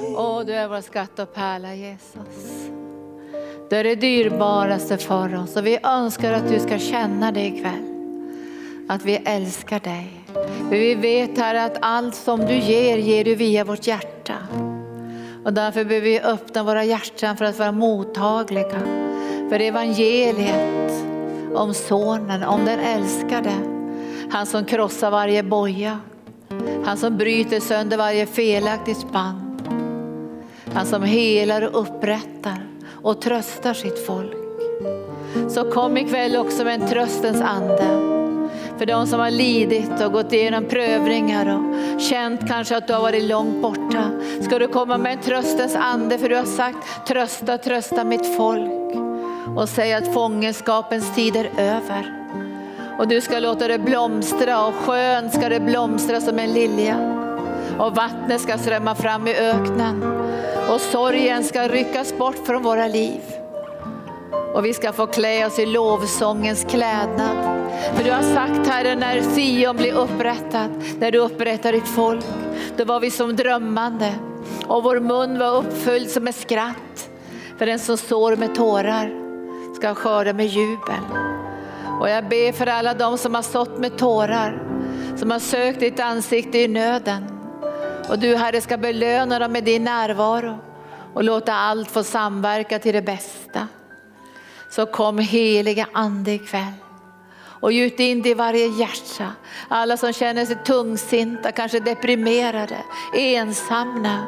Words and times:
Åh, 0.00 0.44
du 0.46 0.52
är 0.52 0.68
vår 0.68 0.80
skatt 0.80 1.18
och 1.18 1.34
pärla 1.34 1.74
Jesus. 1.74 2.68
Du 3.70 3.76
är 3.76 3.84
det 3.84 3.94
dyrbaraste 3.94 4.98
för 4.98 5.42
oss 5.42 5.56
och 5.56 5.66
vi 5.66 5.78
önskar 5.82 6.32
att 6.32 6.48
du 6.48 6.60
ska 6.60 6.78
känna 6.78 7.32
det 7.32 7.46
ikväll. 7.46 7.84
Att 8.88 9.04
vi 9.04 9.16
älskar 9.16 9.80
dig. 9.80 10.12
För 10.68 10.76
vi 10.76 10.94
vet 10.94 11.38
här 11.38 11.54
att 11.54 11.78
allt 11.80 12.14
som 12.14 12.40
du 12.40 12.54
ger, 12.54 12.98
ger 12.98 13.24
du 13.24 13.34
via 13.34 13.64
vårt 13.64 13.86
hjärta. 13.86 14.34
Och 15.44 15.52
därför 15.52 15.84
behöver 15.84 16.08
vi 16.08 16.20
öppna 16.20 16.62
våra 16.62 16.84
hjärtan 16.84 17.36
för 17.36 17.44
att 17.44 17.58
vara 17.58 17.72
mottagliga 17.72 18.80
för 19.48 19.60
evangeliet 19.60 20.92
om 21.54 21.74
sonen, 21.74 22.42
om 22.42 22.64
den 22.64 22.80
älskade. 22.80 23.52
Han 24.30 24.46
som 24.46 24.64
krossar 24.64 25.10
varje 25.10 25.42
boja. 25.42 26.00
Han 26.84 26.96
som 26.96 27.16
bryter 27.16 27.60
sönder 27.60 27.96
varje 27.96 28.26
felaktigt 28.26 28.98
spann. 28.98 29.45
Han 30.76 30.86
som 30.86 31.02
helar 31.02 31.62
och 31.62 31.80
upprättar 31.80 32.66
och 33.02 33.20
tröstar 33.20 33.74
sitt 33.74 34.06
folk. 34.06 34.36
Så 35.48 35.70
kom 35.70 35.96
ikväll 35.96 36.36
också 36.36 36.64
med 36.64 36.82
en 36.82 36.88
tröstens 36.88 37.40
ande. 37.40 37.86
För 38.78 38.86
de 38.86 39.06
som 39.06 39.20
har 39.20 39.30
lidit 39.30 40.00
och 40.04 40.12
gått 40.12 40.32
igenom 40.32 40.64
prövningar 40.64 41.58
och 41.58 42.00
känt 42.00 42.48
kanske 42.48 42.76
att 42.76 42.86
du 42.86 42.92
har 42.92 43.00
varit 43.00 43.24
långt 43.24 43.62
borta. 43.62 44.10
Ska 44.42 44.58
du 44.58 44.68
komma 44.68 44.98
med 44.98 45.12
en 45.12 45.22
tröstens 45.22 45.76
ande 45.76 46.18
för 46.18 46.28
du 46.28 46.36
har 46.36 46.44
sagt 46.44 47.06
trösta, 47.08 47.58
trösta 47.58 48.04
mitt 48.04 48.36
folk. 48.36 48.96
Och 49.56 49.68
säga 49.68 49.98
att 49.98 50.14
fångenskapens 50.14 51.14
tid 51.14 51.36
är 51.36 51.50
över. 51.58 52.12
Och 52.98 53.08
du 53.08 53.20
ska 53.20 53.38
låta 53.38 53.68
det 53.68 53.78
blomstra 53.78 54.66
och 54.66 54.74
skön 54.74 55.30
ska 55.30 55.48
det 55.48 55.60
blomstra 55.60 56.20
som 56.20 56.38
en 56.38 56.52
lilja. 56.52 57.25
Och 57.78 57.94
vattnet 57.94 58.40
ska 58.40 58.58
strömma 58.58 58.94
fram 58.94 59.28
i 59.28 59.34
öknen. 59.36 60.02
Och 60.70 60.80
sorgen 60.80 61.44
ska 61.44 61.68
ryckas 61.68 62.18
bort 62.18 62.46
från 62.46 62.62
våra 62.62 62.86
liv. 62.86 63.20
Och 64.54 64.64
vi 64.64 64.74
ska 64.74 64.92
få 64.92 65.06
klä 65.06 65.46
oss 65.46 65.58
i 65.58 65.66
lovsångens 65.66 66.64
klädnad. 66.64 67.36
För 67.94 68.04
du 68.04 68.10
har 68.10 68.22
sagt 68.22 68.68
Herre, 68.68 68.94
när 68.94 69.22
Sion 69.22 69.76
blir 69.76 69.92
upprättad, 69.92 70.70
när 70.98 71.10
du 71.10 71.18
upprättar 71.18 71.72
ditt 71.72 71.88
folk, 71.88 72.24
då 72.76 72.84
var 72.84 73.00
vi 73.00 73.10
som 73.10 73.36
drömmande 73.36 74.14
och 74.66 74.82
vår 74.82 75.00
mun 75.00 75.38
var 75.38 75.56
uppfylld 75.56 76.10
som 76.10 76.28
ett 76.28 76.36
skratt. 76.36 77.10
För 77.58 77.66
den 77.66 77.78
som 77.78 77.96
sår 77.96 78.36
med 78.36 78.54
tårar 78.54 79.10
ska 79.76 79.94
skörda 79.94 80.32
med 80.32 80.46
jubel. 80.46 81.00
Och 82.00 82.10
jag 82.10 82.28
ber 82.28 82.52
för 82.52 82.66
alla 82.66 82.94
de 82.94 83.18
som 83.18 83.34
har 83.34 83.42
sått 83.42 83.78
med 83.78 83.98
tårar, 83.98 84.62
som 85.16 85.30
har 85.30 85.38
sökt 85.38 85.80
ditt 85.80 86.00
ansikte 86.00 86.58
i 86.58 86.68
nöden. 86.68 87.35
Och 88.08 88.18
du 88.18 88.36
Herre 88.36 88.60
ska 88.60 88.76
belöna 88.76 89.38
dem 89.38 89.52
med 89.52 89.64
din 89.64 89.84
närvaro 89.84 90.58
och 91.14 91.24
låta 91.24 91.52
allt 91.52 91.90
få 91.90 92.02
samverka 92.02 92.78
till 92.78 92.94
det 92.94 93.02
bästa. 93.02 93.68
Så 94.70 94.86
kom 94.86 95.18
heliga 95.18 95.88
ande 95.92 96.32
ikväll 96.32 96.72
och 97.60 97.72
gjut 97.72 98.00
in 98.00 98.22
det 98.22 98.28
i 98.28 98.34
varje 98.34 98.66
hjärta. 98.66 99.32
Alla 99.68 99.96
som 99.96 100.12
känner 100.12 100.46
sig 100.46 100.56
tungsinta, 100.64 101.52
kanske 101.52 101.80
deprimerade, 101.80 102.76
ensamma. 103.14 104.18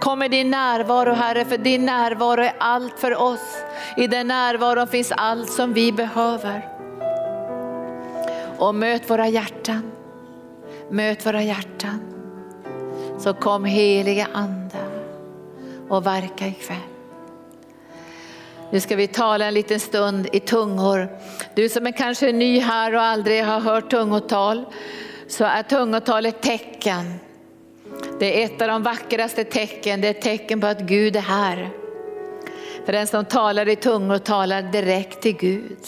Kom 0.00 0.18
med 0.18 0.30
din 0.30 0.50
närvaro 0.50 1.12
Herre, 1.12 1.44
för 1.44 1.58
din 1.58 1.84
närvaro 1.86 2.42
är 2.42 2.54
allt 2.58 2.98
för 2.98 3.22
oss. 3.22 3.56
I 3.96 4.06
den 4.06 4.28
närvaron 4.28 4.88
finns 4.88 5.12
allt 5.12 5.50
som 5.50 5.72
vi 5.72 5.92
behöver. 5.92 6.68
Och 8.58 8.74
möt 8.74 9.10
våra 9.10 9.28
hjärtan. 9.28 9.92
Möt 10.90 11.26
våra 11.26 11.42
hjärtan. 11.42 12.15
Så 13.18 13.34
kom 13.34 13.64
heliga 13.64 14.28
ande 14.32 14.78
och 15.88 16.06
verka 16.06 16.46
ikväll. 16.46 16.76
Nu 18.70 18.80
ska 18.80 18.96
vi 18.96 19.06
tala 19.08 19.46
en 19.46 19.54
liten 19.54 19.80
stund 19.80 20.28
i 20.32 20.40
tungor. 20.40 21.08
Du 21.54 21.68
som 21.68 21.86
är 21.86 21.92
kanske 21.92 22.32
ny 22.32 22.60
här 22.60 22.94
och 22.94 23.02
aldrig 23.02 23.44
har 23.44 23.60
hört 23.60 23.90
tungotal, 23.90 24.64
så 25.28 25.44
är 25.44 25.62
tungotal 25.62 26.26
ett 26.26 26.42
tecken. 26.42 27.14
Det 28.18 28.42
är 28.42 28.44
ett 28.44 28.62
av 28.62 28.68
de 28.68 28.82
vackraste 28.82 29.44
tecken, 29.44 30.00
det 30.00 30.08
är 30.08 30.10
ett 30.10 30.22
tecken 30.22 30.60
på 30.60 30.66
att 30.66 30.80
Gud 30.80 31.16
är 31.16 31.20
här. 31.20 31.70
För 32.84 32.92
den 32.92 33.06
som 33.06 33.24
talar 33.24 33.68
i 33.68 33.76
tungor 33.76 34.18
talar 34.18 34.62
direkt 34.62 35.20
till 35.20 35.36
Gud. 35.36 35.78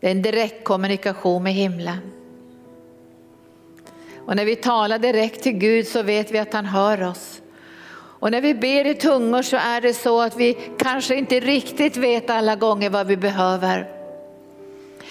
Det 0.00 0.06
är 0.06 0.10
en 0.10 0.22
direkt 0.22 0.64
kommunikation 0.64 1.42
med 1.42 1.52
himlen. 1.52 2.17
Och 4.28 4.36
när 4.36 4.44
vi 4.44 4.56
talar 4.56 4.98
direkt 4.98 5.42
till 5.42 5.52
Gud 5.52 5.86
så 5.86 6.02
vet 6.02 6.30
vi 6.30 6.38
att 6.38 6.52
han 6.52 6.64
hör 6.64 7.02
oss. 7.02 7.42
Och 7.92 8.30
när 8.30 8.40
vi 8.40 8.54
ber 8.54 8.86
i 8.86 8.94
tungor 8.94 9.42
så 9.42 9.56
är 9.56 9.80
det 9.80 9.94
så 9.94 10.20
att 10.20 10.36
vi 10.36 10.58
kanske 10.78 11.14
inte 11.14 11.40
riktigt 11.40 11.96
vet 11.96 12.30
alla 12.30 12.56
gånger 12.56 12.90
vad 12.90 13.06
vi 13.06 13.16
behöver. 13.16 13.90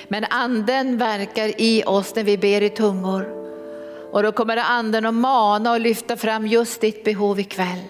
Men 0.07 0.25
anden 0.29 0.97
verkar 0.97 1.61
i 1.61 1.83
oss 1.85 2.15
när 2.15 2.23
vi 2.23 2.37
ber 2.37 2.61
i 2.61 2.69
tungor. 2.69 3.27
Och 4.11 4.23
då 4.23 4.31
kommer 4.31 4.57
anden 4.57 5.05
att 5.05 5.13
mana 5.13 5.71
och 5.71 5.79
lyfta 5.79 6.17
fram 6.17 6.47
just 6.47 6.81
ditt 6.81 7.03
behov 7.03 7.39
ikväll. 7.39 7.81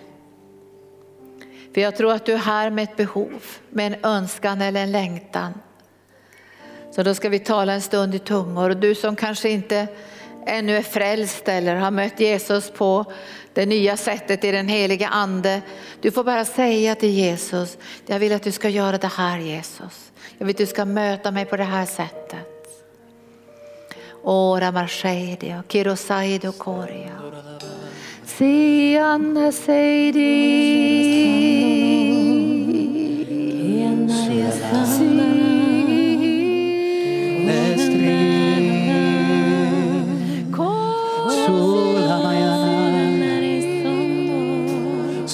För 1.73 1.81
jag 1.81 1.95
tror 1.95 2.11
att 2.11 2.25
du 2.25 2.33
är 2.33 2.37
här 2.37 2.69
med 2.69 2.83
ett 2.83 2.97
behov, 2.97 3.43
med 3.69 3.93
en 3.93 4.11
önskan 4.11 4.61
eller 4.61 4.83
en 4.83 4.91
längtan. 4.91 5.53
Så 6.91 7.03
då 7.03 7.13
ska 7.13 7.29
vi 7.29 7.39
tala 7.39 7.73
en 7.73 7.81
stund 7.81 8.15
i 8.15 8.19
tungor 8.19 8.69
och 8.69 8.77
du 8.77 8.95
som 8.95 9.15
kanske 9.15 9.49
inte 9.49 9.87
ännu 10.47 10.77
är 10.77 10.81
frälst 10.81 11.47
eller 11.47 11.75
har 11.75 11.91
mött 11.91 12.19
Jesus 12.19 12.71
på 12.71 13.05
det 13.53 13.65
nya 13.65 13.97
sättet 13.97 14.43
i 14.43 14.51
den 14.51 14.67
heliga 14.67 15.07
ande. 15.07 15.61
Du 16.01 16.11
får 16.11 16.23
bara 16.23 16.45
säga 16.45 16.95
till 16.95 17.09
Jesus, 17.09 17.77
jag 18.05 18.19
vill 18.19 18.33
att 18.33 18.43
du 18.43 18.51
ska 18.51 18.69
göra 18.69 18.97
det 18.97 19.11
här 19.17 19.37
Jesus. 19.39 20.11
Jag 20.37 20.45
vill 20.45 20.53
att 20.53 20.57
du 20.57 20.65
ska 20.65 20.85
möta 20.85 21.31
mig 21.31 21.45
på 21.45 21.57
det 21.57 21.63
här 21.63 21.85
sättet. 21.85 22.47
Ora 24.23 24.71
marshedi 24.71 25.55
kirosaido 25.67 26.51
koria. 26.51 27.11
Sianna 28.25 29.51
seidi. 29.51 31.07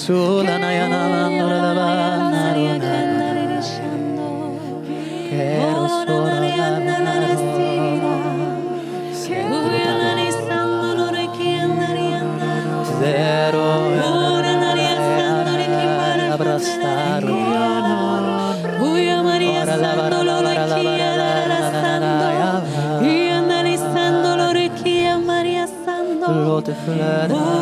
Sula 0.04 0.58
na 0.60 0.68
ya 0.68 0.84
na 0.86 1.00
la 1.08 1.22
na 1.32 1.46
la 1.48 1.72
ba 1.78 1.88
na 2.28 2.52
ro 2.52 2.76
na 2.76 2.92
na 3.18 3.28
na 3.48 4.28
Quero 5.32 5.84
sura 6.04 6.36
na 6.44 6.68
na 6.86 6.96
na 7.06 7.14
ro 7.24 7.32
Segura 9.16 9.92
na 10.00 10.10
ora 14.28 14.52
na 14.60 14.70
ri 14.76 14.88
sanno 15.16 15.52
re 15.56 15.66
ki 15.72 15.86
para 15.96 16.26
abrastar 16.36 17.22
Maria 19.24 19.64
sanno 23.88 24.30
lo 24.36 24.48
re 24.52 24.68
Maria 25.24 25.66
sanno 25.84 26.26
Lo 26.44 27.53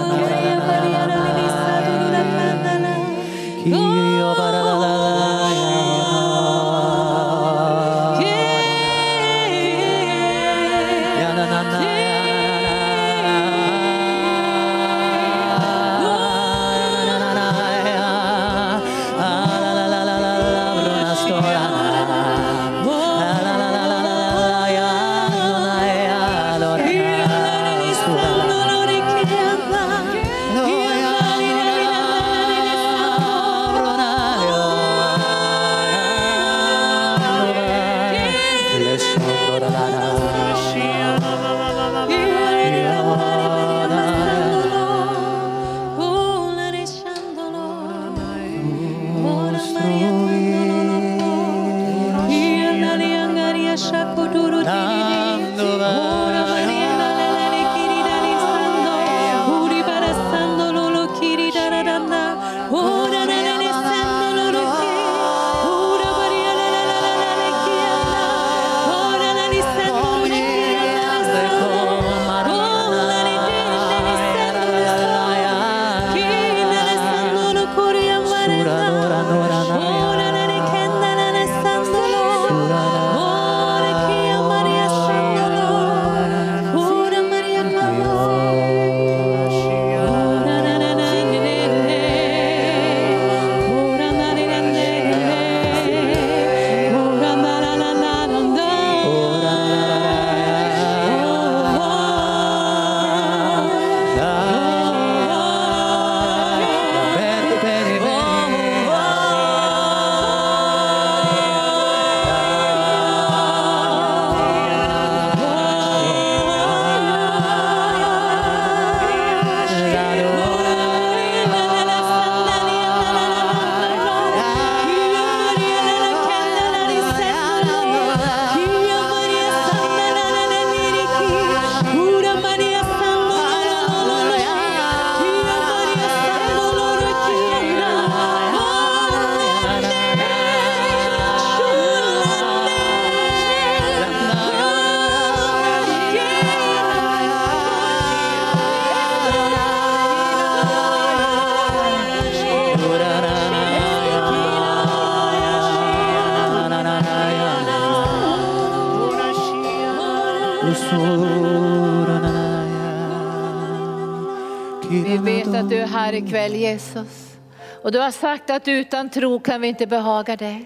ikväll 166.32 166.54
Jesus. 166.54 167.36
Och 167.82 167.92
du 167.92 167.98
har 167.98 168.10
sagt 168.10 168.50
att 168.50 168.68
utan 168.68 169.10
tro 169.10 169.40
kan 169.40 169.60
vi 169.60 169.68
inte 169.68 169.86
behaga 169.86 170.36
dig. 170.36 170.64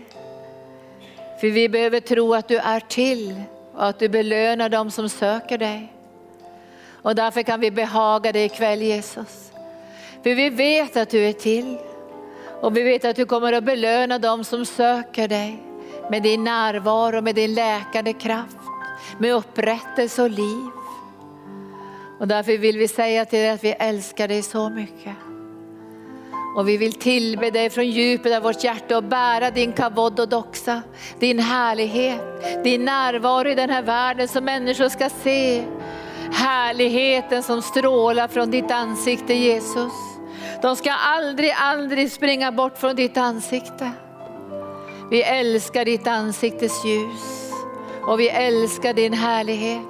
För 1.40 1.50
vi 1.50 1.68
behöver 1.68 2.00
tro 2.00 2.34
att 2.34 2.48
du 2.48 2.56
är 2.56 2.80
till 2.80 3.42
och 3.74 3.86
att 3.86 3.98
du 3.98 4.08
belönar 4.08 4.68
dem 4.68 4.90
som 4.90 5.08
söker 5.08 5.58
dig. 5.58 5.92
Och 7.02 7.14
därför 7.14 7.42
kan 7.42 7.60
vi 7.60 7.70
behaga 7.70 8.32
dig 8.32 8.44
ikväll 8.44 8.82
Jesus. 8.82 9.52
För 10.22 10.34
vi 10.34 10.50
vet 10.50 10.96
att 10.96 11.10
du 11.10 11.28
är 11.28 11.32
till. 11.32 11.78
Och 12.60 12.76
vi 12.76 12.82
vet 12.82 13.04
att 13.04 13.16
du 13.16 13.26
kommer 13.26 13.52
att 13.52 13.64
belöna 13.64 14.18
dem 14.18 14.44
som 14.44 14.66
söker 14.66 15.28
dig 15.28 15.62
med 16.10 16.22
din 16.22 16.44
närvaro, 16.44 17.20
med 17.20 17.34
din 17.34 17.54
läkande 17.54 18.12
kraft, 18.12 18.56
med 19.18 19.34
upprättelse 19.34 20.22
och 20.22 20.30
liv. 20.30 20.70
Och 22.20 22.28
därför 22.28 22.58
vill 22.58 22.78
vi 22.78 22.88
säga 22.88 23.24
till 23.24 23.38
dig 23.38 23.50
att 23.50 23.64
vi 23.64 23.70
älskar 23.72 24.28
dig 24.28 24.42
så 24.42 24.68
mycket. 24.68 25.25
Och 26.56 26.68
vi 26.68 26.76
vill 26.76 26.92
tillbe 26.92 27.50
dig 27.50 27.70
från 27.70 27.86
djupet 27.86 28.36
av 28.36 28.42
vårt 28.42 28.64
hjärta 28.64 28.96
och 28.96 29.04
bära 29.04 29.50
din 29.50 29.72
kavod 29.72 30.20
och 30.20 30.28
doxa, 30.28 30.82
din 31.18 31.38
härlighet, 31.38 32.20
din 32.64 32.84
närvaro 32.84 33.48
i 33.48 33.54
den 33.54 33.70
här 33.70 33.82
världen 33.82 34.28
som 34.28 34.44
människor 34.44 34.88
ska 34.88 35.08
se 35.08 35.64
härligheten 36.32 37.42
som 37.42 37.62
strålar 37.62 38.28
från 38.28 38.50
ditt 38.50 38.70
ansikte 38.70 39.34
Jesus. 39.34 39.92
De 40.62 40.76
ska 40.76 40.92
aldrig, 40.92 41.54
aldrig 41.58 42.12
springa 42.12 42.52
bort 42.52 42.78
från 42.78 42.96
ditt 42.96 43.16
ansikte. 43.16 43.90
Vi 45.10 45.22
älskar 45.22 45.84
ditt 45.84 46.06
ansiktes 46.06 46.84
ljus 46.84 47.52
och 48.02 48.20
vi 48.20 48.28
älskar 48.28 48.94
din 48.94 49.12
härlighet. 49.12 49.82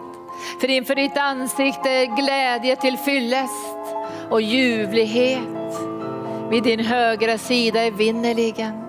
För 0.60 0.70
inför 0.70 0.94
ditt 0.94 1.16
ansikte 1.16 1.90
är 1.90 2.16
glädje 2.16 2.76
till 2.76 2.96
fyllest 2.96 3.66
och 4.30 4.40
ljuvlighet. 4.40 5.95
Vid 6.50 6.62
din 6.62 6.80
högra 6.80 7.38
sida 7.38 7.80
evinnerligen. 7.80 8.54
vinnerligen. 8.54 8.86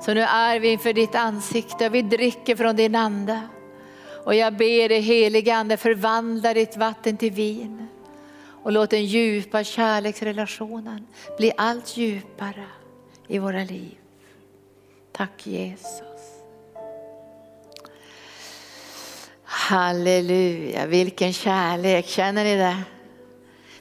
Så 0.00 0.14
nu 0.14 0.20
är 0.20 0.60
vi 0.60 0.68
inför 0.68 0.92
ditt 0.92 1.14
ansikte 1.14 1.86
och 1.86 1.94
vi 1.94 2.02
dricker 2.02 2.56
från 2.56 2.76
din 2.76 2.94
ande. 2.94 3.40
Och 4.24 4.34
jag 4.34 4.56
ber 4.56 4.88
dig 4.88 5.00
helige 5.00 5.54
ande 5.54 5.76
förvandla 5.76 6.54
ditt 6.54 6.76
vatten 6.76 7.16
till 7.16 7.32
vin. 7.32 7.88
Och 8.62 8.72
låt 8.72 8.90
den 8.90 9.04
djupa 9.04 9.64
kärleksrelationen 9.64 11.06
bli 11.38 11.52
allt 11.56 11.96
djupare 11.96 12.66
i 13.26 13.38
våra 13.38 13.64
liv. 13.64 13.96
Tack 15.12 15.46
Jesus. 15.46 16.02
Halleluja, 19.44 20.86
vilken 20.86 21.32
kärlek, 21.32 22.06
känner 22.06 22.44
ni 22.44 22.56
det? 22.56 22.97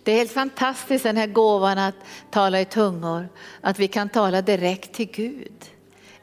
Det 0.07 0.11
är 0.11 0.17
helt 0.17 0.31
fantastiskt 0.31 1.03
den 1.03 1.17
här 1.17 1.27
gåvan 1.27 1.77
att 1.77 1.95
tala 2.31 2.61
i 2.61 2.65
tungor, 2.65 3.29
att 3.61 3.79
vi 3.79 3.87
kan 3.87 4.09
tala 4.09 4.41
direkt 4.41 4.93
till 4.93 5.11
Gud. 5.11 5.65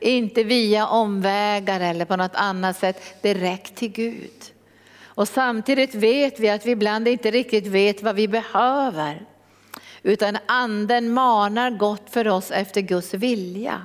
Inte 0.00 0.42
via 0.42 0.86
omvägar 0.86 1.80
eller 1.80 2.04
på 2.04 2.16
något 2.16 2.34
annat 2.34 2.78
sätt, 2.78 3.22
direkt 3.22 3.74
till 3.74 3.92
Gud. 3.92 4.44
Och 5.04 5.28
samtidigt 5.28 5.94
vet 5.94 6.40
vi 6.40 6.48
att 6.48 6.66
vi 6.66 6.70
ibland 6.70 7.08
inte 7.08 7.30
riktigt 7.30 7.66
vet 7.66 8.02
vad 8.02 8.14
vi 8.14 8.28
behöver. 8.28 9.22
Utan 10.02 10.38
anden 10.46 11.12
manar 11.12 11.70
gott 11.70 12.10
för 12.10 12.28
oss 12.28 12.50
efter 12.50 12.80
Guds 12.80 13.14
vilja. 13.14 13.82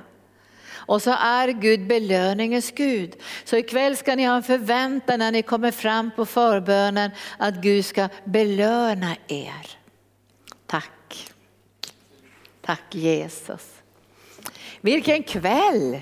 Och 0.72 1.02
så 1.02 1.10
är 1.10 1.48
Gud 1.48 1.86
belöningens 1.86 2.70
Gud. 2.70 3.16
Så 3.44 3.56
ikväll 3.56 3.96
ska 3.96 4.16
ni 4.16 4.24
ha 4.24 4.36
en 4.36 4.42
förväntan 4.42 5.18
när 5.18 5.32
ni 5.32 5.42
kommer 5.42 5.70
fram 5.70 6.10
på 6.16 6.26
förbönen 6.26 7.10
att 7.38 7.54
Gud 7.54 7.84
ska 7.84 8.08
belöna 8.24 9.16
er. 9.28 9.79
Tack. 10.70 11.32
Tack 12.60 12.94
Jesus. 12.94 13.82
Vilken 14.80 15.22
kväll! 15.22 16.00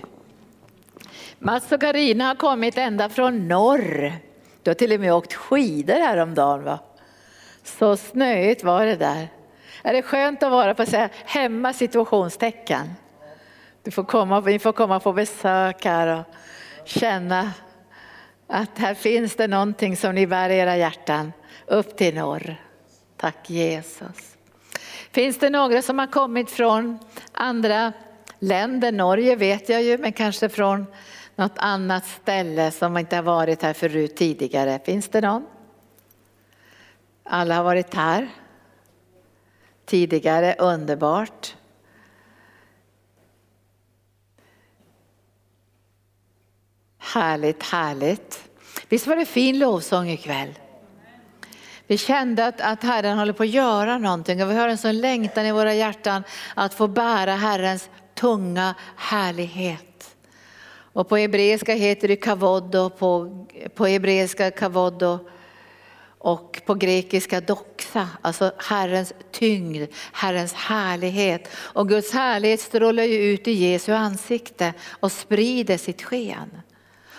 Mats 1.39 1.73
och 1.73 1.81
Karina 1.81 2.25
har 2.25 2.35
kommit 2.35 2.79
ända 2.79 3.09
från 3.09 3.49
norr. 3.49 4.13
Du 4.63 4.71
har 4.71 4.75
till 4.75 4.93
och 4.93 5.01
med 5.01 5.15
åkt 5.15 5.35
skidor 5.35 5.95
häromdagen 5.95 6.65
va? 6.65 6.79
Så 7.65 7.97
snöigt 7.97 8.65
var 8.65 8.87
det 8.87 8.97
där. 8.97 9.29
Är 9.83 9.93
det 9.93 10.03
skönt 10.03 10.43
att 10.43 10.51
vara 10.51 10.75
på 10.75 10.87
så 10.87 10.97
här 10.97 11.11
hemma 11.25 11.73
situationstecken? 11.73 12.91
Du 13.83 13.91
får 13.91 14.05
komma, 14.05 14.41
vi 14.41 14.59
får 14.59 14.73
komma 14.73 15.01
på 15.01 15.13
besök 15.13 15.85
här 15.85 16.19
och 16.19 16.25
känna 16.85 17.53
att 18.47 18.79
här 18.79 18.95
finns 18.95 19.37
det 19.37 19.49
någonting 19.49 19.97
som 19.97 20.15
ni 20.15 20.27
bär 20.27 20.51
i 20.51 20.59
era 20.59 20.77
hjärtan 20.77 21.33
upp 21.67 21.97
till 21.97 22.15
norr. 22.15 22.57
Tack 23.17 23.51
Jesus. 23.51 24.38
Finns 25.19 25.39
det 25.39 25.51
några 25.51 25.83
som 25.83 25.99
har 25.99 26.07
kommit 26.07 26.51
från 26.51 26.99
andra 27.33 27.93
länder? 28.39 28.93
Norge 28.93 29.37
vet 29.37 29.69
jag 29.69 29.83
ju, 29.83 29.99
men 29.99 30.13
kanske 30.13 30.49
från 30.49 30.87
något 31.37 31.59
annat 31.59 32.07
ställe 32.07 32.71
som 32.71 32.97
inte 32.97 33.17
har 33.17 33.23
varit 33.23 33.63
här 33.63 33.73
förut 33.73 34.17
tidigare. 34.17 34.81
Finns 34.85 35.09
det 35.09 35.21
någon? 35.21 35.47
Alla 37.23 37.57
har 37.57 37.65
varit 37.65 37.95
här 37.95 38.29
tidigare, 39.85 40.55
underbart. 40.59 41.57
Härligt, 46.99 47.63
härligt. 47.63 48.49
Visst 48.89 49.07
var 49.07 49.17
det 49.17 49.27
fin 49.27 49.59
lovsång 49.59 50.09
ikväll? 50.09 50.55
Vi 51.89 51.99
kände 51.99 52.47
att, 52.47 52.61
att 52.61 52.83
Herren 52.83 53.19
håller 53.19 53.33
på 53.33 53.43
att 53.43 53.49
göra 53.49 53.99
någonting 53.99 54.43
och 54.43 54.51
vi 54.51 54.55
har 54.55 54.69
en 54.69 54.79
sån 54.79 55.01
längtan 55.01 55.47
i 55.47 55.53
våra 55.53 55.75
hjärtan 55.75 56.23
att 56.55 56.75
få 56.75 56.89
bära 56.89 57.35
Herrens 57.35 57.91
tunga 58.15 58.75
härlighet. 58.97 60.17
Och 60.93 61.09
på 61.09 61.17
hebreiska 61.17 61.75
heter 61.75 62.09
det 62.09 62.17
kavod 62.17 62.75
och 62.75 62.99
på, 62.99 63.47
på 63.75 63.87
hebreiska 63.87 64.51
kavod 64.51 65.03
och, 65.03 65.29
och 66.19 66.61
på 66.67 66.75
grekiska 66.75 67.41
doxa, 67.41 68.09
alltså 68.23 68.53
Herrens 68.59 69.13
tyngd, 69.33 69.89
Herrens 70.13 70.53
härlighet. 70.53 71.49
Och 71.57 71.89
Guds 71.89 72.13
härlighet 72.13 72.61
strålar 72.61 73.05
ju 73.05 73.17
ut 73.17 73.49
i 73.49 73.53
Jesu 73.53 73.93
ansikte 73.93 74.75
och 75.01 75.13
sprider 75.13 75.77
sitt 75.77 76.03
sken. 76.03 76.51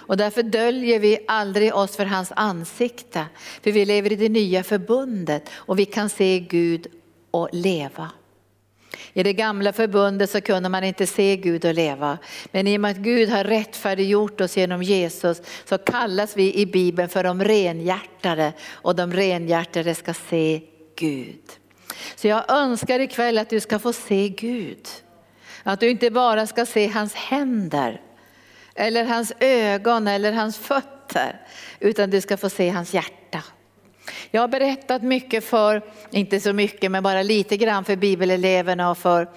Och 0.09 0.17
därför 0.17 0.43
döljer 0.43 0.99
vi 0.99 1.19
aldrig 1.27 1.75
oss 1.75 1.95
för 1.95 2.05
hans 2.05 2.31
ansikte. 2.35 3.25
För 3.61 3.71
vi 3.71 3.85
lever 3.85 4.11
i 4.11 4.15
det 4.15 4.29
nya 4.29 4.63
förbundet 4.63 5.49
och 5.53 5.79
vi 5.79 5.85
kan 5.85 6.09
se 6.09 6.39
Gud 6.39 6.87
och 7.31 7.49
leva. 7.51 8.09
I 9.13 9.23
det 9.23 9.33
gamla 9.33 9.73
förbundet 9.73 10.29
så 10.29 10.41
kunde 10.41 10.69
man 10.69 10.83
inte 10.83 11.07
se 11.07 11.35
Gud 11.35 11.65
och 11.65 11.73
leva. 11.73 12.17
Men 12.51 12.67
i 12.67 12.77
och 12.77 12.81
med 12.81 12.91
att 12.91 12.97
Gud 12.97 13.29
har 13.29 13.43
rättfärdiggjort 13.43 14.41
oss 14.41 14.57
genom 14.57 14.83
Jesus 14.83 15.41
så 15.65 15.77
kallas 15.77 16.37
vi 16.37 16.55
i 16.55 16.65
Bibeln 16.65 17.09
för 17.09 17.23
de 17.23 17.43
renhjärtade 17.43 18.53
och 18.71 18.95
de 18.95 19.13
renhjärtade 19.13 19.95
ska 19.95 20.13
se 20.13 20.61
Gud. 20.95 21.43
Så 22.15 22.27
jag 22.27 22.51
önskar 22.51 22.99
ikväll 22.99 23.37
att 23.37 23.49
du 23.49 23.59
ska 23.59 23.79
få 23.79 23.93
se 23.93 24.29
Gud. 24.29 24.87
Att 25.63 25.79
du 25.79 25.89
inte 25.89 26.11
bara 26.11 26.47
ska 26.47 26.65
se 26.65 26.87
hans 26.87 27.13
händer 27.13 28.01
eller 28.79 29.03
hans 29.03 29.33
ögon 29.39 30.07
eller 30.07 30.31
hans 30.31 30.57
fötter, 30.57 31.41
utan 31.79 32.09
du 32.09 32.21
ska 32.21 32.37
få 32.37 32.49
se 32.49 32.69
hans 32.69 32.93
hjärta. 32.93 33.43
Jag 34.31 34.41
har 34.41 34.47
berättat 34.47 35.03
mycket 35.03 35.43
för, 35.43 35.81
inte 36.11 36.39
så 36.39 36.53
mycket 36.53 36.91
men 36.91 37.03
bara 37.03 37.21
lite 37.21 37.57
grann 37.57 37.85
för 37.85 37.95
bibeleleverna 37.95 38.91
och 38.91 38.97
för, 38.97 39.27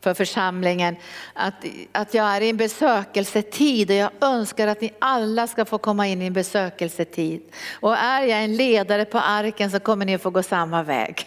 för 0.00 0.14
församlingen 0.14 0.96
att, 1.32 1.54
att 1.92 2.14
jag 2.14 2.26
är 2.26 2.40
i 2.40 2.50
en 2.50 2.56
besökelsetid 2.56 3.90
och 3.90 3.96
jag 3.96 4.10
önskar 4.20 4.66
att 4.66 4.80
ni 4.80 4.92
alla 4.98 5.46
ska 5.46 5.64
få 5.64 5.78
komma 5.78 6.06
in 6.06 6.22
i 6.22 6.26
en 6.26 6.32
besökelsetid. 6.32 7.42
Och 7.80 7.96
är 7.96 8.22
jag 8.22 8.44
en 8.44 8.56
ledare 8.56 9.04
på 9.04 9.18
arken 9.18 9.70
så 9.70 9.80
kommer 9.80 10.06
ni 10.06 10.14
att 10.14 10.22
få 10.22 10.30
gå 10.30 10.42
samma 10.42 10.82
väg. 10.82 11.26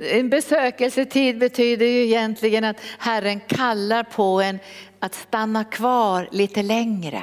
En 0.00 0.28
besökelsetid 0.28 1.38
betyder 1.38 1.86
ju 1.86 2.04
egentligen 2.04 2.64
att 2.64 2.76
Herren 2.98 3.40
kallar 3.40 4.02
på 4.02 4.40
en 4.40 4.58
att 5.00 5.14
stanna 5.14 5.64
kvar 5.64 6.28
lite 6.32 6.62
längre. 6.62 7.22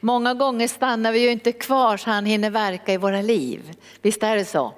Många 0.00 0.34
gånger 0.34 0.68
stannar 0.68 1.12
vi 1.12 1.18
ju 1.18 1.30
inte 1.30 1.52
kvar 1.52 1.96
så 1.96 2.10
han 2.10 2.26
hinner 2.26 2.50
verka 2.50 2.92
i 2.92 2.96
våra 2.96 3.22
liv. 3.22 3.72
Visst 4.02 4.22
är 4.22 4.36
det 4.36 4.44
så? 4.44 4.74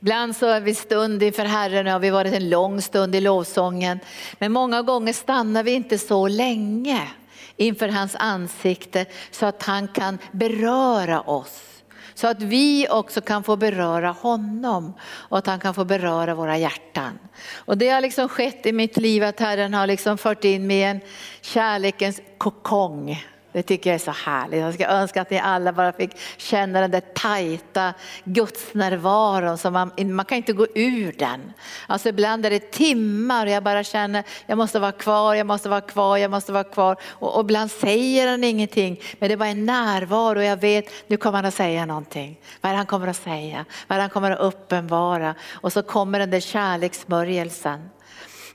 Ibland 0.00 0.36
så 0.36 0.46
är 0.46 0.60
vi 0.60 0.74
stund 0.74 1.22
inför 1.22 1.44
Herren 1.44 1.86
och 1.86 1.92
har 1.92 2.00
vi 2.00 2.10
varit 2.10 2.34
en 2.34 2.50
lång 2.50 2.82
stund 2.82 3.14
i 3.14 3.20
lovsången. 3.20 4.00
Men 4.38 4.52
många 4.52 4.82
gånger 4.82 5.12
stannar 5.12 5.62
vi 5.62 5.70
inte 5.70 5.98
så 5.98 6.28
länge 6.28 7.08
inför 7.56 7.88
hans 7.88 8.16
ansikte 8.18 9.06
så 9.30 9.46
att 9.46 9.62
han 9.62 9.88
kan 9.88 10.18
beröra 10.32 11.20
oss. 11.20 11.73
Så 12.14 12.26
att 12.26 12.42
vi 12.42 12.86
också 12.90 13.20
kan 13.20 13.42
få 13.42 13.56
beröra 13.56 14.10
honom 14.10 14.94
och 15.02 15.38
att 15.38 15.46
han 15.46 15.60
kan 15.60 15.74
få 15.74 15.84
beröra 15.84 16.34
våra 16.34 16.58
hjärtan. 16.58 17.18
Och 17.54 17.78
det 17.78 17.88
har 17.88 18.00
liksom 18.00 18.28
skett 18.28 18.66
i 18.66 18.72
mitt 18.72 18.96
liv 18.96 19.24
att 19.24 19.40
Herren 19.40 19.74
har 19.74 19.86
liksom 19.86 20.18
fört 20.18 20.44
in 20.44 20.66
mig 20.66 20.76
i 20.76 20.82
en 20.82 21.00
kärlekens 21.40 22.20
kokong. 22.38 23.24
Det 23.54 23.62
tycker 23.62 23.90
jag 23.90 23.94
är 23.94 23.98
så 23.98 24.10
härligt. 24.10 24.60
Jag 24.60 24.74
ska 24.74 24.86
önska 24.86 25.22
att 25.22 25.30
ni 25.30 25.38
alla 25.38 25.72
bara 25.72 25.92
fick 25.92 26.10
känna 26.36 26.80
den 26.80 26.90
där 26.90 27.00
tajta 27.00 27.94
gudsnärvaron. 28.24 29.58
Som 29.58 29.72
man, 29.72 29.90
man 29.96 30.24
kan 30.24 30.38
inte 30.38 30.52
gå 30.52 30.66
ur 30.74 31.14
den. 31.18 31.52
Alltså 31.86 32.08
ibland 32.08 32.46
är 32.46 32.50
det 32.50 32.70
timmar 32.70 33.46
och 33.46 33.52
jag 33.52 33.62
bara 33.62 33.84
känner 33.84 34.24
jag 34.46 34.58
måste 34.58 34.78
vara 34.78 34.92
kvar, 34.92 35.34
jag 35.34 35.46
måste 35.46 35.68
vara 35.68 35.80
kvar, 35.80 36.16
jag 36.16 36.30
måste 36.30 36.52
vara 36.52 36.64
kvar. 36.64 36.96
Och, 37.04 37.34
och 37.34 37.40
ibland 37.40 37.70
säger 37.70 38.30
han 38.30 38.44
ingenting 38.44 39.00
men 39.18 39.28
det 39.28 39.36
var 39.36 39.46
en 39.46 39.66
närvaro 39.66 40.38
och 40.38 40.44
jag 40.44 40.60
vet 40.60 40.84
nu 41.06 41.16
kommer 41.16 41.38
han 41.38 41.44
att 41.44 41.54
säga 41.54 41.86
någonting. 41.86 42.40
Vad 42.60 42.70
är 42.70 42.74
det 42.74 42.76
han 42.76 42.86
kommer 42.86 43.08
att 43.08 43.16
säga? 43.16 43.64
Vad 43.86 43.96
är 43.96 43.98
det 43.98 44.02
han 44.02 44.10
kommer 44.10 44.30
att 44.30 44.40
uppenbara? 44.40 45.34
Och 45.52 45.72
så 45.72 45.82
kommer 45.82 46.18
den 46.18 46.30
där 46.30 46.40
kärlekssmörjelsen. 46.40 47.88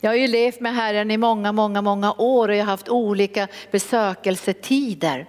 Jag 0.01 0.11
har 0.11 0.15
ju 0.15 0.27
levt 0.27 0.59
med 0.59 0.75
Herren 0.75 1.11
i 1.11 1.17
många, 1.17 1.51
många, 1.51 1.81
många 1.81 2.13
år 2.13 2.49
och 2.49 2.55
jag 2.55 2.65
har 2.65 2.71
haft 2.71 2.89
olika 2.89 3.47
besökelsetider. 3.71 5.27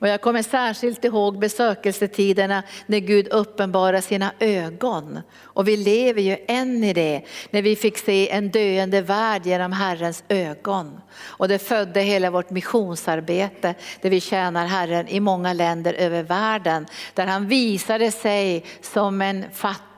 Och 0.00 0.08
jag 0.08 0.20
kommer 0.20 0.42
särskilt 0.42 1.04
ihåg 1.04 1.38
besökelsetiderna 1.38 2.62
när 2.86 2.98
Gud 2.98 3.28
uppenbarar 3.28 4.00
sina 4.00 4.32
ögon. 4.38 5.20
Och 5.42 5.68
vi 5.68 5.76
lever 5.76 6.22
ju 6.22 6.36
än 6.48 6.84
i 6.84 6.92
det, 6.92 7.22
när 7.50 7.62
vi 7.62 7.76
fick 7.76 7.98
se 7.98 8.30
en 8.30 8.50
döende 8.50 9.00
värld 9.00 9.46
genom 9.46 9.72
Herrens 9.72 10.24
ögon. 10.28 11.00
Och 11.22 11.48
det 11.48 11.58
födde 11.58 12.00
hela 12.00 12.30
vårt 12.30 12.50
missionsarbete 12.50 13.74
där 14.00 14.10
vi 14.10 14.20
tjänar 14.20 14.66
Herren 14.66 15.08
i 15.08 15.20
många 15.20 15.52
länder 15.52 15.94
över 15.94 16.22
världen. 16.22 16.86
Där 17.14 17.26
han 17.26 17.48
visade 17.48 18.10
sig 18.10 18.64
som 18.80 19.22
en 19.22 19.44
fattig, 19.52 19.89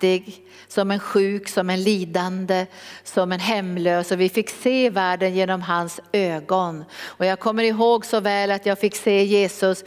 som 0.68 0.90
en 0.90 1.00
sjuk, 1.00 1.49
som 1.49 1.71
en 1.71 1.82
lidande, 1.82 2.66
som 3.04 3.32
en 3.32 3.40
hemlös 3.40 4.11
och 4.11 4.21
vi 4.21 4.28
fick 4.28 4.50
se 4.50 4.90
världen 4.90 5.35
genom 5.35 5.62
hans 5.62 6.00
ögon. 6.12 6.85
Och 7.04 7.26
jag 7.26 7.40
kommer 7.40 7.62
ihåg 7.62 8.06
så 8.06 8.21
väl 8.21 8.50
att 8.50 8.66
jag 8.66 8.78
fick 8.78 8.97
se 8.97 9.25
Jesus 9.25 9.85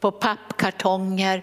på 0.00 0.10
pappkartonger 0.10 1.42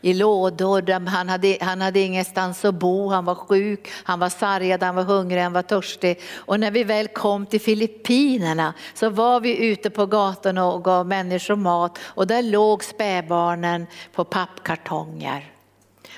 i 0.00 0.14
lådor. 0.14 1.08
Han 1.08 1.28
hade, 1.28 1.58
han 1.60 1.80
hade 1.80 2.00
ingenstans 2.00 2.64
att 2.64 2.74
bo, 2.74 3.08
han 3.08 3.24
var 3.24 3.34
sjuk, 3.34 3.88
han 4.04 4.18
var 4.18 4.28
sargad, 4.28 4.82
han 4.82 4.94
var 4.94 5.04
hungrig, 5.04 5.42
han 5.42 5.52
var 5.52 5.62
törstig. 5.62 6.20
Och 6.34 6.60
när 6.60 6.70
vi 6.70 6.84
väl 6.84 7.08
kom 7.08 7.46
till 7.46 7.60
Filippinerna 7.60 8.74
så 8.94 9.10
var 9.10 9.40
vi 9.40 9.66
ute 9.66 9.90
på 9.90 10.06
gatorna 10.06 10.72
och 10.72 10.84
gav 10.84 11.06
människor 11.06 11.56
mat 11.56 11.98
och 12.02 12.26
där 12.26 12.42
låg 12.42 12.84
spädbarnen 12.84 13.86
på 14.12 14.24
pappkartonger. 14.24 15.51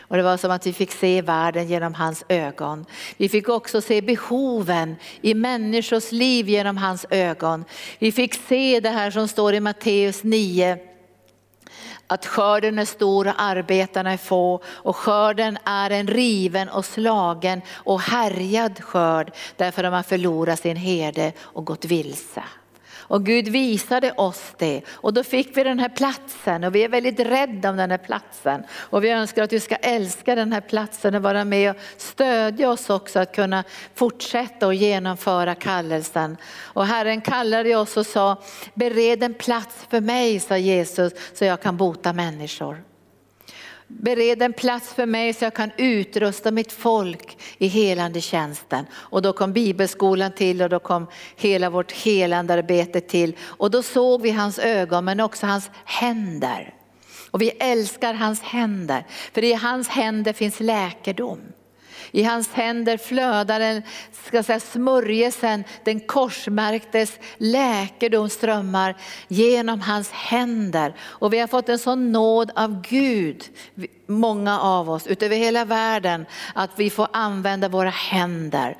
Och 0.09 0.17
det 0.17 0.23
var 0.23 0.37
som 0.37 0.51
att 0.51 0.67
vi 0.67 0.73
fick 0.73 0.93
se 0.93 1.23
världen 1.23 1.69
genom 1.69 1.95
hans 1.95 2.25
ögon. 2.29 2.87
Vi 3.17 3.29
fick 3.29 3.49
också 3.49 3.81
se 3.81 4.03
behoven 4.03 4.97
i 5.21 5.35
människors 5.35 6.13
liv 6.13 6.49
genom 6.49 6.77
hans 6.77 7.07
ögon. 7.11 7.65
Vi 7.99 8.13
fick 8.13 8.35
se 8.35 8.81
det 8.81 8.91
här 8.91 9.11
som 9.11 9.29
står 9.29 9.55
i 9.55 9.61
Matteus 9.61 10.25
9 10.25 10.79
att 12.07 12.27
skörden 12.27 12.79
är 12.79 12.85
stor 12.85 13.29
och 13.29 13.35
arbetarna 13.43 14.13
är 14.13 14.17
få 14.17 14.63
och 14.67 14.97
skörden 14.97 15.59
är 15.65 15.91
en 15.91 16.07
riven 16.07 16.69
och 16.69 16.85
slagen 16.85 17.63
och 17.73 18.01
härjad 18.01 18.85
skörd 18.85 19.33
därför 19.57 19.83
de 19.83 19.93
har 19.93 20.03
förlorat 20.03 20.61
sin 20.61 20.77
herde 20.77 21.33
och 21.41 21.65
gått 21.65 21.85
vilse. 21.85 22.43
Och 23.07 23.27
Gud 23.27 23.49
visade 23.49 24.13
oss 24.13 24.53
det 24.59 24.83
och 24.89 25.15
då 25.15 25.25
fick 25.25 25.57
vi 25.57 25.65
den 25.65 25.79
här 25.79 25.89
platsen 25.89 26.65
och 26.65 26.75
vi 26.75 26.85
är 26.85 26.89
väldigt 26.89 27.21
rädda 27.21 27.71
om 27.71 27.77
den 27.77 27.91
här 27.91 27.99
platsen. 27.99 28.63
Och 28.73 29.05
vi 29.05 29.11
önskar 29.11 29.43
att 29.43 29.51
du 29.51 29.61
ska 29.61 29.75
älska 29.75 30.35
den 30.35 30.53
här 30.53 30.61
platsen 30.61 31.15
och 31.15 31.23
vara 31.23 31.45
med 31.45 31.71
och 31.71 31.77
stödja 31.97 32.71
oss 32.71 32.91
också 32.91 33.19
att 33.19 33.35
kunna 33.35 33.65
fortsätta 33.95 34.67
och 34.67 34.75
genomföra 34.75 35.55
kallelsen. 35.55 36.37
Och 36.63 36.87
Herren 36.87 37.21
kallade 37.21 37.77
oss 37.77 37.97
och 37.97 38.07
sa, 38.07 38.43
bered 38.75 39.23
en 39.23 39.35
plats 39.35 39.87
för 39.91 40.01
mig, 40.01 40.41
sa 40.41 40.57
Jesus, 40.57 41.13
så 41.35 41.45
jag 41.45 41.61
kan 41.61 41.77
bota 41.77 42.13
människor. 42.13 42.94
Bered 44.01 44.43
en 44.43 44.53
plats 44.53 44.95
för 44.95 45.07
mig 45.07 45.33
så 45.33 45.45
jag 45.45 45.55
kan 45.55 45.71
utrusta 45.77 46.51
mitt 46.51 46.73
folk 46.73 47.39
i 47.59 47.67
helande 47.67 48.21
tjänsten. 48.21 48.87
Och 48.93 49.23
då 49.23 49.33
kom 49.33 49.53
bibelskolan 49.53 50.33
till 50.33 50.63
och 50.63 50.69
då 50.69 50.79
kom 50.79 51.07
hela 51.37 51.71
vårt 51.71 51.93
helandearbete 51.93 53.01
till. 53.01 53.37
Och 53.41 53.71
då 53.71 53.83
såg 53.83 54.23
vi 54.23 54.31
hans 54.31 54.59
ögon 54.59 55.05
men 55.05 55.21
också 55.21 55.47
hans 55.47 55.71
händer. 55.85 56.75
Och 57.31 57.43
vi 57.43 57.49
älskar 57.51 58.15
hans 58.15 58.41
händer, 58.41 59.07
för 59.33 59.45
i 59.45 59.53
hans 59.53 59.89
händer 59.89 60.33
finns 60.33 60.61
läkedom. 60.61 61.41
I 62.15 62.23
hans 62.23 62.53
händer 62.53 62.97
flödar 62.97 63.61
den 63.61 63.83
ska 64.27 64.43
säga, 64.43 64.61
smörjelsen, 64.61 65.65
den 65.85 66.01
korsmärktes 66.01 67.19
läkedom 67.39 68.29
strömmar 68.29 68.97
genom 69.29 69.81
hans 69.81 70.11
händer. 70.11 70.95
Och 71.01 71.33
vi 71.33 71.39
har 71.39 71.47
fått 71.47 71.69
en 71.69 71.79
sån 71.79 72.13
nåd 72.13 72.51
av 72.55 72.83
Gud, 72.83 73.45
många 74.07 74.61
av 74.61 74.91
oss, 74.91 75.07
utöver 75.07 75.37
hela 75.37 75.65
världen, 75.65 76.27
att 76.55 76.71
vi 76.77 76.91
får 76.91 77.09
använda 77.13 77.69
våra 77.69 77.91
händer. 77.91 78.77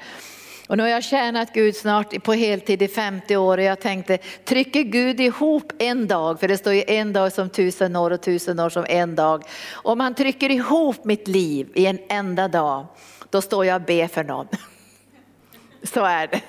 Och 0.69 0.77
nu 0.77 0.83
har 0.83 0.91
jag 0.91 1.05
tjänat 1.05 1.53
Gud 1.53 1.77
snart 1.77 2.23
på 2.23 2.33
heltid 2.33 2.83
i 2.83 2.89
50 2.89 3.37
år 3.37 3.59
och 3.59 3.65
jag 3.65 3.81
tänkte, 3.81 4.19
trycker 4.45 4.83
Gud 4.83 5.21
ihop 5.21 5.73
en 5.79 6.07
dag, 6.07 6.41
för 6.41 6.49
det 6.49 6.59
står 6.59 6.73
ju 6.73 6.85
en 6.87 7.13
dag 7.13 7.33
som 7.33 7.51
tusen 7.51 7.97
år 7.97 8.11
och 8.11 8.23
tusen 8.23 8.61
år 8.61 8.71
som 8.71 8.85
en 8.89 9.15
dag. 9.15 9.43
Om 9.73 10.01
han 10.01 10.15
trycker 10.15 10.51
ihop 10.51 11.05
mitt 11.05 11.29
liv 11.29 11.69
i 11.75 11.87
en 11.87 11.99
enda 12.09 12.49
dag, 12.49 12.87
då 13.35 13.43
står 13.43 13.67
jag 13.67 13.75
och 13.75 13.87
ber 13.87 14.09
för 14.09 14.25
någon. 14.25 14.47
Så 15.83 16.05
är 16.05 16.27
det. 16.27 16.41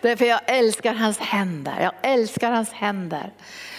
Därför 0.00 0.24
jag 0.24 0.40
älskar 0.46 0.94
hans 0.94 1.18
händer, 1.18 1.80
jag 1.80 1.92
älskar 2.12 2.50
hans 2.50 2.72
händer. 2.72 3.32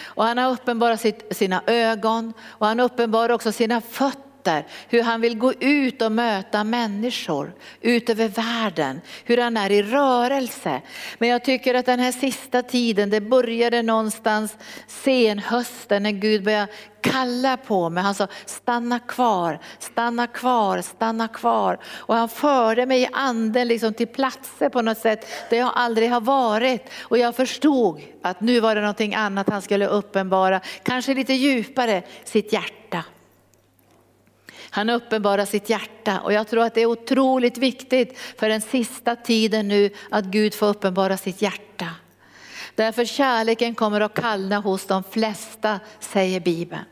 Och 0.04 0.24
han 0.24 0.38
har 0.38 0.52
uppenbarat 0.52 1.06
sina 1.30 1.62
ögon 1.66 2.32
och 2.40 2.66
han 2.66 2.80
uppenbarar 2.80 3.34
också 3.34 3.52
sina 3.52 3.80
fötter 3.80 4.27
möter, 4.38 4.66
hur 4.88 5.02
han 5.02 5.20
vill 5.20 5.38
gå 5.38 5.52
ut 5.52 6.02
och 6.02 6.12
möta 6.12 6.64
människor 6.64 7.52
ut 7.80 8.10
över 8.10 8.28
världen, 8.28 9.00
hur 9.24 9.38
han 9.38 9.56
är 9.56 9.72
i 9.72 9.82
rörelse. 9.82 10.80
Men 11.18 11.28
jag 11.28 11.44
tycker 11.44 11.74
att 11.74 11.86
den 11.86 12.00
här 12.00 12.12
sista 12.12 12.62
tiden, 12.62 13.10
det 13.10 13.20
började 13.20 13.82
någonstans 13.82 14.56
senhösten 14.86 16.02
när 16.02 16.10
Gud 16.10 16.44
började 16.44 16.72
kalla 17.00 17.56
på 17.56 17.90
mig. 17.90 18.02
Han 18.02 18.14
sa 18.14 18.28
stanna 18.46 18.98
kvar, 18.98 19.58
stanna 19.78 20.26
kvar, 20.26 20.82
stanna 20.82 21.28
kvar. 21.28 21.78
Och 21.84 22.14
han 22.14 22.28
förde 22.28 22.86
mig 22.86 23.02
i 23.02 23.08
anden 23.12 23.68
liksom 23.68 23.94
till 23.94 24.06
platser 24.06 24.68
på 24.68 24.82
något 24.82 24.98
sätt 24.98 25.26
där 25.50 25.58
jag 25.58 25.70
aldrig 25.74 26.10
har 26.10 26.20
varit. 26.20 26.90
Och 27.00 27.18
jag 27.18 27.36
förstod 27.36 28.00
att 28.22 28.40
nu 28.40 28.60
var 28.60 28.74
det 28.74 28.80
någonting 28.80 29.14
annat 29.14 29.48
han 29.48 29.62
skulle 29.62 29.86
uppenbara, 29.86 30.60
kanske 30.82 31.14
lite 31.14 31.32
djupare, 31.32 32.02
sitt 32.24 32.52
hjärta. 32.52 32.77
Han 34.70 34.90
uppenbarar 34.90 35.44
sitt 35.44 35.70
hjärta 35.70 36.20
och 36.20 36.32
jag 36.32 36.48
tror 36.48 36.62
att 36.64 36.74
det 36.74 36.80
är 36.80 36.86
otroligt 36.86 37.58
viktigt 37.58 38.18
för 38.38 38.48
den 38.48 38.60
sista 38.60 39.16
tiden 39.16 39.68
nu 39.68 39.90
att 40.10 40.24
Gud 40.24 40.54
får 40.54 40.66
uppenbara 40.66 41.16
sitt 41.16 41.42
hjärta. 41.42 41.86
Därför 42.74 43.04
kärleken 43.04 43.74
kommer 43.74 44.00
att 44.00 44.14
kallna 44.14 44.58
hos 44.58 44.86
de 44.86 45.02
flesta, 45.10 45.80
säger 46.00 46.40
Bibeln. 46.40 46.84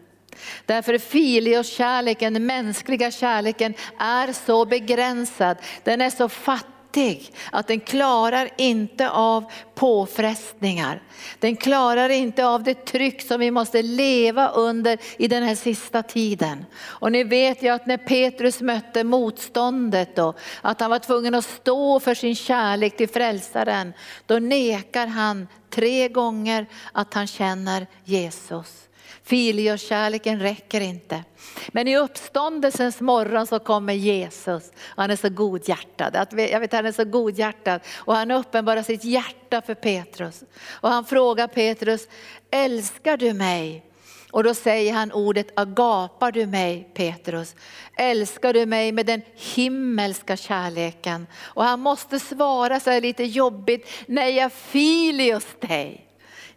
Därför 0.66 0.98
filios 0.98 1.72
kärleken, 1.72 2.34
den 2.34 2.46
mänskliga 2.46 3.10
kärleken 3.10 3.74
är 3.98 4.32
så 4.32 4.64
begränsad, 4.64 5.56
den 5.84 6.00
är 6.00 6.10
så 6.10 6.28
fattig 6.28 6.75
fattig, 6.96 7.32
att 7.52 7.66
den 7.66 7.80
klarar 7.80 8.48
inte 8.56 9.10
av 9.10 9.44
påfrestningar. 9.74 11.02
Den 11.38 11.56
klarar 11.56 12.08
inte 12.08 12.46
av 12.46 12.62
det 12.62 12.74
tryck 12.74 13.22
som 13.22 13.40
vi 13.40 13.50
måste 13.50 13.82
leva 13.82 14.48
under 14.48 14.98
i 15.18 15.28
den 15.28 15.42
här 15.42 15.54
sista 15.54 16.02
tiden. 16.02 16.64
Och 16.82 17.12
ni 17.12 17.24
vet 17.24 17.62
ju 17.62 17.68
att 17.68 17.86
när 17.86 17.96
Petrus 17.96 18.60
mötte 18.60 19.04
motståndet 19.04 20.18
och 20.18 20.38
att 20.62 20.80
han 20.80 20.90
var 20.90 20.98
tvungen 20.98 21.34
att 21.34 21.44
stå 21.44 22.00
för 22.00 22.14
sin 22.14 22.36
kärlek 22.36 22.96
till 22.96 23.08
frälsaren, 23.08 23.92
då 24.26 24.38
nekar 24.38 25.06
han 25.06 25.48
tre 25.70 26.08
gånger 26.08 26.66
att 26.92 27.14
han 27.14 27.26
känner 27.26 27.86
Jesus. 28.04 28.85
Filiokärleken 29.26 30.40
räcker 30.40 30.80
inte. 30.80 31.24
Men 31.68 31.88
i 31.88 31.96
uppståndelsens 31.96 33.00
morgon 33.00 33.46
så 33.46 33.58
kommer 33.58 33.92
Jesus. 33.92 34.72
Han 34.78 35.10
är 35.10 35.16
så 35.16 35.28
godhjärtad. 35.28 36.26
Jag 36.36 36.60
vet, 36.60 36.72
han 36.72 36.86
är 36.86 36.92
så 36.92 37.04
godhjärtad 37.04 37.80
och 37.94 38.14
han 38.14 38.30
uppenbarar 38.30 38.82
sitt 38.82 39.04
hjärta 39.04 39.62
för 39.62 39.74
Petrus. 39.74 40.44
Och 40.68 40.88
han 40.88 41.04
frågar 41.04 41.46
Petrus, 41.46 42.08
älskar 42.50 43.16
du 43.16 43.32
mig? 43.32 43.82
Och 44.30 44.44
då 44.44 44.54
säger 44.54 44.92
han 44.92 45.12
ordet 45.12 45.58
agapar 45.58 46.32
du 46.32 46.46
mig 46.46 46.90
Petrus? 46.94 47.54
Älskar 47.96 48.52
du 48.52 48.66
mig 48.66 48.92
med 48.92 49.06
den 49.06 49.22
himmelska 49.34 50.36
kärleken? 50.36 51.26
Och 51.36 51.64
han 51.64 51.80
måste 51.80 52.20
svara 52.20 52.80
så 52.80 52.90
här 52.90 53.00
lite 53.00 53.24
jobbigt, 53.24 53.88
nej 54.06 54.34
jag 54.34 54.52
filios 54.52 55.46
dig. 55.60 56.05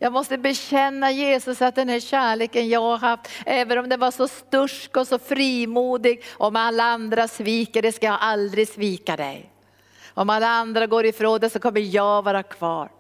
Jag 0.02 0.14
måste 0.14 0.38
bekänna 0.38 1.12
Jesus 1.12 1.62
att 1.62 1.76
den 1.76 1.90
här 1.90 2.00
kärleken 2.00 2.70
jag 2.70 2.82
har 2.82 2.98
haft, 2.98 3.28
även 3.46 3.78
om 3.78 3.90
den 3.90 4.00
var 4.00 4.12
så 4.12 4.28
stursk 4.28 4.98
och 4.98 5.08
så 5.08 5.20
frimodig, 5.20 6.24
om 6.32 6.56
alla 6.56 6.84
andra 6.84 7.28
sviker 7.28 7.82
det 7.82 7.92
ska 7.92 8.06
jag 8.06 8.18
aldrig 8.22 8.68
svika 8.68 9.18
dig. 9.18 9.52
Om 10.14 10.30
alla 10.30 10.48
andra 10.48 10.88
går 10.88 11.06
ifrån 11.06 11.40
det 11.40 11.50
så 11.50 11.60
kommer 11.60 11.82
jag 11.82 12.22
vara 12.22 12.44
kvar. 12.44 12.92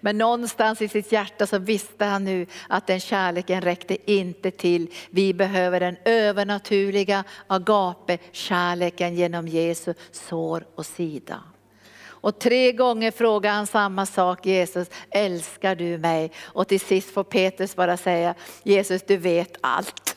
Men 0.00 0.18
någonstans 0.18 0.82
i 0.82 0.88
sitt 0.88 1.12
hjärta 1.12 1.46
så 1.46 1.58
visste 1.58 2.04
han 2.04 2.24
nu 2.24 2.46
att 2.68 2.86
den 2.86 3.00
kärleken 3.00 3.60
räckte 3.60 4.12
inte 4.12 4.50
till. 4.50 4.90
Vi 5.10 5.34
behöver 5.34 5.80
den 5.80 5.96
övernaturliga 6.04 7.24
agape-kärleken 7.46 9.14
genom 9.14 9.48
Jesu 9.48 9.94
sår 10.12 10.66
och 10.74 10.86
sida. 10.86 11.40
Och 12.24 12.38
tre 12.38 12.72
gånger 12.72 13.10
frågar 13.10 13.52
han 13.52 13.66
samma 13.66 14.06
sak 14.06 14.46
Jesus, 14.46 14.88
älskar 15.10 15.74
du 15.74 15.98
mig? 15.98 16.32
Och 16.42 16.68
till 16.68 16.80
sist 16.80 17.10
får 17.10 17.24
Petrus 17.24 17.76
bara 17.76 17.96
säga, 17.96 18.34
Jesus 18.62 19.02
du 19.02 19.16
vet 19.16 19.56
allt. 19.60 20.16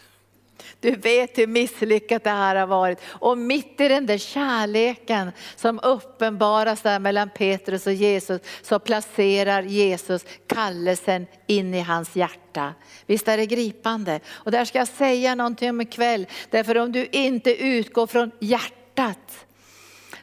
Du 0.80 0.96
vet 0.96 1.38
hur 1.38 1.48
misslyckat 1.48 2.24
det 2.24 2.30
här 2.30 2.56
har 2.56 2.68
varit. 2.68 3.00
Och 3.06 3.38
mitt 3.38 3.82
i 3.82 3.88
den 3.88 4.06
där 4.06 4.18
kärleken 4.18 5.32
som 5.56 5.80
uppenbaras 5.84 6.82
där 6.82 7.00
mellan 7.00 7.30
Petrus 7.30 7.88
och 7.88 7.94
Jesus 7.94 8.42
så 8.62 8.80
placerar 8.80 9.64
Jesus 9.64 10.26
kallelsen 10.48 11.28
in 11.48 11.74
i 11.74 11.82
hans 11.82 12.16
hjärta. 12.16 12.74
Visst 13.06 13.28
är 13.28 13.38
det 13.38 13.46
gripande? 13.46 14.20
Och 14.30 14.52
där 14.52 14.66
ska 14.66 14.78
jag 14.78 14.88
säga 14.88 15.36
någonting 15.36 15.70
om 15.70 15.82
ikväll. 15.82 16.28
Därför 16.50 16.78
om 16.78 16.92
du 16.92 17.06
inte 17.12 17.64
utgår 17.64 18.08
från 18.08 18.32
hjärtat 18.40 19.47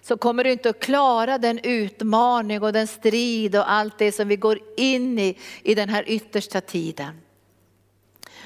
så 0.05 0.17
kommer 0.17 0.45
du 0.45 0.53
inte 0.53 0.71
att 0.71 0.81
klara 0.81 1.38
den 1.38 1.59
utmaning 1.62 2.62
och 2.62 2.73
den 2.73 2.87
strid 2.87 3.57
och 3.57 3.71
allt 3.71 3.99
det 3.99 4.12
som 4.12 4.29
vi 4.29 4.37
går 4.37 4.59
in 4.77 5.19
i 5.19 5.38
i 5.62 5.75
den 5.75 5.88
här 5.88 6.05
yttersta 6.07 6.61
tiden. 6.61 7.21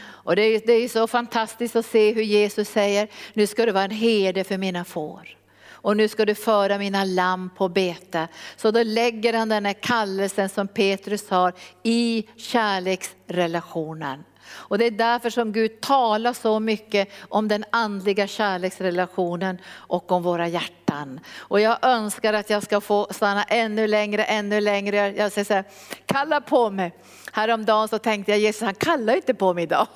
Och 0.01 0.37
det 0.37 0.43
är, 0.43 0.63
det 0.67 0.73
är 0.73 0.89
så 0.89 1.07
fantastiskt 1.07 1.77
att 1.77 1.87
se 1.87 2.13
hur 2.13 2.23
Jesus 2.23 2.69
säger, 2.69 3.09
nu 3.33 3.47
ska 3.47 3.67
du 3.67 3.73
vara 3.73 3.85
en 3.85 3.91
herde 3.91 4.45
för 4.45 4.59
mina 4.59 4.85
får. 4.85 5.37
Och 5.69 5.97
nu 5.97 6.09
ska 6.09 6.25
du 6.25 6.35
föra 6.35 6.79
mina 6.79 7.05
lamm 7.05 7.51
på 7.57 7.69
bete. 7.69 8.29
Så 8.57 8.71
då 8.71 8.83
lägger 8.83 9.33
han 9.33 9.49
den 9.49 9.67
här 9.67 9.73
kallelsen 9.73 10.49
som 10.49 10.69
Petrus 10.69 11.31
har 11.31 11.53
i 11.83 12.27
kärleksrelationen. 12.37 14.25
Och 14.51 14.79
det 14.79 14.87
är 14.87 14.91
därför 14.91 15.31
som 15.31 15.53
Gud 15.53 15.81
talar 15.81 16.33
så 16.33 16.61
mycket 16.61 17.09
om 17.29 17.49
den 17.49 17.65
andliga 17.71 18.27
kärleksrelationen 18.27 19.59
och 19.75 20.13
om 20.13 20.23
våra 20.23 20.49
hjärtan. 20.49 21.21
Och 21.39 21.61
jag 21.61 21.79
önskar 21.83 22.33
att 22.33 22.51
jag 22.51 22.63
ska 22.63 22.81
få 22.81 23.07
stanna 23.11 23.43
ännu 23.43 23.87
längre, 23.87 24.25
ännu 24.25 24.61
längre. 24.61 24.97
Jag 25.17 25.33
säger 25.33 25.45
så 25.45 25.55
här, 25.55 25.65
kalla 26.07 26.41
på 26.41 26.71
mig. 26.71 26.93
Häromdagen 27.33 27.89
så 27.89 27.99
tänkte 27.99 28.33
jag, 28.33 28.41
Jesus 28.41 28.63
han 28.63 28.75
kallar 28.75 29.17
inte 29.17 29.35
på 29.35 29.55
mig 29.55 29.65
idag. 29.65 29.87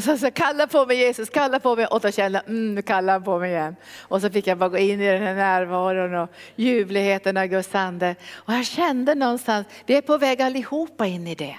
Så, 0.00 0.18
så 0.18 0.30
kalla 0.30 0.66
på 0.66 0.86
mig 0.86 0.96
Jesus, 0.96 1.30
kalla 1.30 1.60
på 1.60 1.76
mig 1.76 1.86
och 1.86 2.00
då 2.00 2.10
kände 2.10 2.38
jag, 2.38 2.48
mm, 2.48 2.74
nu 2.74 2.82
kallar 2.82 3.12
han 3.12 3.24
på 3.24 3.38
mig 3.38 3.50
igen. 3.50 3.76
Och 4.00 4.20
så 4.20 4.30
fick 4.30 4.46
jag 4.46 4.58
bara 4.58 4.68
gå 4.68 4.78
in 4.78 5.00
i 5.00 5.06
den 5.06 5.22
här 5.22 5.34
närvaron 5.34 6.14
och 6.14 6.30
ljuvligheten 6.56 7.36
av 7.36 7.46
Guds 7.46 7.74
ande. 7.74 8.16
Och 8.34 8.52
jag 8.52 8.66
kände 8.66 9.14
någonstans, 9.14 9.66
vi 9.86 9.96
är 9.96 10.02
på 10.02 10.18
väg 10.18 10.42
allihopa 10.42 11.06
in 11.06 11.26
i 11.26 11.34
det. 11.34 11.56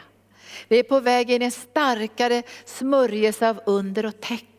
Vi 0.68 0.80
är 0.80 0.84
på 0.84 1.00
väg 1.00 1.32
in 1.32 1.42
i 1.42 1.46
en 1.46 1.52
starkare 1.52 2.44
smörjelse 2.66 3.50
av 3.50 3.60
under 3.66 4.06
och 4.06 4.22
tecken. 4.22 4.55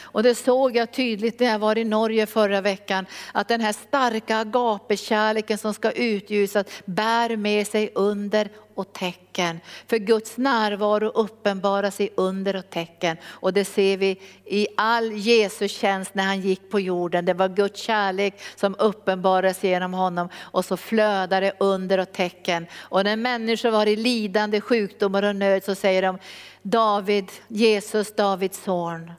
Och 0.00 0.22
det 0.22 0.34
såg 0.34 0.76
jag 0.76 0.92
tydligt 0.92 1.40
när 1.40 1.46
jag 1.46 1.58
var 1.58 1.78
i 1.78 1.84
Norge 1.84 2.26
förra 2.26 2.60
veckan, 2.60 3.06
att 3.32 3.48
den 3.48 3.60
här 3.60 3.72
starka 3.72 4.36
agapekärleken 4.36 5.58
som 5.58 5.74
ska 5.74 5.90
utljusas 5.90 6.66
bär 6.84 7.36
med 7.36 7.66
sig 7.66 7.90
under 7.94 8.48
och 8.76 8.92
tecken. 8.92 9.60
För 9.86 9.96
Guds 9.96 10.36
närvaro 10.36 11.08
uppenbaras 11.08 12.00
i 12.00 12.08
under 12.16 12.56
och 12.56 12.70
tecken. 12.70 13.16
Och 13.24 13.52
det 13.52 13.64
ser 13.64 13.96
vi 13.96 14.20
i 14.44 14.66
all 14.76 15.12
Jesu 15.12 15.68
tjänst 15.68 16.14
när 16.14 16.24
han 16.24 16.40
gick 16.40 16.70
på 16.70 16.80
jorden. 16.80 17.24
Det 17.24 17.34
var 17.34 17.48
Guds 17.48 17.80
kärlek 17.80 18.40
som 18.56 18.76
uppenbarades 18.78 19.64
genom 19.64 19.94
honom 19.94 20.28
och 20.36 20.64
så 20.64 20.76
flödade 20.76 21.52
under 21.58 21.98
och 21.98 22.12
tecken. 22.12 22.66
Och 22.74 23.04
när 23.04 23.16
människor 23.16 23.70
var 23.70 23.86
i 23.86 23.96
lidande, 23.96 24.60
sjukdomar 24.60 25.22
och 25.22 25.36
nöd 25.36 25.64
så 25.64 25.74
säger 25.74 26.02
de 26.02 26.18
David, 26.62 27.30
Jesus, 27.48 28.16
Davids 28.16 28.62
son, 28.64 29.12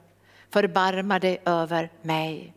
förbarma 0.50 1.18
dig 1.18 1.40
över 1.44 1.90
mig. 2.02 2.54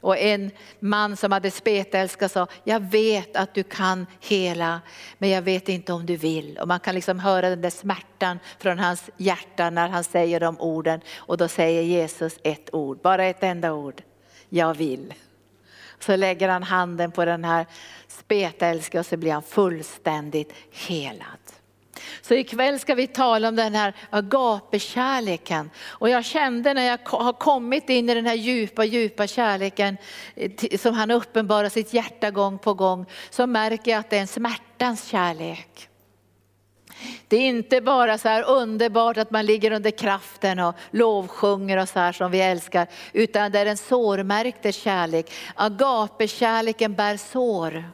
Och 0.00 0.18
en 0.18 0.50
man 0.80 1.16
som 1.16 1.32
hade 1.32 1.50
spetälska 1.50 2.28
sa, 2.28 2.46
jag 2.64 2.80
vet 2.80 3.36
att 3.36 3.54
du 3.54 3.62
kan 3.62 4.06
hela, 4.20 4.80
men 5.18 5.30
jag 5.30 5.42
vet 5.42 5.68
inte 5.68 5.92
om 5.92 6.06
du 6.06 6.16
vill. 6.16 6.58
Och 6.58 6.68
man 6.68 6.80
kan 6.80 6.94
liksom 6.94 7.18
höra 7.18 7.48
den 7.48 7.60
där 7.60 7.70
smärtan 7.70 8.38
från 8.58 8.78
hans 8.78 9.10
hjärta 9.16 9.70
när 9.70 9.88
han 9.88 10.04
säger 10.04 10.40
de 10.40 10.60
orden. 10.60 11.00
Och 11.16 11.36
då 11.36 11.48
säger 11.48 11.82
Jesus 11.82 12.38
ett 12.42 12.74
ord, 12.74 13.00
bara 13.02 13.24
ett 13.24 13.42
enda 13.42 13.72
ord, 13.72 14.02
jag 14.48 14.74
vill. 14.74 15.14
Så 15.98 16.16
lägger 16.16 16.48
han 16.48 16.62
handen 16.62 17.12
på 17.12 17.24
den 17.24 17.44
här 17.44 17.66
spetälska 18.08 19.00
och 19.00 19.06
så 19.06 19.16
blir 19.16 19.32
han 19.32 19.42
fullständigt 19.42 20.52
helad. 20.72 21.38
Så 22.28 22.34
ikväll 22.34 22.78
ska 22.78 22.94
vi 22.94 23.06
tala 23.06 23.48
om 23.48 23.56
den 23.56 23.74
här 23.74 23.94
agapekärleken. 24.10 25.70
Och 25.86 26.08
jag 26.08 26.24
kände 26.24 26.74
när 26.74 26.82
jag 26.82 26.98
har 27.04 27.32
kommit 27.32 27.90
in 27.90 28.10
i 28.10 28.14
den 28.14 28.26
här 28.26 28.34
djupa, 28.34 28.84
djupa 28.84 29.26
kärleken 29.26 29.96
eh, 30.34 30.78
som 30.78 30.94
han 30.94 31.10
uppenbarar 31.10 31.68
sitt 31.68 31.94
hjärta 31.94 32.30
gång 32.30 32.58
på 32.58 32.74
gång, 32.74 33.06
så 33.30 33.46
märker 33.46 33.90
jag 33.90 34.00
att 34.00 34.10
det 34.10 34.16
är 34.16 34.20
en 34.20 34.26
smärtans 34.26 35.08
kärlek. 35.08 35.88
Det 37.28 37.36
är 37.36 37.48
inte 37.48 37.80
bara 37.80 38.18
så 38.18 38.28
här 38.28 38.48
underbart 38.48 39.16
att 39.16 39.30
man 39.30 39.46
ligger 39.46 39.70
under 39.70 39.90
kraften 39.90 40.58
och 40.58 40.74
lovsjunger 40.90 41.76
och 41.76 41.88
så 41.88 41.98
här 41.98 42.12
som 42.12 42.30
vi 42.30 42.40
älskar, 42.40 42.86
utan 43.12 43.52
det 43.52 43.58
är 43.58 43.66
en 43.66 43.76
sårmärktes 43.76 44.76
kärlek. 44.76 45.32
Agapekärleken 45.54 46.94
bär 46.94 47.16
sår. 47.16 47.84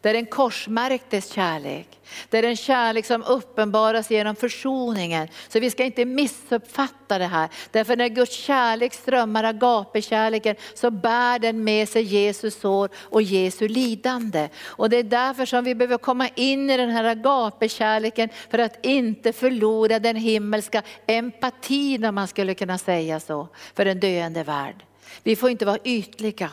Det 0.00 0.08
är 0.08 0.14
en 0.14 0.26
korsmärktes 0.26 1.32
kärlek. 1.32 1.98
Det 2.28 2.38
är 2.38 2.42
en 2.42 2.56
kärlek 2.56 3.06
som 3.06 3.22
uppenbaras 3.22 4.10
genom 4.10 4.36
försoningen. 4.36 5.28
Så 5.48 5.60
vi 5.60 5.70
ska 5.70 5.84
inte 5.84 6.04
missuppfatta 6.04 7.18
det 7.18 7.26
här. 7.26 7.48
Därför 7.70 7.96
när 7.96 8.08
Guds 8.08 8.36
kärlek 8.36 8.94
strömmar, 8.94 9.44
agape-kärleken, 9.44 10.56
så 10.74 10.90
bär 10.90 11.38
den 11.38 11.64
med 11.64 11.88
sig 11.88 12.02
Jesus 12.02 12.60
sår 12.60 12.90
och 12.96 13.22
Jesu 13.22 13.68
lidande. 13.68 14.48
Och 14.64 14.90
det 14.90 14.96
är 14.96 15.02
därför 15.02 15.46
som 15.46 15.64
vi 15.64 15.74
behöver 15.74 15.98
komma 15.98 16.28
in 16.28 16.70
i 16.70 16.76
den 16.76 16.90
här 16.90 17.04
agape-kärleken 17.04 18.28
för 18.50 18.58
att 18.58 18.86
inte 18.86 19.32
förlora 19.32 19.98
den 19.98 20.16
himmelska 20.16 20.82
empatin 21.06 22.04
om 22.04 22.14
man 22.14 22.28
skulle 22.28 22.54
kunna 22.54 22.78
säga 22.78 23.20
så, 23.20 23.48
för 23.74 23.86
en 23.86 24.00
döende 24.00 24.42
värld. 24.42 24.84
Vi 25.22 25.36
får 25.36 25.50
inte 25.50 25.66
vara 25.66 25.78
ytliga. 25.84 26.50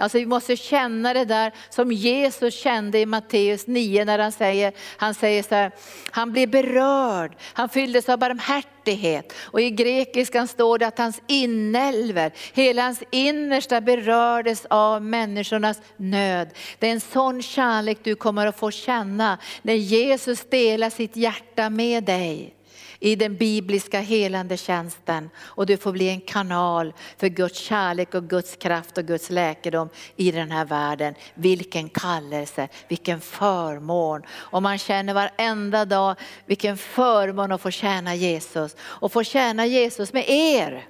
Alltså 0.00 0.18
vi 0.18 0.26
måste 0.26 0.56
känna 0.56 1.14
det 1.14 1.24
där 1.24 1.52
som 1.70 1.92
Jesus 1.92 2.54
kände 2.54 2.98
i 2.98 3.06
Matteus 3.06 3.66
9 3.66 4.04
när 4.04 4.18
han 4.18 4.32
säger, 4.32 4.72
han 4.96 5.14
säger 5.14 5.42
så 5.42 5.54
här, 5.54 5.72
han 6.10 6.32
blev 6.32 6.50
berörd, 6.50 7.36
han 7.40 7.68
fylldes 7.68 8.08
av 8.08 8.18
barmhärtighet. 8.18 9.32
Och 9.38 9.60
i 9.60 9.70
grekiskan 9.70 10.48
står 10.48 10.78
det 10.78 10.86
att 10.86 10.98
hans 10.98 11.22
inälver, 11.26 12.32
hela 12.52 12.82
hans 12.82 13.02
innersta 13.10 13.80
berördes 13.80 14.66
av 14.70 15.02
människornas 15.02 15.80
nöd. 15.96 16.48
Det 16.78 16.88
är 16.88 16.92
en 16.92 17.00
sån 17.00 17.42
kärlek 17.42 17.98
du 18.02 18.14
kommer 18.14 18.46
att 18.46 18.58
få 18.58 18.70
känna 18.70 19.38
när 19.62 19.74
Jesus 19.74 20.50
delar 20.50 20.90
sitt 20.90 21.16
hjärta 21.16 21.70
med 21.70 22.04
dig 22.04 22.57
i 23.00 23.16
den 23.16 23.36
bibliska 23.36 24.00
helande 24.00 24.56
tjänsten 24.56 25.30
och 25.38 25.66
du 25.66 25.76
får 25.76 25.92
bli 25.92 26.08
en 26.08 26.20
kanal 26.20 26.92
för 27.16 27.28
Guds 27.28 27.58
kärlek 27.58 28.14
och 28.14 28.28
Guds 28.28 28.56
kraft 28.56 28.98
och 28.98 29.04
Guds 29.04 29.30
läkedom 29.30 29.88
i 30.16 30.30
den 30.30 30.50
här 30.50 30.64
världen. 30.64 31.14
Vilken 31.34 31.88
kallelse, 31.88 32.68
vilken 32.88 33.20
förmån. 33.20 34.22
Och 34.30 34.62
man 34.62 34.78
känner 34.78 35.14
varenda 35.14 35.84
dag 35.84 36.14
vilken 36.46 36.76
förmån 36.76 37.52
att 37.52 37.60
få 37.60 37.70
tjäna 37.70 38.14
Jesus 38.14 38.76
och 38.80 39.12
få 39.12 39.24
tjäna 39.24 39.66
Jesus 39.66 40.12
med 40.12 40.24
er. 40.28 40.86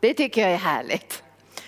Det 0.00 0.14
tycker 0.14 0.40
jag 0.40 0.50
är 0.50 0.56
härligt. 0.56 1.23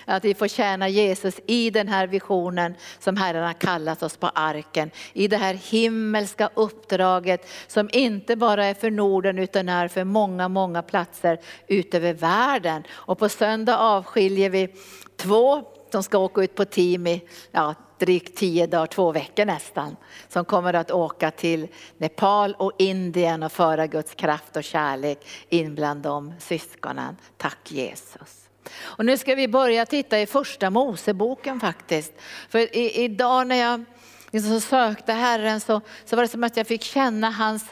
Att 0.09 0.25
vi 0.25 0.33
får 0.33 0.47
tjäna 0.47 0.89
Jesus 0.89 1.39
i 1.45 1.69
den 1.69 1.87
här 1.87 2.07
visionen 2.07 2.75
som 2.99 3.17
Herren 3.17 3.43
har 3.43 3.53
kallat 3.53 4.03
oss 4.03 4.17
på 4.17 4.27
arken. 4.27 4.91
I 5.13 5.27
det 5.27 5.37
här 5.37 5.53
himmelska 5.53 6.49
uppdraget 6.53 7.49
som 7.67 7.89
inte 7.93 8.35
bara 8.35 8.65
är 8.65 8.73
för 8.73 8.91
Norden 8.91 9.39
utan 9.39 9.69
är 9.69 9.87
för 9.87 10.03
många, 10.03 10.47
många 10.47 10.81
platser 10.81 11.39
utöver 11.67 12.13
världen. 12.13 12.83
Och 12.91 13.19
på 13.19 13.29
söndag 13.29 13.77
avskiljer 13.77 14.49
vi 14.49 14.69
två 15.15 15.63
som 15.91 16.03
ska 16.03 16.17
åka 16.17 16.43
ut 16.43 16.55
på 16.55 16.65
team 16.65 17.07
i 17.07 17.21
ja, 17.51 17.75
drygt 17.99 18.37
tio 18.37 18.67
dagar, 18.67 18.85
två 18.87 19.11
veckor 19.11 19.45
nästan, 19.45 19.95
som 20.29 20.45
kommer 20.45 20.73
att 20.73 20.91
åka 20.91 21.31
till 21.31 21.67
Nepal 21.97 22.55
och 22.59 22.71
Indien 22.77 23.43
och 23.43 23.51
föra 23.51 23.87
Guds 23.87 24.15
kraft 24.15 24.57
och 24.57 24.63
kärlek 24.63 25.27
in 25.49 25.75
bland 25.75 26.01
de 26.01 26.33
syskonen. 26.39 27.17
Tack 27.37 27.71
Jesus. 27.71 28.46
Och 28.79 29.05
nu 29.05 29.17
ska 29.17 29.35
vi 29.35 29.47
börja 29.47 29.85
titta 29.85 30.19
i 30.19 30.25
första 30.25 30.69
Moseboken 30.69 31.59
faktiskt. 31.59 32.13
För 32.49 32.59
i, 32.75 33.03
idag 33.03 33.47
när 33.47 33.55
jag 33.55 33.85
liksom 34.31 34.61
sökte 34.61 35.13
Herren 35.13 35.61
så, 35.61 35.81
så 36.05 36.15
var 36.15 36.23
det 36.23 36.29
som 36.29 36.43
att 36.43 36.57
jag 36.57 36.67
fick 36.67 36.83
känna 36.83 37.29
hans 37.29 37.65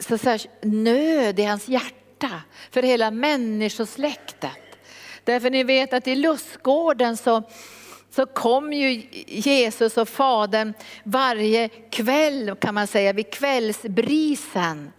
så, 0.00 0.14
att 0.14 0.20
säga, 0.20 0.38
nöd 0.62 1.38
i 1.38 1.44
hans 1.44 1.68
hjärta 1.68 2.42
för 2.70 2.82
hela 2.82 3.10
människosläktet. 3.10 4.50
Därför 5.24 5.50
ni 5.50 5.64
vet 5.64 5.92
att 5.92 6.06
i 6.06 6.14
lustgården 6.14 7.16
så 7.16 7.42
så 8.10 8.26
kom 8.26 8.72
ju 8.72 9.02
Jesus 9.26 9.96
och 9.96 10.08
Fadern 10.08 10.74
varje 11.04 11.68
kväll 11.68 12.56
kan 12.60 12.74
man 12.74 12.86
säga, 12.86 13.12
vid 13.12 13.32
kvällsbrisen 13.32 14.92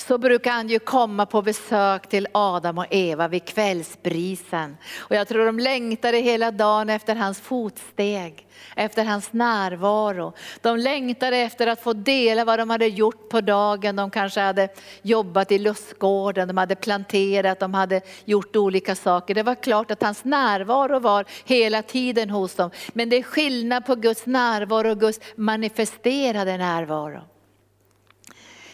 så 0.00 0.18
brukar 0.18 0.50
han 0.50 0.68
ju 0.68 0.78
komma 0.78 1.26
på 1.26 1.42
besök 1.42 2.08
till 2.08 2.26
Adam 2.32 2.78
och 2.78 2.86
Eva 2.90 3.28
vid 3.28 3.44
kvällsbrisen. 3.44 4.76
Och 4.98 5.16
jag 5.16 5.28
tror 5.28 5.46
de 5.46 5.58
längtade 5.58 6.18
hela 6.18 6.50
dagen 6.50 6.90
efter 6.90 7.16
hans 7.16 7.40
fotsteg, 7.40 8.46
efter 8.76 9.04
hans 9.04 9.32
närvaro. 9.32 10.32
De 10.60 10.76
längtade 10.78 11.36
efter 11.36 11.66
att 11.66 11.82
få 11.82 11.92
dela 11.92 12.44
vad 12.44 12.58
de 12.58 12.70
hade 12.70 12.86
gjort 12.86 13.28
på 13.28 13.40
dagen. 13.40 13.96
De 13.96 14.10
kanske 14.10 14.40
hade 14.40 14.68
jobbat 15.02 15.52
i 15.52 15.58
lustgården, 15.58 16.48
de 16.48 16.56
hade 16.56 16.74
planterat, 16.74 17.60
de 17.60 17.74
hade 17.74 18.00
gjort 18.24 18.56
olika 18.56 18.94
saker. 18.94 19.34
Det 19.34 19.42
var 19.42 19.54
klart 19.54 19.90
att 19.90 20.02
hans 20.02 20.24
närvaro 20.24 20.98
var 20.98 21.24
hela 21.44 21.82
tiden 21.82 22.30
hos 22.30 22.54
dem. 22.54 22.70
Men 22.92 23.08
det 23.08 23.16
är 23.16 23.22
skillnad 23.22 23.86
på 23.86 23.94
Guds 23.94 24.26
närvaro 24.26 24.90
och 24.90 25.00
Guds 25.00 25.20
manifesterade 25.36 26.56
närvaro. 26.56 27.37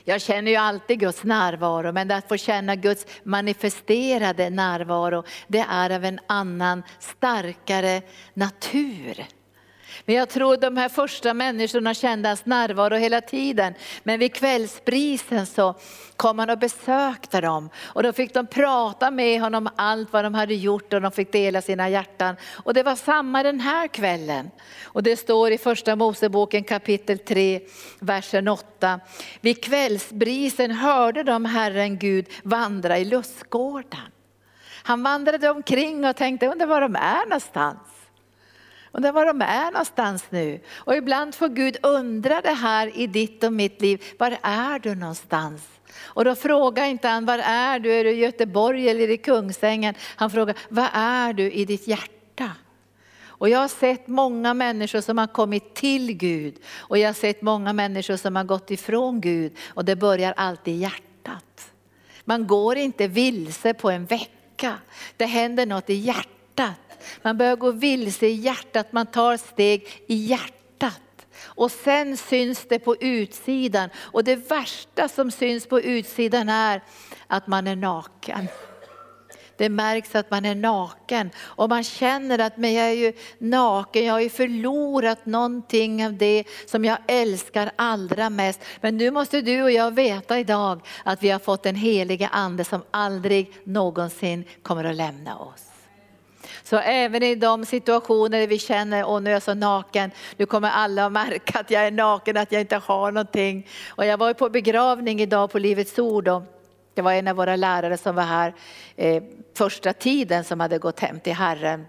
Jag 0.04 0.20
känner 0.20 0.50
ju 0.50 0.56
alltid 0.56 1.00
Guds 1.00 1.24
närvaro, 1.24 1.92
men 1.92 2.10
att 2.10 2.28
få 2.28 2.36
känna 2.36 2.76
Guds 2.76 3.06
manifesterade 3.22 4.50
närvaro, 4.50 5.24
det 5.48 5.66
är 5.70 5.90
av 5.90 6.04
en 6.04 6.20
annan, 6.26 6.82
starkare 6.98 8.02
natur. 8.34 9.24
Men 10.06 10.16
jag 10.16 10.28
tror 10.28 10.56
de 10.56 10.76
här 10.76 10.88
första 10.88 11.34
människorna 11.34 11.94
kände 11.94 12.28
hans 12.28 12.46
närvaro 12.46 12.96
hela 12.96 13.20
tiden. 13.20 13.74
Men 14.02 14.18
vid 14.18 14.34
kvällsprisen 14.34 15.46
så 15.46 15.74
kom 16.16 16.38
han 16.38 16.50
och 16.50 16.58
besökte 16.58 17.40
dem. 17.40 17.70
Och 17.82 18.02
då 18.02 18.12
fick 18.12 18.34
de 18.34 18.46
prata 18.46 19.10
med 19.10 19.40
honom 19.40 19.68
allt 19.76 20.12
vad 20.12 20.24
de 20.24 20.34
hade 20.34 20.54
gjort 20.54 20.92
och 20.92 21.00
de 21.00 21.12
fick 21.12 21.32
dela 21.32 21.62
sina 21.62 21.88
hjärtan. 21.88 22.36
Och 22.52 22.74
det 22.74 22.82
var 22.82 22.96
samma 22.96 23.42
den 23.42 23.60
här 23.60 23.88
kvällen. 23.88 24.50
Och 24.82 25.02
det 25.02 25.16
står 25.16 25.50
i 25.50 25.58
första 25.58 25.96
Moseboken 25.96 26.64
kapitel 26.64 27.18
3, 27.18 27.60
versen 28.00 28.48
8. 28.48 29.00
Vid 29.40 29.64
kvällsbrisen 29.64 30.70
hörde 30.70 31.22
de 31.22 31.44
Herren 31.44 31.98
Gud 31.98 32.26
vandra 32.42 32.98
i 32.98 33.04
lustgården. 33.04 34.00
Han 34.82 35.02
vandrade 35.02 35.50
omkring 35.50 36.04
och 36.04 36.16
tänkte, 36.16 36.46
undrar 36.46 36.66
var 36.66 36.80
de 36.80 36.96
är 36.96 37.26
någonstans. 37.26 37.93
Undrar 38.94 39.12
var 39.12 39.26
de 39.26 39.42
är 39.42 39.70
någonstans 39.70 40.24
nu. 40.30 40.60
Och 40.74 40.96
ibland 40.96 41.34
får 41.34 41.48
Gud 41.48 41.76
undra 41.82 42.40
det 42.40 42.52
här 42.52 42.98
i 42.98 43.06
ditt 43.06 43.44
och 43.44 43.52
mitt 43.52 43.80
liv. 43.80 44.02
Var 44.18 44.38
är 44.42 44.78
du 44.78 44.94
någonstans? 44.94 45.62
Och 45.96 46.24
då 46.24 46.34
frågar 46.34 46.86
inte 46.86 47.08
han, 47.08 47.26
var 47.26 47.38
är 47.38 47.78
du? 47.78 47.92
Är 47.92 48.04
du 48.04 48.10
i 48.10 48.18
Göteborg 48.18 48.88
eller 48.88 49.10
i 49.10 49.16
Kungsängen? 49.16 49.94
Han 50.16 50.30
frågar, 50.30 50.56
vad 50.68 50.88
är 50.92 51.32
du 51.32 51.50
i 51.50 51.64
ditt 51.64 51.88
hjärta? 51.88 52.50
Och 53.26 53.48
jag 53.48 53.58
har 53.58 53.68
sett 53.68 54.08
många 54.08 54.54
människor 54.54 55.00
som 55.00 55.18
har 55.18 55.26
kommit 55.26 55.74
till 55.74 56.12
Gud 56.12 56.54
och 56.76 56.98
jag 56.98 57.08
har 57.08 57.14
sett 57.14 57.42
många 57.42 57.72
människor 57.72 58.16
som 58.16 58.36
har 58.36 58.44
gått 58.44 58.70
ifrån 58.70 59.20
Gud 59.20 59.52
och 59.68 59.84
det 59.84 59.96
börjar 59.96 60.34
alltid 60.36 60.74
i 60.74 60.78
hjärtat. 60.78 61.72
Man 62.24 62.46
går 62.46 62.76
inte 62.76 63.06
vilse 63.06 63.74
på 63.74 63.90
en 63.90 64.06
vecka. 64.06 64.78
Det 65.16 65.24
händer 65.24 65.66
något 65.66 65.90
i 65.90 65.94
hjärtat. 65.94 66.74
Man 67.22 67.38
börjar 67.38 67.56
gå 67.56 67.70
vilse 67.70 68.26
i 68.26 68.32
hjärtat, 68.32 68.92
man 68.92 69.06
tar 69.06 69.36
steg 69.36 70.02
i 70.06 70.14
hjärtat. 70.14 71.00
Och 71.42 71.70
sen 71.70 72.16
syns 72.16 72.66
det 72.68 72.78
på 72.78 72.96
utsidan. 72.96 73.90
Och 73.96 74.24
det 74.24 74.36
värsta 74.36 75.08
som 75.08 75.30
syns 75.30 75.66
på 75.66 75.80
utsidan 75.80 76.48
är 76.48 76.82
att 77.26 77.46
man 77.46 77.66
är 77.66 77.76
naken. 77.76 78.48
Det 79.56 79.68
märks 79.68 80.14
att 80.14 80.30
man 80.30 80.44
är 80.44 80.54
naken 80.54 81.30
och 81.38 81.68
man 81.68 81.84
känner 81.84 82.38
att 82.38 82.56
men 82.56 82.72
jag 82.72 82.86
är 82.86 82.94
ju 82.94 83.12
naken, 83.38 84.04
jag 84.04 84.12
har 84.12 84.20
ju 84.20 84.30
förlorat 84.30 85.26
någonting 85.26 86.06
av 86.06 86.12
det 86.12 86.44
som 86.66 86.84
jag 86.84 86.98
älskar 87.08 87.70
allra 87.76 88.30
mest. 88.30 88.60
Men 88.80 88.96
nu 88.96 89.10
måste 89.10 89.40
du 89.40 89.62
och 89.62 89.70
jag 89.70 89.94
veta 89.94 90.38
idag 90.38 90.80
att 91.04 91.22
vi 91.22 91.30
har 91.30 91.38
fått 91.38 91.62
den 91.62 91.76
heliga 91.76 92.28
ande 92.28 92.64
som 92.64 92.82
aldrig 92.90 93.52
någonsin 93.64 94.44
kommer 94.62 94.84
att 94.84 94.96
lämna 94.96 95.38
oss. 95.38 95.73
Så 96.64 96.78
även 96.78 97.22
i 97.22 97.34
de 97.34 97.64
situationer 97.64 98.40
där 98.40 98.46
vi 98.46 98.58
känner, 98.58 99.04
åh 99.04 99.20
nu 99.20 99.30
är 99.30 99.34
jag 99.34 99.42
så 99.42 99.54
naken, 99.54 100.10
nu 100.36 100.46
kommer 100.46 100.70
alla 100.70 101.06
att 101.06 101.12
märka 101.12 101.58
att 101.58 101.70
jag 101.70 101.86
är 101.86 101.90
naken, 101.90 102.36
att 102.36 102.52
jag 102.52 102.60
inte 102.60 102.76
har 102.76 103.12
någonting. 103.12 103.66
Och 103.88 104.06
jag 104.06 104.18
var 104.18 104.34
på 104.34 104.48
begravning 104.50 105.20
idag 105.20 105.50
på 105.50 105.58
Livets 105.58 105.98
Ord 105.98 106.28
och 106.28 106.42
det 106.94 107.02
var 107.02 107.12
en 107.12 107.28
av 107.28 107.36
våra 107.36 107.56
lärare 107.56 107.96
som 107.96 108.14
var 108.14 108.22
här 108.22 108.54
eh, 108.96 109.22
första 109.56 109.92
tiden 109.92 110.44
som 110.44 110.60
hade 110.60 110.78
gått 110.78 111.00
hem 111.00 111.20
till 111.20 111.34
Herren. 111.34 111.86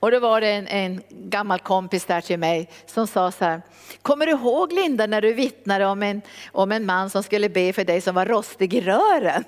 Och 0.00 0.10
då 0.10 0.18
var 0.18 0.40
det 0.40 0.48
en, 0.48 0.66
en, 0.66 1.02
gammal 1.08 1.58
kompis 1.58 2.04
där 2.04 2.20
till 2.20 2.38
mig 2.38 2.70
som 2.86 3.06
sa 3.06 3.30
så 3.30 3.44
här, 3.44 3.62
kommer 4.02 4.26
du 4.26 4.32
ihåg 4.32 4.72
Linda 4.72 5.06
när 5.06 5.20
du 5.20 5.32
vittnade 5.32 5.86
om 5.86 6.02
en, 6.02 6.22
om 6.52 6.72
en 6.72 6.86
man 6.86 7.10
som 7.10 7.22
skulle 7.22 7.48
be 7.48 7.72
för 7.72 7.84
dig 7.84 8.00
som 8.00 8.14
var 8.14 8.26
rostig 8.26 8.74
i 8.74 8.80
rören? 8.80 9.44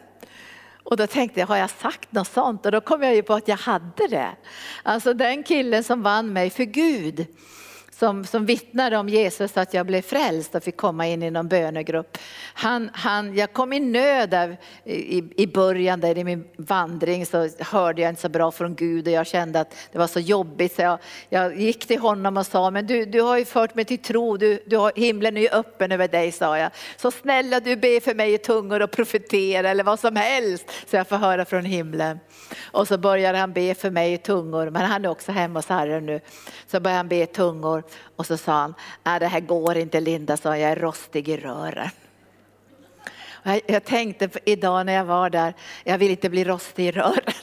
Och 0.84 0.96
då 0.96 1.06
tänkte 1.06 1.40
jag, 1.40 1.46
har 1.46 1.56
jag 1.56 1.70
sagt 1.70 2.12
något 2.12 2.28
sånt? 2.28 2.66
Och 2.66 2.72
då 2.72 2.80
kom 2.80 3.02
jag 3.02 3.14
ju 3.14 3.22
på 3.22 3.34
att 3.34 3.48
jag 3.48 3.56
hade 3.56 4.06
det. 4.08 4.36
Alltså 4.82 5.14
den 5.14 5.42
killen 5.42 5.84
som 5.84 6.02
vann 6.02 6.32
mig 6.32 6.50
för 6.50 6.64
Gud 6.64 7.26
som, 7.98 8.24
som 8.24 8.46
vittnade 8.46 8.96
om 8.96 9.08
Jesus 9.08 9.56
att 9.56 9.74
jag 9.74 9.86
blev 9.86 10.02
frälst 10.02 10.54
och 10.54 10.62
fick 10.62 10.76
komma 10.76 11.06
in 11.06 11.22
i 11.22 11.30
någon 11.30 11.48
bönegrupp. 11.48 12.18
Han, 12.54 12.90
han, 12.92 13.36
jag 13.36 13.52
kom 13.52 13.72
i 13.72 13.80
nöd 13.80 14.30
där 14.30 14.56
i, 14.84 15.22
i 15.42 15.46
början 15.46 16.00
där 16.00 16.18
i 16.18 16.24
min 16.24 16.44
vandring 16.56 17.26
så 17.26 17.48
hörde 17.58 18.02
jag 18.02 18.08
inte 18.08 18.22
så 18.22 18.28
bra 18.28 18.50
från 18.50 18.74
Gud 18.74 19.06
och 19.06 19.12
jag 19.12 19.26
kände 19.26 19.60
att 19.60 19.74
det 19.92 19.98
var 19.98 20.06
så 20.06 20.20
jobbigt 20.20 20.74
så 20.76 20.82
jag, 20.82 20.98
jag 21.28 21.60
gick 21.60 21.86
till 21.86 21.98
honom 21.98 22.36
och 22.36 22.46
sa, 22.46 22.70
men 22.70 22.86
du, 22.86 23.04
du 23.04 23.20
har 23.20 23.38
ju 23.38 23.44
fört 23.44 23.74
mig 23.74 23.84
till 23.84 23.98
tro, 23.98 24.36
du, 24.36 24.62
du 24.66 24.76
har, 24.76 24.92
himlen 24.96 25.36
är 25.36 25.40
ju 25.40 25.48
öppen 25.48 25.92
över 25.92 26.08
dig 26.08 26.32
sa 26.32 26.58
jag. 26.58 26.70
Så 26.96 27.10
snälla 27.10 27.60
du 27.60 27.76
be 27.76 28.00
för 28.00 28.14
mig 28.14 28.34
i 28.34 28.38
tungor 28.38 28.82
och 28.82 28.90
profetera 28.90 29.70
eller 29.70 29.84
vad 29.84 30.00
som 30.00 30.16
helst 30.16 30.70
så 30.86 30.96
jag 30.96 31.08
får 31.08 31.16
höra 31.16 31.44
från 31.44 31.64
himlen. 31.64 32.18
Och 32.62 32.88
så 32.88 32.98
började 32.98 33.38
han 33.38 33.52
be 33.52 33.74
för 33.74 33.90
mig 33.90 34.12
i 34.12 34.18
tungor, 34.18 34.70
men 34.70 34.82
han 34.82 35.04
är 35.04 35.08
också 35.08 35.32
hemma 35.32 35.58
hos 35.58 35.68
Herren 35.68 36.06
nu. 36.06 36.20
Så 36.66 36.80
började 36.80 36.96
han 36.96 37.08
be 37.08 37.22
i 37.22 37.26
tungor 37.26 37.82
och 38.16 38.26
så 38.26 38.36
sa 38.36 38.52
han, 38.52 38.74
nej 39.02 39.20
det 39.20 39.26
här 39.26 39.40
går 39.40 39.76
inte 39.76 40.00
Linda, 40.00 40.36
sa 40.36 40.56
jag 40.58 40.70
är 40.70 40.76
rostig 40.76 41.28
i 41.28 41.36
rören. 41.36 41.90
Jag 43.66 43.84
tänkte 43.84 44.28
idag 44.44 44.86
när 44.86 44.92
jag 44.92 45.04
var 45.04 45.30
där, 45.30 45.54
jag 45.84 45.98
vill 45.98 46.10
inte 46.10 46.30
bli 46.30 46.44
rostig 46.44 46.86
i 46.86 46.92
rören. 46.92 47.34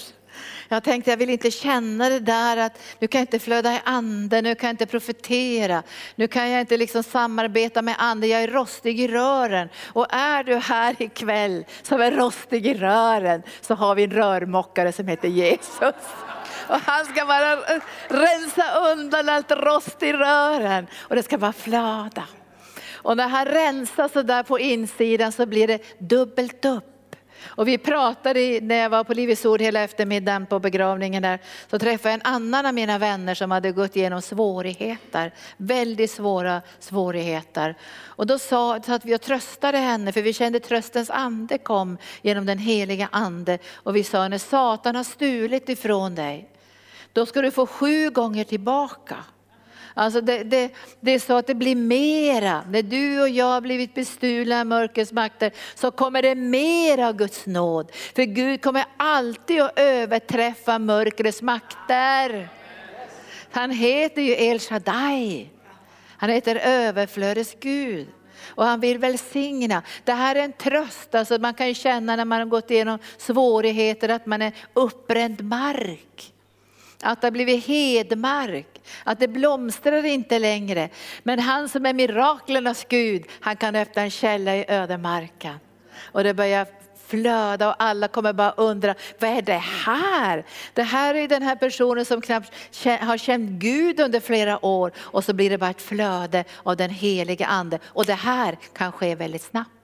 Jag 0.74 0.84
tänkte 0.84 1.10
jag 1.12 1.18
vill 1.18 1.30
inte 1.30 1.52
känna 1.52 2.10
det 2.10 2.20
där 2.20 2.58
att 2.58 2.80
nu 3.00 3.08
kan 3.08 3.20
jag 3.20 3.24
inte 3.24 3.40
flöda 3.40 3.74
i 3.74 3.80
anden, 3.84 4.44
nu 4.44 4.56
kan 4.56 4.68
jag 4.68 4.74
inte 4.74 4.86
profetera, 4.86 5.84
nu 6.16 6.28
kan 6.28 6.50
jag 6.50 6.62
inte 6.62 6.78
liksom 6.78 7.04
samarbeta 7.04 7.82
med 7.82 7.96
anden, 7.98 8.30
jag 8.30 8.44
är 8.44 8.48
rostig 8.48 9.00
i 9.00 9.08
rören. 9.08 9.70
Och 9.88 10.14
är 10.14 10.44
du 10.44 10.56
här 10.56 10.96
ikväll 11.00 11.66
som 11.82 12.02
är 12.02 12.12
rostig 12.12 12.68
i 12.68 12.74
rören 12.74 13.44
så 13.62 13.76
har 13.76 13.96
vi 13.96 14.04
en 14.04 14.12
rörmokare 14.12 14.92
som 14.92 15.08
heter 15.08 15.28
Jesus. 15.28 15.96
Och 16.68 16.80
han 16.86 17.06
ska 17.06 17.26
bara 17.26 17.56
rensa 18.08 18.92
undan 18.92 19.30
allt 19.30 19.52
rost 19.52 20.04
i 20.04 20.14
rören 20.14 20.88
och 21.00 21.16
det 21.16 21.24
ska 21.24 21.38
bara 21.38 21.54
flöda. 21.54 22.24
Och 22.94 23.18
när 23.18 23.28
han 23.28 23.46
rensar 23.46 24.08
så 24.14 24.22
där 24.22 24.44
på 24.44 24.60
insidan 24.60 25.32
så 25.32 25.46
blir 25.46 25.68
det 25.68 26.00
dubbelt 26.00 26.66
upp. 26.66 26.91
Och 27.46 27.68
vi 27.68 27.78
pratade 27.78 28.60
när 28.62 28.76
jag 28.76 28.90
var 28.90 29.04
på 29.04 29.14
Livets 29.14 29.46
Ord 29.46 29.62
hela 29.62 29.82
eftermiddagen 29.82 30.46
på 30.46 30.60
begravningen 30.60 31.24
där, 31.24 31.40
så 31.70 31.80
träffade 31.80 32.10
jag 32.10 32.14
en 32.14 32.34
annan 32.34 32.66
av 32.66 32.74
mina 32.74 32.98
vänner 32.98 33.36
som 33.36 33.52
hade 33.52 33.72
gått 33.72 33.96
igenom 33.96 34.22
svårigheter, 34.22 35.34
väldigt 35.58 36.12
svåra 36.12 36.62
svårigheter. 36.80 37.76
Och 38.04 38.28
då 38.28 38.40
sa 38.40 38.76
att 38.76 39.06
vi 39.06 39.16
och 39.16 39.22
tröstade 39.22 39.78
henne 39.78 40.12
för 40.12 40.22
vi 40.22 40.34
kände 40.34 40.60
tröstens 40.60 41.10
ande 41.10 41.58
kom 41.58 41.98
genom 42.22 42.46
den 42.46 42.58
heliga 42.58 43.10
ande. 43.12 43.58
Och 43.74 43.96
vi 43.96 44.04
sa 44.04 44.28
när 44.28 44.38
Satan 44.38 44.96
har 44.96 45.04
stulit 45.04 45.70
ifrån 45.70 46.16
dig, 46.16 46.50
då 47.14 47.26
ska 47.26 47.42
du 47.42 47.52
få 47.52 47.68
sju 47.68 48.10
gånger 48.10 48.44
tillbaka. 48.44 49.18
Alltså 49.94 50.22
det, 50.22 50.44
det, 50.44 50.72
det, 51.00 51.12
är 51.12 51.20
så 51.20 51.34
att 51.34 51.48
det 51.48 51.56
blir 51.56 51.76
mera. 51.76 52.64
När 52.70 52.82
du 52.82 53.22
och 53.22 53.30
jag 53.30 53.46
har 53.46 53.62
blivit 53.62 53.94
bestulna 53.96 54.60
av 54.60 54.68
mörkrets 54.68 55.12
makter 55.12 55.52
så 55.76 55.92
kommer 55.92 56.22
det 56.22 56.36
mera 56.36 57.08
av 57.08 57.16
Guds 57.16 57.46
nåd. 57.46 57.92
För 58.16 58.24
Gud 58.24 58.62
kommer 58.62 58.86
alltid 58.98 59.62
att 59.62 59.80
överträffa 59.80 60.80
mörkrets 60.80 61.42
makter. 61.42 62.50
Han 63.52 63.72
heter 63.72 64.22
ju 64.22 64.36
El 64.38 64.60
Shaddai. 64.60 65.50
Han 66.18 66.30
heter 66.30 66.56
överflödets 66.56 67.56
Gud. 67.60 68.08
Och 68.48 68.66
han 68.66 68.80
vill 68.80 68.98
välsigna. 68.98 69.84
Det 70.04 70.14
här 70.14 70.36
är 70.36 70.44
en 70.44 70.54
tröst, 70.54 71.16
alltså 71.16 71.38
man 71.38 71.54
kan 71.54 71.68
ju 71.68 71.74
känna 71.74 72.16
när 72.16 72.26
man 72.26 72.40
har 72.40 72.46
gått 72.46 72.72
igenom 72.72 73.00
svårigheter 73.18 74.10
att 74.10 74.26
man 74.26 74.42
är 74.42 74.54
uppbränd 74.74 75.42
mark. 75.42 76.34
Att 77.02 77.22
det 77.22 77.28
har 77.28 77.32
blivit 77.32 77.66
hedmark, 77.66 78.82
att 79.04 79.20
det 79.20 79.28
blomstrar 79.28 80.06
inte 80.06 80.40
längre. 80.40 80.90
Men 81.24 81.40
han 81.40 81.70
som 81.70 81.86
är 81.86 81.94
miraklernas 81.94 82.86
Gud, 82.90 83.24
han 83.40 83.56
kan 83.56 83.76
öppna 83.76 84.02
en 84.02 84.12
källa 84.12 84.56
i 84.56 84.66
ödemarken. 84.68 85.56
Och 86.12 86.24
det 86.24 86.34
börjar 86.34 86.68
flöda 87.12 87.70
och 87.70 87.76
alla 87.80 88.08
kommer 88.08 88.34
bara 88.34 88.52
undra, 88.52 88.96
vad 89.20 89.30
är 89.30 89.42
det 89.42 89.62
här? 89.86 90.46
Det 90.74 90.84
här 90.84 91.16
är 91.16 91.28
den 91.28 91.42
här 91.42 91.56
personen 91.56 92.06
som 92.06 92.22
knappt 92.22 92.54
har 93.02 93.18
känt 93.18 93.50
Gud 93.50 94.00
under 94.00 94.20
flera 94.20 94.66
år 94.66 94.92
och 94.98 95.24
så 95.24 95.34
blir 95.34 95.50
det 95.50 95.58
bara 95.58 95.70
ett 95.70 95.82
flöde 95.82 96.44
av 96.64 96.78
den 96.78 96.90
helige 96.90 97.46
ande. 97.46 97.80
Och 97.86 98.06
det 98.06 98.14
här 98.14 98.58
kan 98.74 98.92
ske 98.92 99.16
väldigt 99.16 99.44
snabbt. 99.44 99.81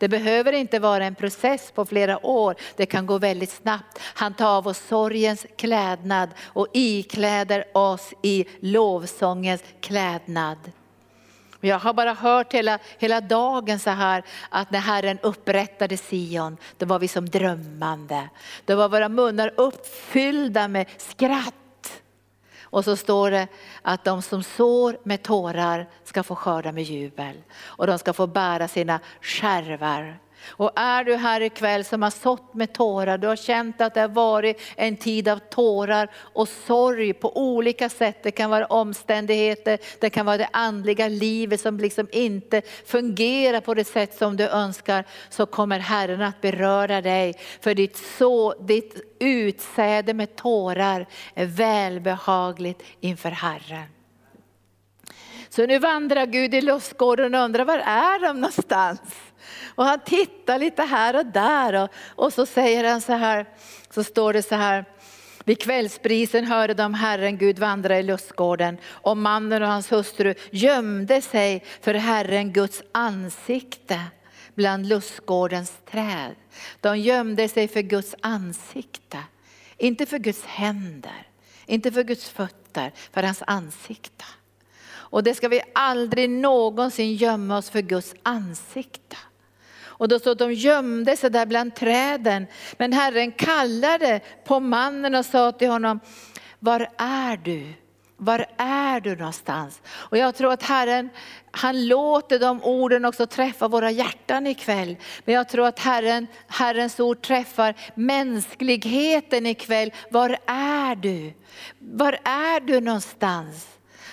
Det 0.00 0.08
behöver 0.08 0.52
inte 0.52 0.78
vara 0.78 1.04
en 1.04 1.14
process 1.14 1.72
på 1.74 1.86
flera 1.86 2.26
år, 2.26 2.54
det 2.76 2.86
kan 2.86 3.06
gå 3.06 3.18
väldigt 3.18 3.50
snabbt. 3.50 3.98
Han 4.02 4.34
tar 4.34 4.56
av 4.56 4.66
oss 4.66 4.82
sorgens 4.88 5.46
klädnad 5.56 6.30
och 6.44 6.66
ikläder 6.72 7.64
oss 7.72 8.12
i 8.22 8.46
lovsångens 8.60 9.62
klädnad. 9.80 10.58
Jag 11.60 11.78
har 11.78 11.92
bara 11.92 12.12
hört 12.12 12.54
hela, 12.54 12.78
hela 12.98 13.20
dagen 13.20 13.78
så 13.78 13.90
här 13.90 14.22
att 14.48 14.70
när 14.70 14.80
Herren 14.80 15.18
upprättade 15.22 15.96
Sion, 15.96 16.56
då 16.78 16.86
var 16.86 16.98
vi 16.98 17.08
som 17.08 17.28
drömmande. 17.28 18.28
Då 18.64 18.76
var 18.76 18.88
våra 18.88 19.08
munnar 19.08 19.52
uppfyllda 19.56 20.68
med 20.68 20.86
skratt. 20.98 21.54
Och 22.70 22.84
så 22.84 22.96
står 22.96 23.30
det 23.30 23.48
att 23.82 24.04
de 24.04 24.22
som 24.22 24.42
sår 24.42 24.98
med 25.02 25.22
tårar 25.22 25.88
ska 26.04 26.22
få 26.22 26.34
skörda 26.34 26.72
med 26.72 26.84
jubel. 26.84 27.42
Och 27.62 27.86
de 27.86 27.98
ska 27.98 28.12
få 28.12 28.26
bära 28.26 28.68
sina 28.68 29.00
skärvar 29.20 30.18
och 30.46 30.72
är 30.76 31.04
du 31.04 31.16
här 31.16 31.40
ikväll 31.40 31.84
som 31.84 32.02
har 32.02 32.10
sått 32.10 32.54
med 32.54 32.72
tårar, 32.72 33.18
du 33.18 33.26
har 33.26 33.36
känt 33.36 33.80
att 33.80 33.94
det 33.94 34.00
har 34.00 34.08
varit 34.08 34.60
en 34.76 34.96
tid 34.96 35.28
av 35.28 35.38
tårar 35.38 36.10
och 36.14 36.48
sorg 36.48 37.12
på 37.12 37.36
olika 37.36 37.88
sätt. 37.88 38.22
Det 38.22 38.30
kan 38.30 38.50
vara 38.50 38.66
omständigheter, 38.66 39.78
det 40.00 40.10
kan 40.10 40.26
vara 40.26 40.36
det 40.36 40.48
andliga 40.52 41.08
livet 41.08 41.60
som 41.60 41.78
liksom 41.78 42.08
inte 42.12 42.62
fungerar 42.86 43.60
på 43.60 43.74
det 43.74 43.84
sätt 43.84 44.18
som 44.18 44.36
du 44.36 44.48
önskar. 44.48 45.04
Så 45.30 45.46
kommer 45.46 45.78
Herren 45.78 46.22
att 46.22 46.40
beröra 46.40 47.00
dig. 47.00 47.34
För 47.60 47.74
ditt, 47.74 47.96
så, 47.96 48.54
ditt 48.60 49.16
utsäde 49.20 50.14
med 50.14 50.36
tårar 50.36 51.06
är 51.34 51.46
välbehagligt 51.46 52.82
inför 53.00 53.30
Herren. 53.30 53.86
Så 55.48 55.66
nu 55.66 55.78
vandrar 55.78 56.26
Gud 56.26 56.54
i 56.54 56.60
lustgården 56.60 57.34
och 57.34 57.40
undrar 57.40 57.64
var 57.64 57.78
är 57.78 58.20
de 58.20 58.40
någonstans? 58.40 59.00
Och 59.74 59.84
han 59.84 60.00
tittar 60.00 60.58
lite 60.58 60.82
här 60.82 61.16
och 61.16 61.26
där 61.26 61.82
och, 61.82 61.90
och 62.24 62.32
så 62.32 62.46
säger 62.46 62.84
han 62.84 63.00
så 63.00 63.12
här, 63.12 63.46
så 63.90 64.04
står 64.04 64.32
det 64.32 64.42
så 64.42 64.54
här, 64.54 64.84
vid 65.44 65.62
kvällsprisen 65.62 66.44
hörde 66.44 66.74
de 66.74 66.94
Herren 66.94 67.38
Gud 67.38 67.58
vandra 67.58 67.98
i 67.98 68.02
lustgården 68.02 68.78
och 68.86 69.16
mannen 69.16 69.62
och 69.62 69.68
hans 69.68 69.92
hustru 69.92 70.34
gömde 70.50 71.22
sig 71.22 71.64
för 71.80 71.94
Herren 71.94 72.52
Guds 72.52 72.82
ansikte 72.92 74.00
bland 74.54 74.86
lustgårdens 74.86 75.72
träd. 75.90 76.34
De 76.80 76.98
gömde 76.98 77.48
sig 77.48 77.68
för 77.68 77.80
Guds 77.80 78.14
ansikte, 78.20 79.18
inte 79.76 80.06
för 80.06 80.18
Guds 80.18 80.44
händer, 80.44 81.26
inte 81.66 81.92
för 81.92 82.02
Guds 82.02 82.30
fötter, 82.30 82.92
för 83.12 83.22
hans 83.22 83.42
ansikte. 83.46 84.24
Och 84.90 85.22
det 85.22 85.34
ska 85.34 85.48
vi 85.48 85.62
aldrig 85.74 86.30
någonsin 86.30 87.14
gömma 87.14 87.58
oss 87.58 87.70
för 87.70 87.80
Guds 87.80 88.14
ansikte. 88.22 89.16
Och 90.00 90.08
då 90.08 90.18
stod 90.18 90.36
de 90.36 90.52
gömde 90.52 91.16
sig 91.16 91.30
där 91.30 91.46
bland 91.46 91.74
träden. 91.74 92.46
Men 92.78 92.92
Herren 92.92 93.32
kallade 93.32 94.20
på 94.44 94.60
mannen 94.60 95.14
och 95.14 95.26
sa 95.26 95.52
till 95.52 95.68
honom, 95.68 96.00
var 96.58 96.88
är 96.98 97.36
du? 97.36 97.72
Var 98.16 98.46
är 98.56 99.00
du 99.00 99.16
någonstans? 99.16 99.80
Och 99.88 100.18
jag 100.18 100.34
tror 100.34 100.52
att 100.52 100.62
Herren, 100.62 101.10
han 101.50 101.88
låter 101.88 102.38
de 102.38 102.62
orden 102.62 103.04
också 103.04 103.26
träffa 103.26 103.68
våra 103.68 103.90
hjärtan 103.90 104.46
ikväll. 104.46 104.96
Men 105.24 105.34
jag 105.34 105.48
tror 105.48 105.66
att 105.66 105.78
Herren, 105.78 106.26
Herrens 106.46 107.00
ord 107.00 107.22
träffar 107.22 107.74
mänskligheten 107.94 109.46
ikväll. 109.46 109.92
Var 110.10 110.38
är 110.46 110.94
du? 110.94 111.32
Var 111.78 112.12
är 112.24 112.60
du 112.60 112.80
någonstans? 112.80 113.68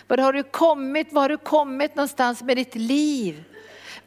Var 0.07 0.17
har 0.17 0.33
du 0.33 0.43
kommit? 0.43 1.13
Var 1.13 1.21
har 1.21 1.29
du 1.29 1.37
kommit 1.37 1.95
någonstans 1.95 2.43
med 2.43 2.57
ditt 2.57 2.75
liv? 2.75 3.43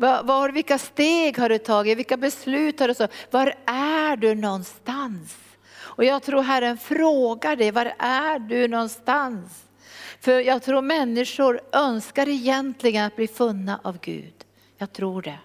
Var, 0.00 0.22
var, 0.22 0.48
vilka 0.48 0.78
steg 0.78 1.38
har 1.38 1.48
du 1.48 1.58
tagit? 1.58 1.98
Vilka 1.98 2.16
beslut 2.16 2.80
har 2.80 2.88
du 2.88 2.94
tagit? 2.94 3.12
Var 3.30 3.54
är 3.66 4.16
du 4.16 4.34
någonstans? 4.34 5.36
Och 5.76 6.04
jag 6.04 6.22
tror 6.22 6.42
Herren 6.42 6.78
frågar 6.78 7.56
dig, 7.56 7.70
var 7.70 7.92
är 7.98 8.38
du 8.38 8.68
någonstans? 8.68 9.64
För 10.20 10.40
jag 10.40 10.62
tror 10.62 10.82
människor 10.82 11.60
önskar 11.72 12.28
egentligen 12.28 13.04
att 13.04 13.16
bli 13.16 13.28
funna 13.28 13.80
av 13.84 13.98
Gud. 14.00 14.34
Jag 14.78 14.92
tror 14.92 15.22
det. 15.22 15.38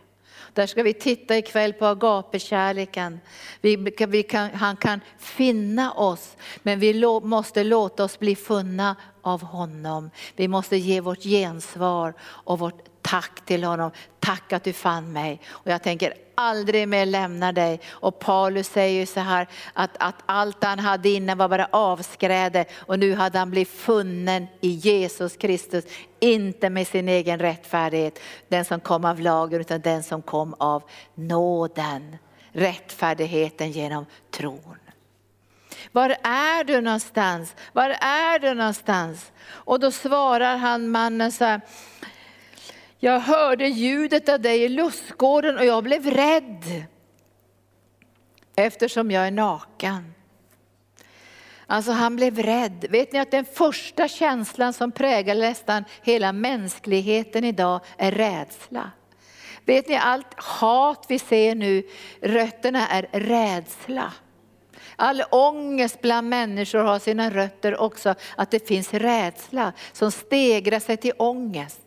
Där 0.54 0.68
ska 0.68 0.84
vi 0.84 0.94
titta 0.94 1.38
ikväll 1.38 1.74
på 1.74 1.86
agapekärleken. 1.86 3.20
Vi, 3.62 3.76
vi 4.08 4.24
kan, 4.24 4.50
han 4.50 4.78
kan 4.78 5.02
finna 5.18 5.92
oss, 5.92 6.38
men 6.64 6.80
vi 6.80 6.94
lo, 6.94 7.20
måste 7.20 7.64
låta 7.64 8.04
oss 8.04 8.20
bli 8.20 8.36
funna 8.36 8.96
av 9.22 9.42
honom. 9.42 10.10
Vi 10.36 10.48
måste 10.48 10.78
ge 10.78 11.02
vårt 11.02 11.24
gensvar 11.24 12.14
och 12.22 12.60
vårt 12.60 12.95
tack 13.06 13.46
till 13.46 13.64
honom. 13.64 13.92
Tack 14.20 14.54
att 14.54 14.64
du 14.64 14.74
fann 14.74 15.14
mig. 15.14 15.42
Och 15.48 15.72
jag 15.72 15.84
tänker 15.84 16.14
aldrig 16.36 16.88
mer 16.88 17.06
lämna 17.06 17.52
dig. 17.52 17.80
Och 17.88 18.20
Paulus 18.20 18.68
säger 18.68 19.00
ju 19.00 19.06
så 19.06 19.20
här 19.20 19.48
att, 19.74 19.90
att 20.00 20.16
allt 20.26 20.64
han 20.64 20.80
hade 20.80 21.10
innan 21.10 21.38
var 21.38 21.50
bara 21.50 21.68
avskräde 21.72 22.66
och 22.76 23.00
nu 23.00 23.16
hade 23.16 23.40
han 23.40 23.52
blivit 23.52 23.70
funnen 23.70 24.48
i 24.62 24.70
Jesus 24.70 25.38
Kristus. 25.38 25.86
Inte 26.20 26.70
med 26.70 26.88
sin 26.88 27.10
egen 27.10 27.40
rättfärdighet, 27.40 28.20
den 28.48 28.66
som 28.66 28.80
kom 28.80 29.06
av 29.06 29.20
lagen 29.20 29.62
utan 29.62 29.82
den 29.82 30.04
som 30.04 30.22
kom 30.22 30.56
av 30.60 30.84
nåden. 31.16 32.18
Rättfärdigheten 32.52 33.72
genom 33.72 34.06
tron. 34.32 34.78
Var 35.92 36.10
är 36.24 36.64
du 36.64 36.82
någonstans? 36.82 37.56
Var 37.74 37.90
är 38.02 38.40
du 38.40 38.54
någonstans? 38.54 39.32
Och 39.48 39.80
då 39.80 39.92
svarar 39.92 40.58
han 40.58 40.90
mannen 40.90 41.32
så 41.32 41.46
här, 41.46 41.62
jag 43.00 43.20
hörde 43.20 43.68
ljudet 43.68 44.30
av 44.30 44.42
dig 44.42 44.64
i 44.64 44.70
lustgården 44.70 45.58
och 45.58 45.66
jag 45.66 45.84
blev 45.84 46.10
rädd. 46.12 46.86
Eftersom 48.56 49.12
jag 49.12 49.28
är 49.28 49.32
naken. 49.32 50.14
Alltså 51.68 51.92
han 51.92 52.16
blev 52.16 52.40
rädd. 52.40 52.86
Vet 52.90 53.14
ni 53.14 53.20
att 53.20 53.32
den 53.32 53.46
första 53.46 54.08
känslan 54.08 54.74
som 54.74 54.92
präglar 54.92 55.36
nästan 55.36 55.84
hela 56.04 56.34
mänskligheten 56.34 57.44
idag 57.44 57.80
är 57.98 58.12
rädsla. 58.12 58.92
Vet 59.66 59.88
ni 59.88 59.96
allt 59.96 60.34
hat 60.36 61.06
vi 61.10 61.20
ser 61.20 61.56
nu, 61.56 61.84
rötterna 62.22 62.88
är 62.88 63.08
rädsla. 63.12 64.14
All 64.96 65.24
ångest 65.32 66.02
bland 66.02 66.30
människor 66.30 66.80
har 66.80 67.00
sina 67.00 67.30
rötter 67.30 67.82
också 67.82 68.16
att 68.38 68.52
det 68.52 68.68
finns 68.68 68.94
rädsla 68.94 69.74
som 69.94 70.12
stegrar 70.12 70.80
sig 70.80 70.98
till 70.98 71.14
ångest. 71.18 71.85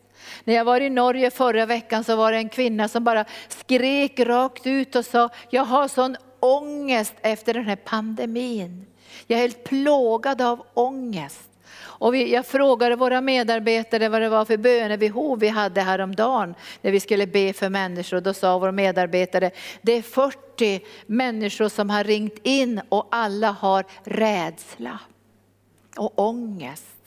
När 0.48 0.54
jag 0.54 0.64
var 0.64 0.80
i 0.80 0.90
Norge 0.90 1.30
förra 1.30 1.66
veckan 1.66 2.04
så 2.04 2.16
var 2.16 2.32
det 2.32 2.38
en 2.38 2.48
kvinna 2.48 2.88
som 2.88 3.04
bara 3.04 3.24
skrek 3.48 4.20
rakt 4.20 4.66
ut 4.66 4.96
och 4.96 5.04
sa, 5.04 5.28
jag 5.50 5.64
har 5.64 5.88
sån 5.88 6.16
ångest 6.40 7.14
efter 7.22 7.54
den 7.54 7.64
här 7.64 7.76
pandemin. 7.76 8.86
Jag 9.26 9.36
är 9.36 9.40
helt 9.40 9.64
plågad 9.64 10.42
av 10.42 10.66
ångest. 10.74 11.48
Och 11.80 12.14
vi, 12.14 12.32
jag 12.32 12.46
frågade 12.46 12.96
våra 12.96 13.20
medarbetare 13.20 14.08
vad 14.08 14.22
det 14.22 14.28
var 14.28 14.44
för 14.44 14.56
bönebehov 14.56 15.38
vi 15.38 15.48
hade 15.48 15.80
häromdagen 15.80 16.54
när 16.82 16.90
vi 16.90 17.00
skulle 17.00 17.26
be 17.26 17.52
för 17.52 17.68
människor. 17.68 18.20
Då 18.20 18.34
sa 18.34 18.58
vår 18.58 18.72
medarbetare, 18.72 19.50
det 19.82 19.92
är 19.92 20.02
40 20.02 20.80
människor 21.06 21.68
som 21.68 21.90
har 21.90 22.04
ringt 22.04 22.38
in 22.42 22.80
och 22.88 23.08
alla 23.10 23.50
har 23.50 23.84
rädsla 24.04 24.98
och 25.96 26.18
ångest. 26.18 26.97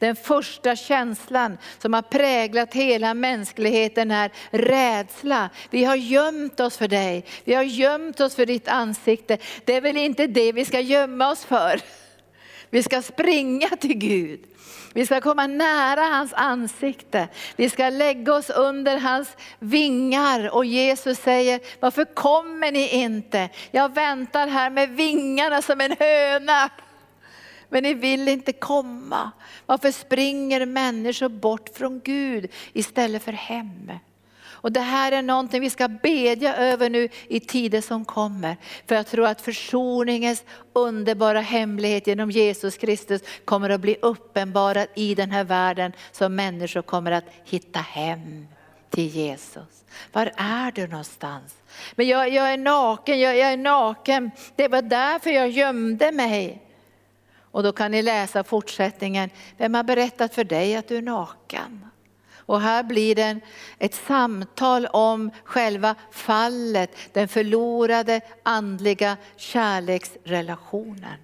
Den 0.00 0.16
första 0.16 0.76
känslan 0.76 1.58
som 1.78 1.92
har 1.92 2.02
präglat 2.02 2.74
hela 2.74 3.14
mänskligheten 3.14 4.10
är 4.10 4.32
rädsla. 4.50 5.50
Vi 5.70 5.84
har 5.84 5.96
gömt 5.96 6.60
oss 6.60 6.76
för 6.76 6.88
dig, 6.88 7.24
vi 7.44 7.54
har 7.54 7.62
gömt 7.62 8.20
oss 8.20 8.34
för 8.34 8.46
ditt 8.46 8.68
ansikte. 8.68 9.38
Det 9.64 9.74
är 9.74 9.80
väl 9.80 9.96
inte 9.96 10.26
det 10.26 10.52
vi 10.52 10.64
ska 10.64 10.80
gömma 10.80 11.30
oss 11.30 11.44
för. 11.44 11.80
Vi 12.70 12.82
ska 12.82 13.02
springa 13.02 13.68
till 13.68 13.94
Gud. 13.94 14.40
Vi 14.92 15.06
ska 15.06 15.20
komma 15.20 15.46
nära 15.46 16.00
hans 16.00 16.32
ansikte. 16.32 17.28
Vi 17.56 17.70
ska 17.70 17.88
lägga 17.88 18.34
oss 18.34 18.50
under 18.50 18.98
hans 18.98 19.36
vingar. 19.58 20.54
Och 20.54 20.64
Jesus 20.64 21.18
säger, 21.18 21.60
varför 21.80 22.04
kommer 22.04 22.72
ni 22.72 22.88
inte? 22.88 23.48
Jag 23.70 23.94
väntar 23.94 24.46
här 24.46 24.70
med 24.70 24.90
vingarna 24.90 25.62
som 25.62 25.80
en 25.80 25.96
höna. 25.98 26.70
Men 27.70 27.82
ni 27.82 27.94
vill 27.94 28.28
inte 28.28 28.52
komma. 28.52 29.30
Varför 29.66 29.90
springer 29.90 30.66
människor 30.66 31.28
bort 31.28 31.68
från 31.74 32.00
Gud 32.04 32.50
istället 32.72 33.22
för 33.22 33.32
hem? 33.32 33.92
Och 34.62 34.72
det 34.72 34.80
här 34.80 35.12
är 35.12 35.22
någonting 35.22 35.60
vi 35.60 35.70
ska 35.70 35.88
bedja 35.88 36.56
över 36.56 36.90
nu 36.90 37.08
i 37.28 37.40
tider 37.40 37.80
som 37.80 38.04
kommer. 38.04 38.56
För 38.86 38.94
jag 38.94 39.06
tror 39.06 39.26
att 39.26 39.40
försoningens 39.40 40.44
underbara 40.72 41.40
hemlighet 41.40 42.06
genom 42.06 42.30
Jesus 42.30 42.76
Kristus 42.76 43.22
kommer 43.44 43.70
att 43.70 43.80
bli 43.80 43.96
uppenbarad 44.02 44.86
i 44.94 45.14
den 45.14 45.30
här 45.30 45.44
världen 45.44 45.92
så 46.12 46.28
människor 46.28 46.82
kommer 46.82 47.12
att 47.12 47.24
hitta 47.44 47.78
hem 47.78 48.46
till 48.90 49.06
Jesus. 49.06 49.84
Var 50.12 50.32
är 50.36 50.72
du 50.72 50.86
någonstans? 50.86 51.54
Men 51.94 52.08
jag, 52.08 52.30
jag 52.32 52.52
är 52.52 52.58
naken, 52.58 53.20
jag, 53.20 53.36
jag 53.36 53.52
är 53.52 53.56
naken. 53.56 54.30
Det 54.56 54.68
var 54.68 54.82
därför 54.82 55.30
jag 55.30 55.50
gömde 55.50 56.12
mig. 56.12 56.62
Och 57.50 57.62
då 57.62 57.72
kan 57.72 57.90
ni 57.90 58.02
läsa 58.02 58.44
fortsättningen. 58.44 59.30
Vem 59.56 59.74
har 59.74 59.82
berättat 59.82 60.34
för 60.34 60.44
dig 60.44 60.76
att 60.76 60.88
du 60.88 60.96
är 60.96 61.02
naken? 61.02 61.86
Och 62.32 62.60
här 62.60 62.82
blir 62.82 63.14
det 63.14 63.40
ett 63.78 63.94
samtal 63.94 64.86
om 64.86 65.30
själva 65.44 65.94
fallet, 66.10 66.90
den 67.12 67.28
förlorade 67.28 68.20
andliga 68.42 69.16
kärleksrelationen. 69.36 71.18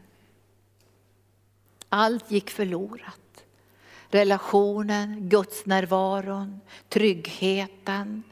Allt 1.88 2.30
gick 2.30 2.50
förlorat. 2.50 3.44
Relationen, 4.08 5.28
Guds 5.28 5.66
närvaron, 5.66 6.60
tryggheten. 6.88 8.22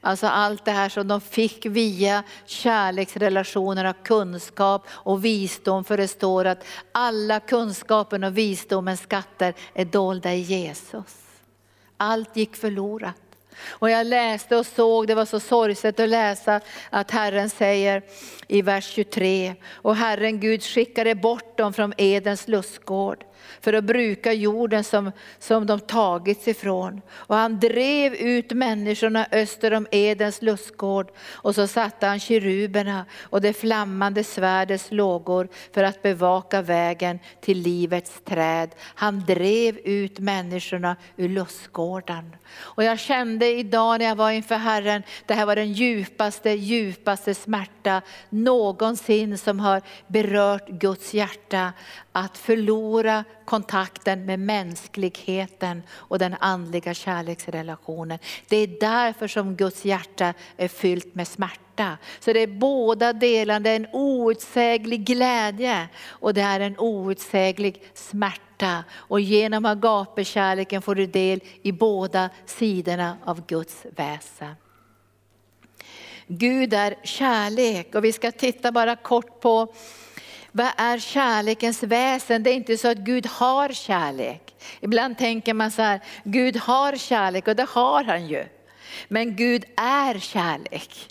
Alltså 0.00 0.26
allt 0.26 0.64
det 0.64 0.70
här 0.70 0.88
som 0.88 1.08
de 1.08 1.20
fick 1.20 1.66
via 1.66 2.22
kärleksrelationerna, 2.46 3.92
kunskap 3.92 4.86
och 4.90 5.24
visdom. 5.24 5.84
För 5.84 5.96
det 5.96 6.08
står 6.08 6.44
att 6.44 6.64
alla 6.92 7.40
kunskapen 7.40 8.24
och 8.24 8.38
visdomens 8.38 9.00
skatter 9.00 9.54
är 9.74 9.84
dolda 9.84 10.32
i 10.32 10.40
Jesus. 10.40 11.16
Allt 11.96 12.36
gick 12.36 12.56
förlorat. 12.56 13.16
Och 13.68 13.90
jag 13.90 14.06
läste 14.06 14.56
och 14.56 14.66
såg, 14.66 15.06
det 15.06 15.14
var 15.14 15.24
så 15.24 15.40
sorgset 15.40 16.00
att 16.00 16.08
läsa 16.08 16.60
att 16.90 17.10
Herren 17.10 17.50
säger 17.50 18.02
i 18.48 18.62
vers 18.62 18.84
23, 18.84 19.54
och 19.72 19.96
Herren 19.96 20.40
Gud 20.40 20.62
skickade 20.62 21.14
bort 21.14 21.58
dem 21.58 21.72
från 21.72 21.92
Edens 21.96 22.48
lustgård 22.48 23.24
för 23.60 23.72
att 23.72 23.84
bruka 23.84 24.32
jorden 24.32 24.84
som, 24.84 25.12
som 25.38 25.66
de 25.66 25.80
tagits 25.80 26.48
ifrån. 26.48 27.00
Och 27.12 27.36
han 27.36 27.60
drev 27.60 28.14
ut 28.14 28.52
människorna 28.52 29.26
öster 29.32 29.72
om 29.72 29.86
Edens 29.90 30.42
lustgård 30.42 31.10
och 31.32 31.54
så 31.54 31.66
satte 31.66 32.06
han 32.06 32.20
keruberna 32.20 33.04
och 33.22 33.40
det 33.40 33.52
flammande 33.52 34.24
svärdets 34.24 34.90
lågor 34.90 35.48
för 35.74 35.84
att 35.84 36.02
bevaka 36.02 36.62
vägen 36.62 37.18
till 37.40 37.58
livets 37.58 38.20
träd. 38.24 38.70
Han 38.80 39.24
drev 39.26 39.78
ut 39.78 40.18
människorna 40.18 40.96
ur 41.16 41.28
lustgården. 41.28 42.36
Och 42.52 42.84
jag 42.84 42.98
kände 42.98 43.46
idag 43.46 43.98
när 43.98 44.06
jag 44.06 44.16
var 44.16 44.30
inför 44.30 44.54
Herren, 44.54 45.02
det 45.26 45.34
här 45.34 45.46
var 45.46 45.56
den 45.56 45.72
djupaste, 45.72 46.50
djupaste 46.50 47.34
smärta 47.34 48.02
någonsin 48.28 49.38
som 49.38 49.60
har 49.60 49.82
berört 50.06 50.68
Guds 50.68 51.14
hjärta. 51.14 51.72
Att 52.12 52.38
förlora 52.38 53.24
kontakten 53.44 54.24
med 54.24 54.40
mänskligheten 54.40 55.82
och 55.90 56.18
den 56.18 56.36
andliga 56.40 56.94
kärleksrelationen. 56.94 58.18
Det 58.48 58.56
är 58.56 58.66
därför 58.80 59.28
som 59.28 59.56
Guds 59.56 59.84
hjärta 59.84 60.34
är 60.56 60.68
fyllt 60.68 61.14
med 61.14 61.28
smärta. 61.28 61.98
Så 62.20 62.32
det 62.32 62.40
är 62.40 62.46
båda 62.46 63.12
delarna, 63.12 63.60
det 63.60 63.70
är 63.70 63.76
en 63.76 63.86
outsäglig 63.92 65.04
glädje 65.04 65.88
och 66.06 66.34
det 66.34 66.40
är 66.40 66.60
en 66.60 66.78
outsäglig 66.78 67.82
smärta. 67.94 68.84
Och 68.92 69.20
genom 69.20 69.64
agapekärleken 69.64 70.82
får 70.82 70.94
du 70.94 71.06
del 71.06 71.40
i 71.62 71.72
båda 71.72 72.30
sidorna 72.46 73.16
av 73.24 73.46
Guds 73.46 73.86
väsen. 73.96 74.54
Gud 76.26 76.74
är 76.74 76.94
kärlek 77.02 77.94
och 77.94 78.04
vi 78.04 78.12
ska 78.12 78.32
titta 78.32 78.72
bara 78.72 78.96
kort 78.96 79.40
på 79.40 79.74
vad 80.52 80.70
är 80.76 80.98
kärlekens 80.98 81.82
väsen? 81.82 82.42
Det 82.42 82.50
är 82.50 82.54
inte 82.54 82.76
så 82.76 82.88
att 82.88 82.98
Gud 82.98 83.26
har 83.26 83.68
kärlek. 83.68 84.54
Ibland 84.80 85.18
tänker 85.18 85.54
man 85.54 85.70
så 85.70 85.82
här, 85.82 86.00
Gud 86.24 86.56
har 86.56 86.96
kärlek 86.96 87.48
och 87.48 87.56
det 87.56 87.66
har 87.68 88.04
han 88.04 88.26
ju. 88.26 88.44
Men 89.08 89.36
Gud 89.36 89.64
är 89.76 90.18
kärlek. 90.18 91.08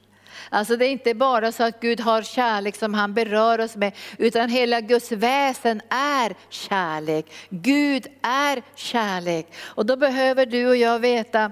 Alltså 0.50 0.76
det 0.76 0.86
är 0.88 0.90
inte 0.90 1.14
bara 1.14 1.52
så 1.52 1.64
att 1.64 1.80
Gud 1.80 2.00
har 2.00 2.22
kärlek 2.22 2.76
som 2.76 2.94
han 2.94 3.14
berör 3.14 3.60
oss 3.60 3.76
med, 3.76 3.94
utan 4.18 4.50
hela 4.50 4.82
Guds 4.82 5.12
väsen 5.12 5.82
är 5.90 6.36
kärlek. 6.50 7.26
Gud 7.50 8.08
är 8.22 8.62
kärlek. 8.76 9.54
Och 9.60 9.86
då 9.86 9.96
behöver 9.96 10.46
du 10.46 10.68
och 10.68 10.76
jag 10.76 11.00
veta, 11.00 11.52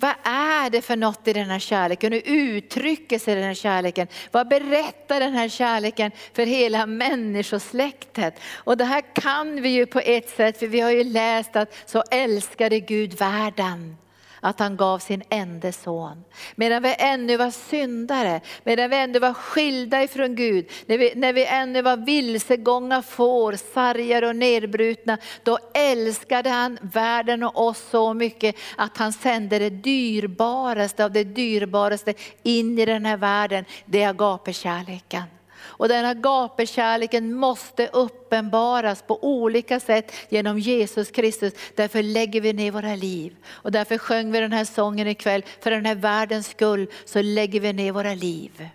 vad 0.00 0.14
är 0.22 0.70
det 0.70 0.82
för 0.82 0.96
något 0.96 1.28
i 1.28 1.32
den 1.32 1.50
här 1.50 1.58
kärleken? 1.58 2.12
Hur 2.12 2.22
uttrycker 2.24 3.18
sig 3.18 3.34
den 3.34 3.44
här 3.44 3.54
kärleken? 3.54 4.08
Vad 4.30 4.48
berättar 4.48 5.20
den 5.20 5.34
här 5.34 5.48
kärleken 5.48 6.10
för 6.32 6.46
hela 6.46 6.86
människosläktet? 6.86 8.40
Och 8.54 8.76
det 8.76 8.84
här 8.84 9.02
kan 9.14 9.62
vi 9.62 9.68
ju 9.68 9.86
på 9.86 10.00
ett 10.00 10.30
sätt, 10.30 10.58
för 10.58 10.66
vi 10.66 10.80
har 10.80 10.90
ju 10.90 11.04
läst 11.04 11.56
att 11.56 11.74
så 11.86 12.02
älskade 12.10 12.80
Gud 12.80 13.18
världen 13.18 13.96
att 14.40 14.60
han 14.60 14.76
gav 14.76 14.98
sin 14.98 15.22
enda 15.28 15.72
son. 15.72 16.24
Medan 16.56 16.82
vi 16.82 16.94
ännu 16.98 17.36
var 17.36 17.50
syndare, 17.50 18.40
medan 18.64 18.90
vi 18.90 18.96
ännu 18.96 19.18
var 19.18 19.32
skilda 19.32 20.02
ifrån 20.02 20.34
Gud, 20.34 20.70
när 20.86 20.98
vi, 20.98 21.12
när 21.14 21.32
vi 21.32 21.46
ännu 21.46 21.82
var 21.82 21.96
vilsegångna 21.96 23.02
får, 23.02 23.52
sargade 23.52 24.26
och 24.28 24.36
nedbrutna, 24.36 25.18
då 25.42 25.58
älskade 25.74 26.50
han 26.50 26.78
världen 26.82 27.42
och 27.42 27.66
oss 27.66 27.84
så 27.90 28.14
mycket 28.14 28.56
att 28.76 28.96
han 28.96 29.12
sände 29.12 29.58
det 29.58 29.70
dyrbaraste 29.70 31.04
av 31.04 31.12
det 31.12 31.24
dyrbaraste 31.24 32.14
in 32.42 32.78
i 32.78 32.84
den 32.84 33.04
här 33.04 33.16
världen, 33.16 33.64
det 33.84 34.02
är 34.02 34.08
agapekärleken. 34.08 35.37
Och 35.78 35.88
den 35.88 36.04
agapekärleken 36.04 37.34
måste 37.34 37.88
uppenbaras 37.88 39.02
på 39.02 39.24
olika 39.24 39.80
sätt 39.80 40.12
genom 40.28 40.58
Jesus 40.58 41.10
Kristus. 41.10 41.52
Därför 41.74 42.02
lägger 42.02 42.40
vi 42.40 42.52
ner 42.52 42.70
våra 42.70 42.94
liv. 42.94 43.36
Och 43.46 43.72
därför 43.72 43.98
sjöng 43.98 44.32
vi 44.32 44.40
den 44.40 44.52
här 44.52 44.64
sången 44.64 45.08
ikväll. 45.08 45.44
För 45.60 45.70
den 45.70 45.86
här 45.86 45.94
världens 45.94 46.46
skull 46.46 46.90
så 47.04 47.22
lägger 47.22 47.60
vi 47.60 47.72
ner 47.72 47.92
våra 47.92 48.14
liv. 48.14 48.68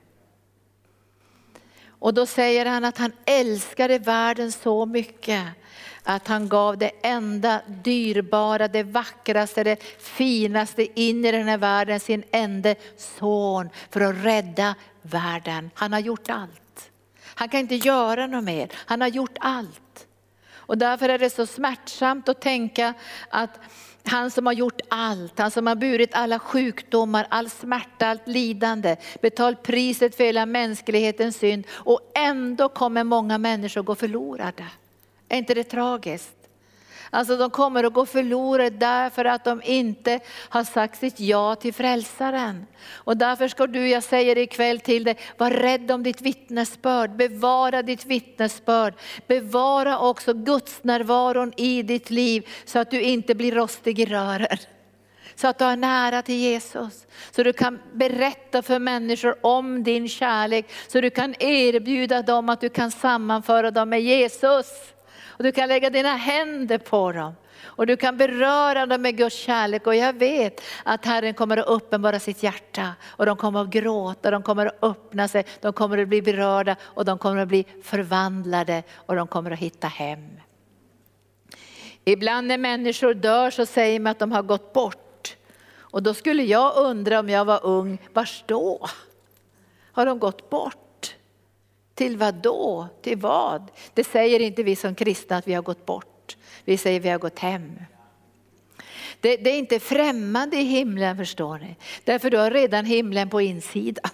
Och 1.87 2.13
då 2.13 2.25
säger 2.25 2.65
han 2.65 2.85
att 2.85 2.97
han 2.97 3.11
älskade 3.25 3.99
världen 3.99 4.51
så 4.51 4.85
mycket 4.85 5.43
att 6.03 6.27
han 6.27 6.49
gav 6.49 6.77
det 6.77 6.91
enda 7.01 7.61
dyrbara, 7.83 8.67
det 8.67 8.83
vackraste, 8.83 9.63
det 9.63 9.83
finaste 9.99 10.99
in 10.99 11.25
i 11.25 11.31
den 11.31 11.47
här 11.47 11.57
världen, 11.57 11.99
sin 11.99 12.23
enda 12.31 12.75
son 12.97 13.69
för 13.89 14.01
att 14.01 14.25
rädda 14.25 14.75
världen. 15.01 15.69
Han 15.73 15.93
har 15.93 15.99
gjort 15.99 16.29
allt. 16.29 16.62
Han 17.35 17.49
kan 17.49 17.59
inte 17.59 17.75
göra 17.75 18.27
något 18.27 18.43
mer. 18.43 18.69
Han 18.73 19.01
har 19.01 19.07
gjort 19.07 19.37
allt. 19.39 20.07
Och 20.65 20.77
därför 20.77 21.09
är 21.09 21.19
det 21.19 21.29
så 21.29 21.45
smärtsamt 21.45 22.29
att 22.29 22.41
tänka 22.41 22.93
att 23.29 23.59
han 24.05 24.31
som 24.31 24.45
har 24.45 24.53
gjort 24.53 24.81
allt, 24.89 25.39
han 25.39 25.51
som 25.51 25.67
har 25.67 25.75
burit 25.75 26.13
alla 26.13 26.39
sjukdomar, 26.39 27.27
all 27.29 27.49
smärta, 27.49 28.07
allt 28.07 28.27
lidande, 28.27 28.95
betalt 29.21 29.63
priset 29.63 30.15
för 30.15 30.23
hela 30.23 30.45
mänsklighetens 30.45 31.37
synd 31.37 31.67
och 31.71 32.11
ändå 32.15 32.69
kommer 32.69 33.03
många 33.03 33.37
människor 33.37 33.83
gå 33.83 33.95
förlorade. 33.95 34.65
Är 35.29 35.37
inte 35.37 35.53
det 35.53 35.63
tragiskt? 35.63 36.42
Alltså 37.13 37.37
de 37.37 37.49
kommer 37.49 37.83
att 37.83 37.93
gå 37.93 38.05
förlorade 38.05 38.69
därför 38.69 39.25
att 39.25 39.43
de 39.43 39.61
inte 39.65 40.19
har 40.49 40.63
sagt 40.63 40.99
sitt 40.99 41.19
ja 41.19 41.55
till 41.55 41.73
frälsaren. 41.73 42.65
Och 42.93 43.17
därför 43.17 43.47
ska 43.47 43.67
du, 43.67 43.89
jag 43.89 44.03
säger 44.03 44.37
ikväll 44.37 44.79
till 44.79 45.03
dig, 45.03 45.17
var 45.37 45.51
rädd 45.51 45.91
om 45.91 46.03
ditt 46.03 46.21
vittnesbörd, 46.21 47.15
bevara 47.15 47.81
ditt 47.81 48.05
vittnesbörd. 48.05 48.93
Bevara 49.27 49.99
också 49.99 50.33
Guds 50.33 50.83
närvaron 50.83 51.53
i 51.57 51.83
ditt 51.83 52.09
liv 52.09 52.47
så 52.65 52.79
att 52.79 52.91
du 52.91 53.01
inte 53.01 53.35
blir 53.35 53.51
rostig 53.51 53.99
i 53.99 54.05
rören. 54.05 54.57
Så 55.35 55.47
att 55.47 55.59
du 55.59 55.65
har 55.65 55.75
nära 55.75 56.21
till 56.21 56.35
Jesus. 56.35 57.07
Så 57.31 57.43
du 57.43 57.53
kan 57.53 57.79
berätta 57.93 58.61
för 58.61 58.79
människor 58.79 59.35
om 59.41 59.83
din 59.83 60.09
kärlek. 60.09 60.71
Så 60.87 61.01
du 61.01 61.09
kan 61.09 61.35
erbjuda 61.39 62.21
dem 62.21 62.49
att 62.49 62.61
du 62.61 62.69
kan 62.69 62.91
sammanföra 62.91 63.71
dem 63.71 63.89
med 63.89 64.01
Jesus. 64.01 64.93
Och 65.33 65.43
du 65.43 65.51
kan 65.51 65.67
lägga 65.67 65.89
dina 65.89 66.15
händer 66.15 66.77
på 66.77 67.11
dem. 67.11 67.35
Och 67.63 67.87
du 67.87 67.97
kan 67.97 68.17
beröra 68.17 68.85
dem 68.85 69.01
med 69.01 69.17
Guds 69.17 69.35
kärlek 69.35 69.87
och 69.87 69.95
jag 69.95 70.13
vet 70.13 70.61
att 70.83 71.05
Herren 71.05 71.33
kommer 71.33 71.57
att 71.57 71.67
uppenbara 71.67 72.19
sitt 72.19 72.43
hjärta 72.43 72.93
och 73.03 73.25
de 73.25 73.37
kommer 73.37 73.61
att 73.61 73.69
gråta, 73.69 74.31
de 74.31 74.43
kommer 74.43 74.65
att 74.65 74.83
öppna 74.83 75.27
sig, 75.27 75.45
de 75.61 75.73
kommer 75.73 75.97
att 75.97 76.07
bli 76.07 76.21
berörda 76.21 76.75
och 76.81 77.05
de 77.05 77.17
kommer 77.17 77.41
att 77.41 77.47
bli 77.47 77.65
förvandlade 77.83 78.83
och 78.93 79.15
de 79.15 79.27
kommer 79.27 79.51
att 79.51 79.59
hitta 79.59 79.87
hem. 79.87 80.29
Ibland 82.05 82.47
när 82.47 82.57
människor 82.57 83.13
dör 83.13 83.51
så 83.51 83.65
säger 83.65 83.99
man 83.99 84.11
att 84.11 84.19
de 84.19 84.31
har 84.31 84.43
gått 84.43 84.73
bort. 84.73 85.35
Och 85.75 86.03
då 86.03 86.13
skulle 86.13 86.43
jag 86.43 86.77
undra 86.77 87.19
om 87.19 87.29
jag 87.29 87.45
var 87.45 87.65
ung, 87.65 87.97
vars 88.13 88.43
då? 88.47 88.87
Har 89.91 90.05
de 90.05 90.19
gått 90.19 90.49
bort? 90.49 90.82
Till 91.95 92.17
vad 92.17 92.35
då? 92.35 92.87
Till 93.01 93.17
vad? 93.17 93.71
Det 93.93 94.03
säger 94.03 94.39
inte 94.39 94.63
vi 94.63 94.75
som 94.75 94.95
kristna 94.95 95.37
att 95.37 95.47
vi 95.47 95.53
har 95.53 95.61
gått 95.61 95.85
bort. 95.85 96.37
Vi 96.65 96.77
säger 96.77 96.99
att 96.99 97.05
vi 97.05 97.09
har 97.09 97.19
gått 97.19 97.39
hem. 97.39 97.79
Det, 99.19 99.37
det, 99.37 99.49
är 99.49 99.57
inte 99.57 99.79
främmande 99.79 100.57
i 100.57 100.63
himlen 100.63 101.17
förstår 101.17 101.57
ni. 101.57 101.75
Därför 102.03 102.29
du 102.29 102.37
har 102.37 102.51
redan 102.51 102.85
himlen 102.85 103.29
på 103.29 103.41
insidan. 103.41 104.11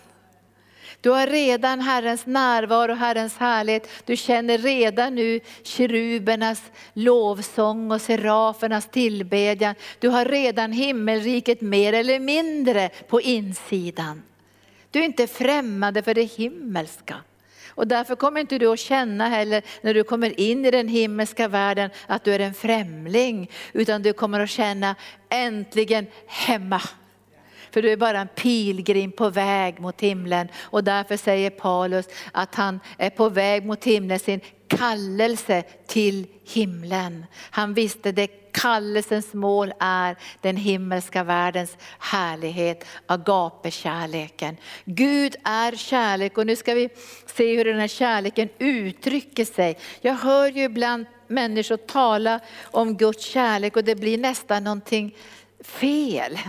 Du 1.01 1.09
har 1.09 1.27
redan 1.27 1.80
Herrens 1.80 2.25
närvaro, 2.25 2.93
Herrens 2.93 3.38
härlighet. 3.38 3.89
Du 4.05 4.17
känner 4.17 4.57
redan 4.57 5.15
nu 5.15 5.39
kerubernas 5.63 6.63
lovsång 6.93 7.91
och 7.91 8.01
serafernas 8.01 8.88
tillbedjan. 8.88 9.75
Du 9.99 10.09
har 10.09 10.25
redan 10.25 10.71
himmelriket 10.71 11.61
mer 11.61 11.93
eller 11.93 12.19
mindre 12.19 12.89
på 12.89 13.21
insidan. 13.21 14.23
Du 14.91 14.99
är 14.99 15.05
inte 15.05 15.27
främmande 15.27 16.03
för 16.03 16.13
det 16.13 16.23
himmelska. 16.23 17.15
Och 17.80 17.88
därför 17.88 18.15
kommer 18.15 18.41
inte 18.41 18.57
du 18.57 18.67
att 18.67 18.80
känna 18.80 19.27
heller 19.27 19.61
när 19.82 19.93
du 19.93 20.03
kommer 20.03 20.39
in 20.39 20.65
i 20.65 20.71
den 20.71 20.88
himmelska 20.88 21.47
världen 21.47 21.89
att 22.07 22.23
du 22.23 22.34
är 22.34 22.39
en 22.39 22.53
främling. 22.53 23.51
Utan 23.73 24.01
du 24.01 24.13
kommer 24.13 24.39
att 24.39 24.49
känna 24.49 24.95
äntligen 25.30 26.07
hemma. 26.27 26.82
För 27.72 27.82
du 27.82 27.91
är 27.91 27.97
bara 27.97 28.20
en 28.20 28.28
pilgrim 28.28 29.11
på 29.11 29.30
väg 29.30 29.80
mot 29.80 30.01
himlen. 30.01 30.47
Och 30.61 30.84
därför 30.84 31.17
säger 31.17 31.49
Paulus 31.49 32.05
att 32.32 32.55
han 32.55 32.80
är 32.97 33.09
på 33.09 33.30
väg 33.30 33.65
mot 33.65 33.86
himlen, 33.86 34.20
sin 34.20 34.41
kallelse 34.67 35.63
till 35.88 36.28
himlen. 36.45 37.26
Han 37.49 37.74
visste 37.74 38.11
det 38.11 38.28
kallelsens 38.51 39.34
mål 39.34 39.74
är 39.80 40.15
den 40.41 40.57
himmelska 40.57 41.24
världens 41.24 41.78
härlighet, 41.99 42.86
agapekärleken. 43.05 44.57
Gud 44.86 45.36
är 45.43 45.76
kärlek 45.76 46.38
och 46.38 46.45
nu 46.45 46.55
ska 46.55 46.74
vi 46.74 46.89
se 47.26 47.57
hur 47.57 47.65
den 47.65 47.80
här 47.80 47.88
kärleken 47.88 48.49
uttrycker 48.57 49.45
sig. 49.45 49.78
Jag 50.01 50.13
hör 50.13 50.47
ju 50.47 50.63
ibland 50.63 51.05
människor 51.28 51.78
tala 51.78 52.39
om 52.63 52.97
Guds 52.97 53.26
kärlek 53.26 53.76
och 53.76 53.84
det 53.84 53.95
blir 53.95 54.17
nästan 54.17 54.63
någonting 54.63 55.15
fel. 55.63 56.39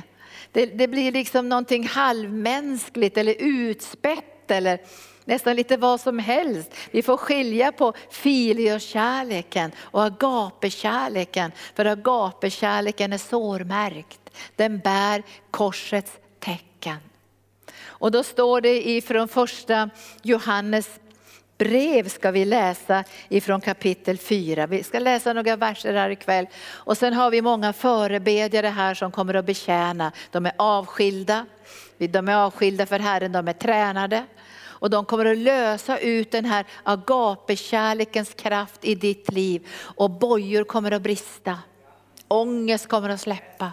Det, 0.53 0.67
det 0.67 0.89
blir 0.89 1.13
liksom 1.13 1.49
någonting 1.49 1.87
halvmänskligt 1.87 3.19
eller 3.19 3.35
utspätt 3.39 4.51
eller 4.51 4.79
nästan 5.25 5.57
lite 5.57 5.77
vad 5.77 6.01
som 6.01 6.19
helst. 6.19 6.75
Vi 6.91 7.03
får 7.03 7.17
skilja 7.17 7.73
på 7.73 7.93
filiokärleken 8.11 9.73
och 9.79 10.05
agapekärleken. 10.05 11.53
För 11.75 11.85
agapekärleken 11.85 13.13
är 13.13 13.19
sårmärkt. 13.19 14.31
Den 14.57 14.79
bär 14.79 15.23
korsets 15.51 16.13
tecken. 16.39 16.97
Och 17.83 18.11
då 18.11 18.23
står 18.23 18.61
det 18.61 18.89
ifrån 18.89 19.29
första 19.29 19.91
Johannes 20.23 20.91
brev 21.61 22.09
ska 22.09 22.31
vi 22.31 22.45
läsa 22.45 23.05
ifrån 23.29 23.61
kapitel 23.61 24.19
4. 24.19 24.67
Vi 24.67 24.83
ska 24.83 24.99
läsa 24.99 25.33
några 25.33 25.57
verser 25.57 25.95
här 25.95 26.11
ikväll. 26.11 26.47
Och 26.69 26.99
sen 26.99 27.13
har 27.13 27.31
vi 27.31 27.43
många 27.43 27.73
förebedjare 27.73 28.67
här 28.67 28.95
som 28.95 29.13
kommer 29.13 29.35
att 29.35 29.45
betjäna. 29.45 30.13
De 30.31 30.47
är 30.47 30.53
avskilda. 30.57 31.47
De 31.99 32.29
är 32.29 32.37
avskilda 32.37 32.87
för 32.87 32.99
Herren, 32.99 33.33
de 33.33 33.49
är 33.49 33.53
tränade. 33.53 34.25
Och 34.63 34.91
de 34.91 35.05
kommer 35.05 35.25
att 35.25 35.39
lösa 35.39 35.99
ut 35.99 36.31
den 36.31 36.45
här 36.45 36.65
agapekärlekens 36.83 38.35
kraft 38.35 38.85
i 38.85 38.95
ditt 38.95 39.33
liv. 39.33 39.67
Och 39.81 40.11
bojor 40.11 40.65
kommer 40.65 40.91
att 40.91 41.03
brista. 41.03 41.59
Ångest 42.29 42.89
kommer 42.89 43.09
att 43.09 43.21
släppa. 43.21 43.73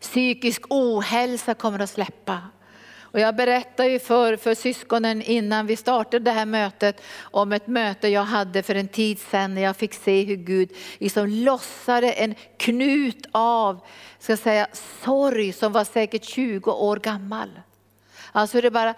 Psykisk 0.00 0.62
ohälsa 0.68 1.54
kommer 1.54 1.78
att 1.78 1.90
släppa. 1.90 2.40
Och 3.12 3.20
jag 3.20 3.36
berättade 3.36 3.88
ju 3.88 3.98
för, 3.98 4.36
för 4.36 4.54
syskonen 4.54 5.22
innan 5.22 5.66
vi 5.66 5.76
startade 5.76 6.24
det 6.24 6.30
här 6.30 6.46
mötet 6.46 7.02
om 7.20 7.52
ett 7.52 7.66
möte 7.66 8.08
jag 8.08 8.24
hade 8.24 8.62
för 8.62 8.74
en 8.74 8.88
tid 8.88 9.18
sedan 9.18 9.54
när 9.54 9.62
jag 9.62 9.76
fick 9.76 9.94
se 9.94 10.24
hur 10.24 10.36
Gud 10.36 10.70
liksom 10.98 11.26
lossade 11.26 12.12
en 12.12 12.34
knut 12.56 13.26
av 13.32 13.80
ska 14.18 14.36
säga, 14.36 14.66
sorg 15.04 15.52
som 15.52 15.72
var 15.72 15.84
säkert 15.84 16.24
20 16.24 16.70
år 16.70 16.96
gammal. 16.96 17.60
Alltså 18.32 18.56
hur 18.56 18.62
det 18.62 18.70
bara, 18.70 18.94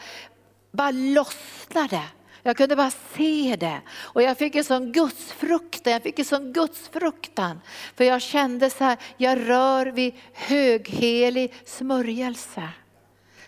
bara 0.72 0.90
lossnade. 0.90 2.02
Jag 2.42 2.56
kunde 2.56 2.76
bara 2.76 2.90
se 3.16 3.56
det. 3.60 3.80
Och 3.90 4.22
jag 4.22 4.38
fick 4.38 4.54
en 4.54 4.64
sån 4.64 4.92
gudsfruktan, 4.92 5.92
jag 5.92 6.02
fick 6.02 6.18
en 6.18 6.24
sån 6.24 6.52
gudsfruktan. 6.52 7.60
För 7.96 8.04
jag 8.04 8.22
kände 8.22 8.70
så 8.70 8.84
här, 8.84 8.96
jag 9.16 9.48
rör 9.48 9.86
vid 9.86 10.14
höghelig 10.32 11.54
smörjelse 11.64 12.68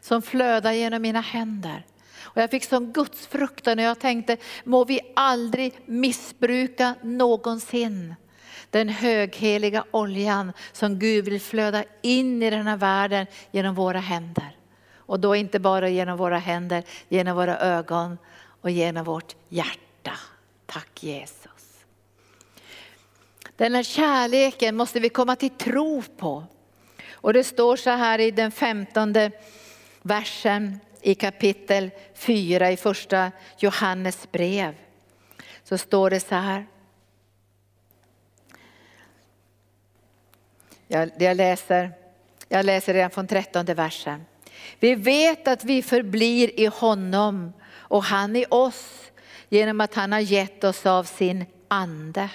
som 0.05 0.23
flödar 0.23 0.73
genom 0.73 1.03
mina 1.03 1.21
händer. 1.21 1.87
Och 2.23 2.43
jag 2.43 2.51
fick 2.51 2.65
sån 2.65 2.93
gudsfruktan 2.93 3.79
och 3.79 3.85
jag 3.85 3.99
tänkte, 3.99 4.37
må 4.65 4.85
vi 4.85 5.01
aldrig 5.17 5.73
missbruka 5.87 6.95
någonsin 7.03 8.15
den 8.71 8.89
högheliga 8.89 9.85
oljan 9.91 10.53
som 10.73 10.99
Gud 10.99 11.25
vill 11.25 11.41
flöda 11.41 11.85
in 12.03 12.43
i 12.43 12.51
den 12.51 12.67
här 12.67 12.77
världen 12.77 13.27
genom 13.51 13.75
våra 13.75 14.01
händer. 14.01 14.57
Och 14.97 15.21
då 15.21 15.37
inte 15.37 15.59
bara 15.59 15.89
genom 15.89 16.19
våra 16.19 16.39
händer, 16.39 16.85
genom 17.09 17.37
våra 17.37 17.59
ögon 17.59 18.19
och 18.61 18.71
genom 18.71 19.05
vårt 19.05 19.37
hjärta. 19.49 20.13
Tack 20.67 21.03
Jesus. 21.03 21.85
Den 23.57 23.75
här 23.75 23.83
kärleken 23.83 24.77
måste 24.77 25.01
vi 25.01 25.09
komma 25.09 25.37
till 25.37 25.51
tro 25.51 26.03
på. 26.03 26.45
Och 27.13 27.33
det 27.33 27.45
står 27.45 27.77
så 27.77 27.91
här 27.91 28.19
i 28.19 28.31
den 28.31 28.51
femtonde 28.51 29.31
versen 30.07 30.81
i 31.03 31.15
kapitel 31.15 31.91
4 32.15 32.71
i 32.71 32.77
första 32.77 33.33
Johannes 33.59 34.33
brev. 34.33 34.75
Så 35.63 35.79
står 35.79 36.11
det 36.11 36.21
så 36.21 36.35
här. 36.35 36.67
Jag, 40.89 41.11
jag, 41.19 41.37
läser, 41.37 41.93
jag 42.49 42.67
läser 42.67 42.95
redan 42.95 43.11
från 43.11 43.27
trettonde 43.27 43.75
versen. 43.75 44.25
Vi 44.81 44.95
vet 44.95 45.49
att 45.49 45.65
vi 45.65 45.83
förblir 45.83 46.61
i 46.61 46.67
honom 46.67 47.53
och 47.73 48.05
han 48.05 48.37
i 48.37 48.47
oss 48.51 49.13
genom 49.49 49.81
att 49.81 49.95
han 49.95 50.13
har 50.13 50.21
gett 50.21 50.65
oss 50.65 50.87
av 50.87 51.05
sin 51.05 51.45
ande. 51.69 52.31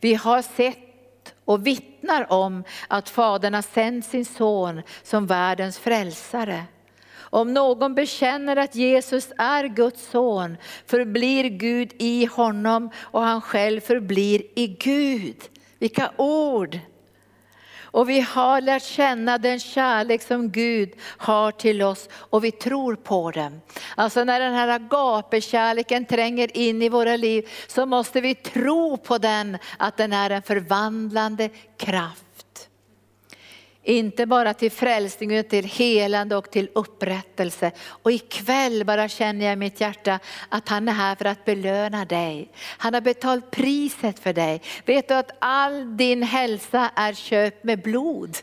Vi 0.00 0.14
har 0.14 0.42
sett 0.42 1.34
och 1.44 1.66
vittnar 1.66 2.32
om 2.32 2.64
att 2.88 3.08
Fadern 3.08 3.54
har 3.54 3.62
sänt 3.62 4.06
sin 4.06 4.24
son 4.24 4.82
som 5.02 5.26
världens 5.26 5.78
frälsare. 5.78 6.64
Om 7.30 7.54
någon 7.54 7.94
bekänner 7.94 8.56
att 8.56 8.74
Jesus 8.74 9.32
är 9.38 9.64
Guds 9.64 10.10
son 10.10 10.56
förblir 10.86 11.44
Gud 11.44 11.92
i 11.98 12.24
honom 12.24 12.90
och 12.96 13.22
han 13.22 13.40
själv 13.40 13.80
förblir 13.80 14.42
i 14.54 14.66
Gud. 14.66 15.36
Vilka 15.78 16.10
ord! 16.16 16.78
Och 17.92 18.08
vi 18.08 18.20
har 18.20 18.60
lärt 18.60 18.82
känna 18.82 19.38
den 19.38 19.60
kärlek 19.60 20.22
som 20.22 20.50
Gud 20.50 20.92
har 21.02 21.52
till 21.52 21.82
oss 21.82 22.08
och 22.12 22.44
vi 22.44 22.50
tror 22.50 22.96
på 22.96 23.30
den. 23.30 23.60
Alltså 23.94 24.24
när 24.24 24.40
den 24.40 24.54
här 24.54 24.68
agapekärleken 24.68 26.04
tränger 26.04 26.56
in 26.56 26.82
i 26.82 26.88
våra 26.88 27.16
liv 27.16 27.48
så 27.66 27.86
måste 27.86 28.20
vi 28.20 28.34
tro 28.34 28.96
på 28.96 29.18
den, 29.18 29.58
att 29.78 29.96
den 29.96 30.12
är 30.12 30.30
en 30.30 30.42
förvandlande 30.42 31.48
kraft. 31.76 32.29
Inte 33.82 34.26
bara 34.26 34.54
till 34.54 34.70
frälsning 34.70 35.34
utan 35.34 35.50
till 35.50 35.64
helande 35.64 36.36
och 36.36 36.50
till 36.50 36.68
upprättelse. 36.72 37.72
Och 37.86 38.12
ikväll 38.12 38.84
bara 38.84 39.08
känner 39.08 39.46
jag 39.46 39.52
i 39.52 39.56
mitt 39.56 39.80
hjärta 39.80 40.18
att 40.48 40.68
han 40.68 40.88
är 40.88 40.92
här 40.92 41.14
för 41.14 41.24
att 41.24 41.44
belöna 41.44 42.04
dig. 42.04 42.52
Han 42.78 42.94
har 42.94 43.00
betalt 43.00 43.50
priset 43.50 44.18
för 44.18 44.32
dig. 44.32 44.62
Vet 44.84 45.08
du 45.08 45.14
att 45.14 45.30
all 45.38 45.96
din 45.96 46.22
hälsa 46.22 46.90
är 46.94 47.12
köpt 47.12 47.64
med 47.64 47.82
blod? 47.82 48.36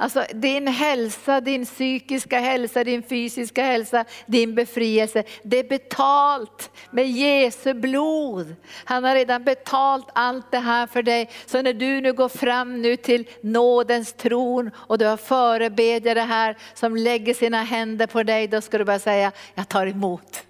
Alltså 0.00 0.24
din 0.34 0.66
hälsa, 0.66 1.40
din 1.40 1.64
psykiska 1.64 2.38
hälsa, 2.38 2.84
din 2.84 3.02
fysiska 3.02 3.62
hälsa, 3.62 4.04
din 4.26 4.54
befrielse. 4.54 5.24
Det 5.42 5.58
är 5.58 5.64
betalt 5.64 6.70
med 6.90 7.10
Jesu 7.10 7.74
blod. 7.74 8.54
Han 8.84 9.04
har 9.04 9.14
redan 9.14 9.44
betalt 9.44 10.06
allt 10.12 10.50
det 10.50 10.58
här 10.58 10.86
för 10.86 11.02
dig. 11.02 11.30
Så 11.46 11.62
när 11.62 11.72
du 11.72 12.00
nu 12.00 12.12
går 12.12 12.28
fram 12.28 12.82
nu 12.82 12.96
till 12.96 13.28
nådens 13.40 14.12
tron 14.12 14.70
och 14.74 14.98
du 14.98 15.06
har 15.06 15.16
förebedjare 15.16 16.20
här 16.20 16.56
som 16.74 16.96
lägger 16.96 17.34
sina 17.34 17.62
händer 17.62 18.06
på 18.06 18.22
dig, 18.22 18.48
då 18.48 18.60
ska 18.60 18.78
du 18.78 18.84
bara 18.84 18.98
säga, 18.98 19.32
jag 19.54 19.68
tar 19.68 19.86
emot. 19.86 20.42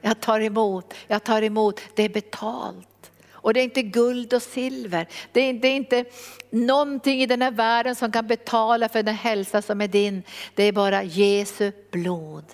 Jag 0.00 0.20
tar 0.20 0.40
emot, 0.40 0.94
jag 1.06 1.24
tar 1.24 1.42
emot, 1.42 1.80
det 1.94 2.02
är 2.02 2.08
betalt. 2.08 2.97
Och 3.40 3.54
det 3.54 3.60
är 3.60 3.64
inte 3.64 3.82
guld 3.82 4.34
och 4.34 4.42
silver. 4.42 5.08
Det 5.32 5.40
är, 5.40 5.52
det 5.52 5.68
är, 5.68 5.76
inte 5.76 6.04
någonting 6.50 7.22
i 7.22 7.26
den 7.26 7.42
här 7.42 7.50
världen 7.50 7.94
som 7.94 8.12
kan 8.12 8.26
betala 8.26 8.88
för 8.88 9.02
den 9.02 9.14
hälsa 9.14 9.62
som 9.62 9.80
är 9.80 9.88
din. 9.88 10.22
Det 10.54 10.62
är 10.62 10.72
bara 10.72 11.02
Jesu 11.02 11.72
blod 11.90 12.44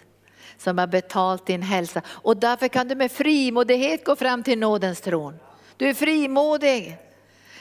som 0.59 0.79
har 0.79 0.87
betalt 0.87 1.47
din 1.47 1.63
hälsa. 1.63 2.03
Och 2.07 2.37
därför 2.37 2.69
kan 2.69 2.89
du 2.89 2.95
med 2.95 3.13
frimodighet 3.13 4.05
gå 4.05 4.17
fram 4.17 4.43
till 4.43 4.59
nådens 4.59 5.01
tron. 5.01 5.35
Du 5.77 5.89
är 5.89 5.95
frimodig. 5.95 6.97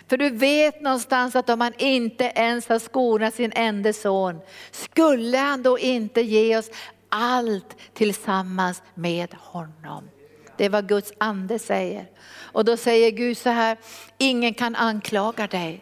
För 0.07 0.17
du 0.17 0.29
vet 0.29 0.81
någonstans 0.81 1.35
att 1.35 1.49
om 1.49 1.61
han 1.61 1.73
inte 1.77 2.31
ens 2.35 2.69
har 2.69 2.79
skonat 2.79 3.33
sin 3.33 3.51
enda 3.55 3.93
son, 3.93 4.39
skulle 4.71 5.37
han 5.37 5.63
då 5.63 5.79
inte 5.79 6.21
ge 6.21 6.57
oss 6.57 6.69
allt 7.09 7.75
tillsammans 7.93 8.83
med 8.93 9.33
honom. 9.39 10.09
Det 10.57 10.65
är 10.65 10.69
vad 10.69 10.87
Guds 10.87 11.13
ande 11.17 11.59
säger. 11.59 12.05
Och 12.39 12.65
då 12.65 12.77
säger 12.77 13.11
Gud 13.11 13.37
så 13.37 13.49
här, 13.49 13.77
ingen 14.17 14.53
kan 14.53 14.75
anklaga 14.75 15.47
dig. 15.47 15.81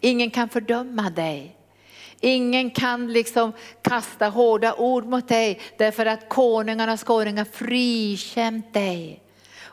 Ingen 0.00 0.30
kan 0.30 0.48
fördöma 0.48 1.10
dig. 1.10 1.56
Ingen 2.20 2.70
kan 2.70 3.12
liksom 3.12 3.52
kasta 3.82 4.28
hårda 4.28 4.74
ord 4.74 5.04
mot 5.04 5.28
dig 5.28 5.60
därför 5.76 6.06
att 6.06 6.28
konungarnas 6.28 7.04
konung 7.04 7.38
har 7.38 7.44
frikänt 7.44 8.74
dig. 8.74 9.22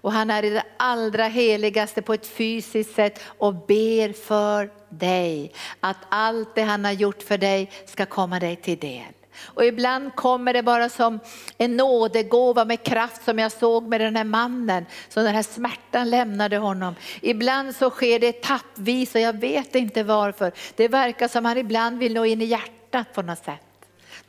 Och 0.02 0.12
han 0.12 0.30
är 0.30 0.44
i 0.44 0.50
det 0.50 0.64
allra 0.78 1.28
heligaste 1.28 2.02
på 2.02 2.14
ett 2.14 2.28
fysiskt 2.28 2.96
sätt 2.96 3.20
och 3.26 3.54
ber 3.54 4.14
för 4.14 4.70
dig. 4.90 5.54
Att 5.80 5.98
allt 6.10 6.56
det 6.56 6.62
han 6.62 6.86
har 6.86 6.92
gjort 6.92 7.24
för 7.24 7.38
dig 7.38 7.72
ska 7.86 8.06
komma 8.06 8.40
dig 8.40 8.56
till 8.56 8.80
del. 8.80 9.19
Och 9.46 9.66
ibland 9.66 10.16
kommer 10.16 10.54
det 10.54 10.64
bara 10.64 10.90
som 10.90 11.20
en 11.58 11.78
nådegåva 11.78 12.66
med 12.66 12.84
kraft 12.84 13.24
som 13.24 13.40
jag 13.40 13.52
såg 13.52 13.88
med 13.88 14.02
den 14.02 14.16
här 14.16 14.24
mannen. 14.24 14.86
Så 15.10 15.24
den 15.24 15.36
här 15.36 15.44
smärtan 15.44 16.10
lämnade 16.10 16.58
honom. 16.58 16.96
Ibland 17.22 17.76
så 17.76 17.90
sker 17.90 18.20
det 18.20 18.28
etappvis 18.28 19.16
och 19.16 19.22
jag 19.22 19.40
vet 19.40 19.76
inte 19.76 20.04
varför. 20.04 20.52
Det 20.76 20.88
verkar 20.88 21.28
som 21.28 21.46
han 21.46 21.58
ibland 21.58 22.00
vill 22.00 22.14
nå 22.14 22.26
in 22.26 22.42
i 22.42 22.46
hjärtat 22.46 23.14
på 23.14 23.22
något 23.22 23.46
sätt. 23.46 23.69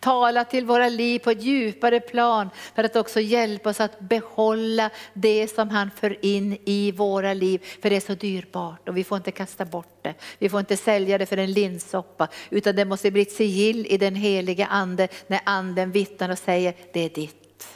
Tala 0.01 0.45
till 0.45 0.67
våra 0.67 0.89
liv 0.89 1.19
på 1.19 1.31
ett 1.31 1.43
djupare 1.43 2.01
plan 2.01 2.51
för 2.75 2.85
att 2.85 2.97
också 2.97 3.21
hjälpa 3.21 3.71
oss 3.71 3.81
att 3.81 4.01
behålla 4.01 4.91
det 5.13 5.49
som 5.49 5.69
han 5.69 5.91
för 5.91 6.25
in 6.25 6.59
i 6.65 6.93
våra 6.93 7.35
liv. 7.35 7.65
För 7.83 7.91
det 7.91 7.97
är 7.97 8.01
så 8.01 8.15
dyrbart 8.15 8.89
och 8.89 8.97
vi 8.97 9.05
får 9.05 9.17
inte 9.17 9.31
kasta 9.31 9.65
bort 9.65 9.99
det. 10.03 10.15
Vi 10.39 10.49
får 10.49 10.61
inte 10.61 10.77
sälja 10.77 11.19
det 11.19 11.27
för 11.27 11.37
en 11.37 11.53
linssoppa 11.53 12.29
utan 12.51 12.77
det 12.77 12.85
måste 12.85 13.11
bli 13.11 13.23
ett 13.23 13.33
sigill 13.33 13.87
i 13.87 13.97
den 13.99 14.15
heliga 14.15 14.67
ande 14.67 15.09
när 15.27 15.41
anden 15.45 15.93
vittnar 15.93 16.29
och 16.29 16.39
säger 16.39 16.75
det 16.93 17.01
är 17.01 17.11
ditt. 17.11 17.69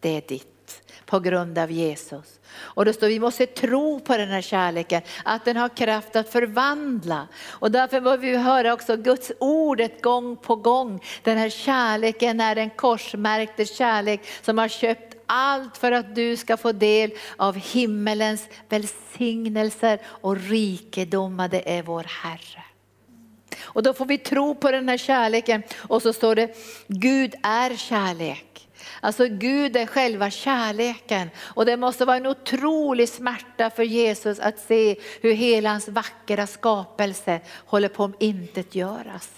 Det 0.00 0.16
är 0.16 0.22
ditt 0.28 0.57
på 1.08 1.20
grund 1.20 1.58
av 1.58 1.70
Jesus. 1.70 2.40
Och 2.56 2.84
då 2.84 2.92
står 2.92 3.06
vi 3.06 3.20
måste 3.20 3.46
tro 3.46 4.00
på 4.00 4.16
den 4.16 4.28
här 4.28 4.40
kärleken, 4.40 5.02
att 5.24 5.44
den 5.44 5.56
har 5.56 5.68
kraft 5.68 6.16
att 6.16 6.28
förvandla. 6.28 7.28
Och 7.48 7.70
därför 7.70 8.00
behöver 8.00 8.26
vi 8.26 8.36
höra 8.36 8.72
också 8.72 8.96
Guds 8.96 9.32
ordet 9.38 10.02
gång 10.02 10.36
på 10.36 10.56
gång. 10.56 11.04
Den 11.22 11.38
här 11.38 11.50
kärleken 11.50 12.40
är 12.40 12.56
en 12.56 12.70
korsmärkte 12.70 13.64
kärlek 13.64 14.20
som 14.42 14.58
har 14.58 14.68
köpt 14.68 15.16
allt 15.26 15.76
för 15.76 15.92
att 15.92 16.14
du 16.14 16.36
ska 16.36 16.56
få 16.56 16.72
del 16.72 17.10
av 17.36 17.56
himmelens 17.56 18.48
välsignelser 18.68 20.00
och 20.06 20.36
rikedomar. 20.36 21.48
Det 21.48 21.78
är 21.78 21.82
vår 21.82 22.06
Herre. 22.22 22.64
Och 23.60 23.82
då 23.82 23.94
får 23.94 24.06
vi 24.06 24.18
tro 24.18 24.54
på 24.54 24.70
den 24.70 24.88
här 24.88 24.96
kärleken 24.96 25.62
och 25.76 26.02
så 26.02 26.12
står 26.12 26.34
det 26.34 26.56
Gud 26.86 27.34
är 27.42 27.76
kärlek. 27.76 28.67
Alltså 29.00 29.26
Gud 29.28 29.76
är 29.76 29.86
själva 29.86 30.30
kärleken 30.30 31.30
och 31.40 31.66
det 31.66 31.76
måste 31.76 32.04
vara 32.04 32.16
en 32.16 32.26
otrolig 32.26 33.08
smärta 33.08 33.70
för 33.70 33.82
Jesus 33.82 34.38
att 34.38 34.58
se 34.58 34.96
hur 35.20 35.32
hela 35.32 35.70
hans 35.70 35.88
vackra 35.88 36.46
skapelse 36.46 37.40
håller 37.66 37.88
på 37.88 38.04
att 38.04 38.22
intetgöras. 38.22 39.30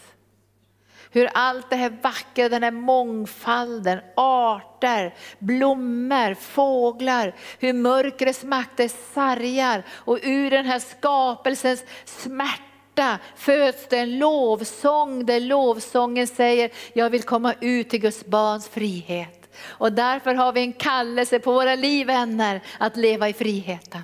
Hur 1.12 1.28
allt 1.34 1.70
det 1.70 1.76
här 1.76 1.92
vackra, 2.02 2.48
den 2.48 2.62
här 2.62 2.70
mångfalden, 2.70 4.00
arter, 4.16 5.14
blommor, 5.38 6.34
fåglar, 6.34 7.34
hur 7.58 7.72
mörkrets 7.72 8.44
makter 8.44 8.90
sargar 9.14 9.82
och 9.90 10.18
ur 10.22 10.50
den 10.50 10.66
här 10.66 10.78
skapelsens 10.78 11.84
smärta 12.04 13.18
föds 13.36 13.88
det 13.88 13.98
en 13.98 14.18
lovsång 14.18 15.26
där 15.26 15.40
lovsången 15.40 16.26
säger, 16.26 16.70
jag 16.92 17.10
vill 17.10 17.22
komma 17.22 17.54
ut 17.60 17.90
till 17.90 18.00
Guds 18.00 18.26
barns 18.26 18.68
frihet. 18.68 19.39
Och 19.62 19.92
därför 19.92 20.34
har 20.34 20.52
vi 20.52 20.60
en 20.60 20.72
kallelse 20.72 21.38
på 21.38 21.52
våra 21.52 21.74
liv 21.74 22.06
vänner 22.06 22.60
att 22.78 22.96
leva 22.96 23.28
i 23.28 23.32
friheten. 23.32 24.02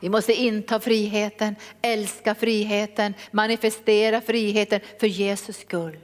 Vi 0.00 0.08
måste 0.08 0.34
inta 0.34 0.80
friheten, 0.80 1.56
älska 1.82 2.34
friheten, 2.34 3.14
manifestera 3.30 4.20
friheten 4.20 4.80
för 5.00 5.06
Jesus 5.06 5.56
skull. 5.56 5.98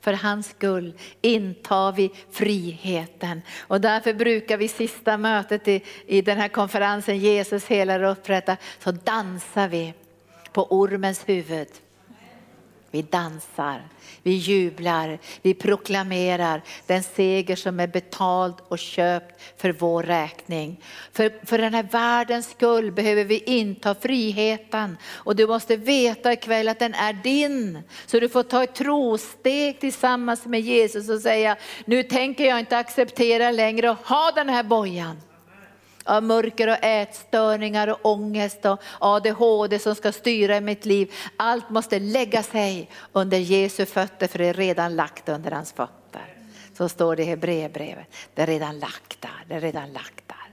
För 0.00 0.12
hans 0.12 0.50
skull 0.50 0.98
intar 1.20 1.92
vi 1.92 2.10
friheten. 2.30 3.42
Och 3.60 3.80
därför 3.80 4.14
brukar 4.14 4.56
vi 4.56 4.68
sista 4.68 5.18
mötet 5.18 5.68
i, 5.68 5.82
i 6.06 6.22
den 6.22 6.36
här 6.36 6.48
konferensen, 6.48 7.18
Jesus 7.18 7.66
helar 7.66 8.02
och 8.02 8.12
upprättar, 8.12 8.56
så 8.78 8.90
dansar 8.90 9.68
vi 9.68 9.94
på 10.52 10.66
ormens 10.66 11.28
huvud. 11.28 11.68
Vi 12.94 13.02
dansar, 13.02 13.82
vi 14.22 14.30
jublar, 14.30 15.18
vi 15.42 15.54
proklamerar 15.54 16.62
den 16.86 17.02
seger 17.02 17.56
som 17.56 17.80
är 17.80 17.86
betald 17.86 18.54
och 18.68 18.78
köpt 18.78 19.42
för 19.56 19.72
vår 19.72 20.02
räkning. 20.02 20.80
För, 21.12 21.46
för 21.46 21.58
den 21.58 21.74
här 21.74 21.82
världens 21.82 22.50
skull 22.50 22.92
behöver 22.92 23.24
vi 23.24 23.38
inta 23.38 23.94
friheten 23.94 24.96
och 25.12 25.36
du 25.36 25.46
måste 25.46 25.76
veta 25.76 26.32
ikväll 26.32 26.68
att 26.68 26.78
den 26.78 26.94
är 26.94 27.12
din. 27.12 27.82
Så 28.06 28.20
du 28.20 28.28
får 28.28 28.42
ta 28.42 28.64
ett 28.64 28.74
trosteg 28.74 29.80
tillsammans 29.80 30.46
med 30.46 30.60
Jesus 30.60 31.10
och 31.10 31.20
säga, 31.20 31.56
nu 31.84 32.02
tänker 32.02 32.44
jag 32.44 32.58
inte 32.58 32.78
acceptera 32.78 33.50
längre 33.50 33.90
att 33.90 34.06
ha 34.06 34.32
den 34.34 34.48
här 34.48 34.62
bojan 34.62 35.20
av 36.04 36.22
mörker 36.22 36.68
och 36.68 36.84
ätstörningar 36.84 37.88
och 37.88 37.98
ångest 38.02 38.64
och 38.64 38.82
ADHD 38.98 39.78
som 39.78 39.94
ska 39.94 40.12
styra 40.12 40.56
i 40.56 40.60
mitt 40.60 40.84
liv. 40.84 41.12
Allt 41.36 41.70
måste 41.70 41.98
lägga 41.98 42.42
sig 42.42 42.90
under 43.12 43.38
Jesu 43.38 43.86
fötter 43.86 44.26
för 44.26 44.38
det 44.38 44.46
är 44.46 44.54
redan 44.54 44.96
lagt 44.96 45.28
under 45.28 45.50
hans 45.50 45.72
fötter. 45.72 46.36
Så 46.76 46.88
står 46.88 47.16
det 47.16 47.22
i 47.22 47.26
Hebreerbrevet. 47.26 48.06
Det 48.34 48.42
är 48.42 48.46
redan 48.46 48.78
lagt 48.78 49.20
där, 49.20 49.44
det 49.48 49.54
är 49.54 49.60
redan 49.60 49.92
lagt 49.92 50.28
där. 50.28 50.43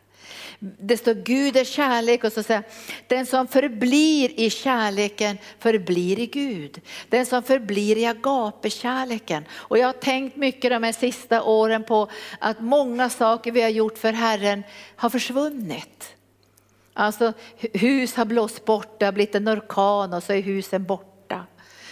Det 0.63 0.97
står 0.97 1.13
Gud 1.13 1.57
är 1.57 1.63
kärlek 1.63 2.23
och 2.23 2.33
så 2.33 2.43
säger 2.43 2.63
den 3.07 3.25
som 3.25 3.47
förblir 3.47 4.39
i 4.39 4.49
kärleken 4.49 5.37
förblir 5.59 6.19
i 6.19 6.25
Gud. 6.25 6.81
Den 7.09 7.25
som 7.25 7.43
förblir 7.43 7.97
i 7.97 8.05
Agape 8.05 8.69
kärleken. 8.69 9.45
Och 9.53 9.77
jag 9.77 9.87
har 9.87 9.93
tänkt 9.93 10.35
mycket 10.35 10.71
de 10.71 10.83
här 10.83 10.91
sista 10.91 11.43
åren 11.43 11.83
på 11.83 12.07
att 12.39 12.59
många 12.59 13.09
saker 13.09 13.51
vi 13.51 13.61
har 13.61 13.69
gjort 13.69 13.97
för 13.97 14.13
Herren 14.13 14.63
har 14.95 15.09
försvunnit. 15.09 16.15
Alltså 16.93 17.33
hus 17.57 18.15
har 18.15 18.25
blåst 18.25 18.65
bort, 18.65 18.99
det 18.99 19.05
har 19.05 19.11
blivit 19.11 19.35
en 19.35 19.49
orkan 19.49 20.13
och 20.13 20.23
så 20.23 20.33
är 20.33 20.41
husen 20.41 20.83
borta. 20.83 21.45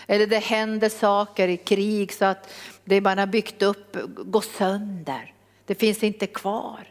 Eller 0.08 0.28
det 0.28 0.40
händer 0.40 0.90
saker 0.90 1.48
i 1.48 1.58
krig 1.58 2.14
så 2.14 2.26
att 2.26 2.54
det 2.84 3.02
man 3.02 3.18
har 3.18 3.28
byggt 3.28 3.62
upp 3.62 3.98
går 4.18 4.42
sönder. 4.58 5.34
Det 5.66 5.76
finns 5.76 6.04
inte 6.04 6.28
kvar. 6.28 6.88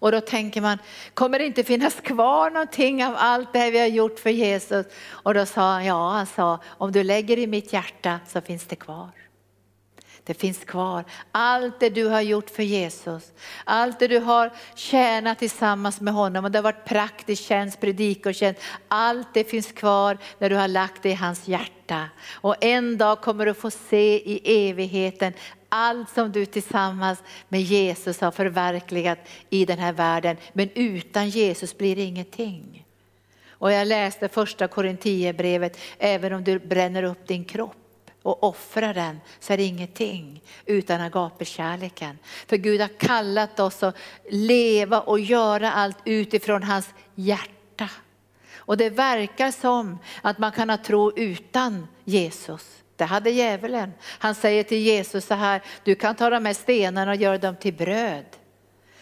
Och 0.00 0.12
då 0.12 0.20
tänker 0.20 0.60
man, 0.60 0.78
kommer 1.14 1.38
det 1.38 1.46
inte 1.46 1.64
finnas 1.64 1.94
kvar 1.94 2.50
någonting 2.50 3.04
av 3.04 3.14
allt 3.18 3.52
det 3.52 3.58
här 3.58 3.70
vi 3.70 3.78
har 3.78 3.86
gjort 3.86 4.18
för 4.18 4.30
Jesus? 4.30 4.86
Och 5.08 5.34
då 5.34 5.46
sa 5.46 5.72
han, 5.72 5.84
ja 5.84 6.10
han 6.10 6.26
sa, 6.26 6.58
om 6.66 6.92
du 6.92 7.02
lägger 7.02 7.38
i 7.38 7.46
mitt 7.46 7.72
hjärta 7.72 8.20
så 8.26 8.40
finns 8.40 8.66
det 8.66 8.76
kvar. 8.76 9.10
Det 10.24 10.34
finns 10.34 10.64
kvar. 10.64 11.04
Allt 11.32 11.80
det 11.80 11.90
du 11.90 12.06
har 12.06 12.20
gjort 12.20 12.50
för 12.50 12.62
Jesus, 12.62 13.32
allt 13.64 13.98
det 13.98 14.08
du 14.08 14.18
har 14.18 14.52
tjänat 14.74 15.38
tillsammans 15.38 16.00
med 16.00 16.14
honom 16.14 16.44
och 16.44 16.50
det 16.50 16.58
har 16.58 16.62
varit 16.62 16.84
praktisk 16.84 17.42
tjänst, 17.42 17.80
predikotjänst, 17.80 18.60
Allt 18.88 19.34
det 19.34 19.44
finns 19.44 19.72
kvar 19.72 20.18
när 20.38 20.50
du 20.50 20.56
har 20.56 20.68
lagt 20.68 21.02
det 21.02 21.10
i 21.10 21.14
hans 21.14 21.48
hjärta. 21.48 22.08
Och 22.32 22.64
en 22.64 22.98
dag 22.98 23.20
kommer 23.20 23.46
du 23.46 23.54
få 23.54 23.70
se 23.70 24.16
i 24.16 24.68
evigheten 24.68 25.32
allt 25.70 26.10
som 26.10 26.32
du 26.32 26.46
tillsammans 26.46 27.22
med 27.48 27.62
Jesus 27.62 28.20
har 28.20 28.30
förverkligat 28.30 29.18
i 29.50 29.64
den 29.64 29.78
här 29.78 29.92
världen. 29.92 30.36
Men 30.52 30.70
utan 30.74 31.28
Jesus 31.28 31.78
blir 31.78 31.96
det 31.96 32.02
ingenting. 32.02 32.86
Och 33.48 33.72
jag 33.72 33.86
läste 33.86 34.28
första 34.28 34.68
Korinthierbrevet, 34.68 35.78
även 35.98 36.32
om 36.32 36.44
du 36.44 36.58
bränner 36.58 37.02
upp 37.02 37.26
din 37.26 37.44
kropp 37.44 37.76
och 38.22 38.44
offrar 38.44 38.94
den 38.94 39.20
så 39.40 39.52
är 39.52 39.56
det 39.56 39.62
ingenting 39.62 40.42
utan 40.66 41.00
agapekärleken. 41.00 42.18
För 42.46 42.56
Gud 42.56 42.80
har 42.80 42.98
kallat 42.98 43.60
oss 43.60 43.82
att 43.82 43.96
leva 44.30 45.00
och 45.00 45.20
göra 45.20 45.72
allt 45.72 45.98
utifrån 46.04 46.62
hans 46.62 46.88
hjärta. 47.14 47.90
Och 48.54 48.76
det 48.76 48.90
verkar 48.90 49.50
som 49.50 49.98
att 50.22 50.38
man 50.38 50.52
kan 50.52 50.70
ha 50.70 50.76
tro 50.76 51.12
utan 51.16 51.86
Jesus. 52.04 52.79
Det 53.00 53.06
hade 53.06 53.30
djävulen. 53.30 53.92
Han 54.02 54.34
säger 54.34 54.62
till 54.62 54.78
Jesus 54.78 55.26
så 55.26 55.34
här, 55.34 55.62
du 55.84 55.94
kan 55.94 56.14
ta 56.14 56.30
de 56.30 56.46
här 56.46 56.54
stenarna 56.54 57.10
och 57.10 57.16
göra 57.16 57.38
dem 57.38 57.56
till 57.56 57.74
bröd. 57.74 58.24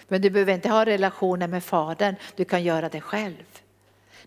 Men 0.09 0.23
du 0.23 0.31
behöver 0.31 0.55
inte 0.55 0.69
ha 0.69 0.85
relationer 0.85 1.49
med 1.49 1.65
Fadern, 1.65 2.17
du 2.37 2.45
kan 2.45 2.63
göra 2.63 2.89
det 2.89 3.01
själv. 3.01 3.45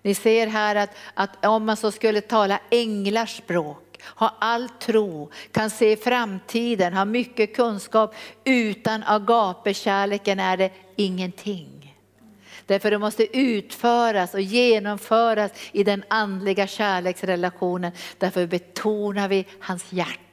Ni 0.01 0.15
ser 0.15 0.47
här 0.47 0.75
att, 0.75 0.89
att 1.13 1.45
om 1.45 1.65
man 1.65 1.77
så 1.77 1.91
skulle 1.91 2.21
tala 2.21 2.59
änglars 2.69 3.37
språk, 3.37 3.99
ha 4.03 4.35
all 4.39 4.69
tro, 4.69 5.31
kan 5.51 5.69
se 5.69 5.97
framtiden, 5.97 6.93
ha 6.93 7.05
mycket 7.05 7.55
kunskap, 7.55 8.15
utan 8.43 9.03
agapekärleken 9.03 10.39
är 10.39 10.57
det 10.57 10.71
ingenting. 10.95 11.80
Därför 12.71 12.91
det 12.91 12.99
måste 12.99 13.37
utföras 13.37 14.33
och 14.33 14.41
genomföras 14.41 15.51
i 15.71 15.83
den 15.83 16.03
andliga 16.07 16.67
kärleksrelationen. 16.67 17.91
Därför 18.17 18.47
betonar 18.47 19.27
vi 19.27 19.45
hans 19.59 19.93
hjärta. 19.93 20.30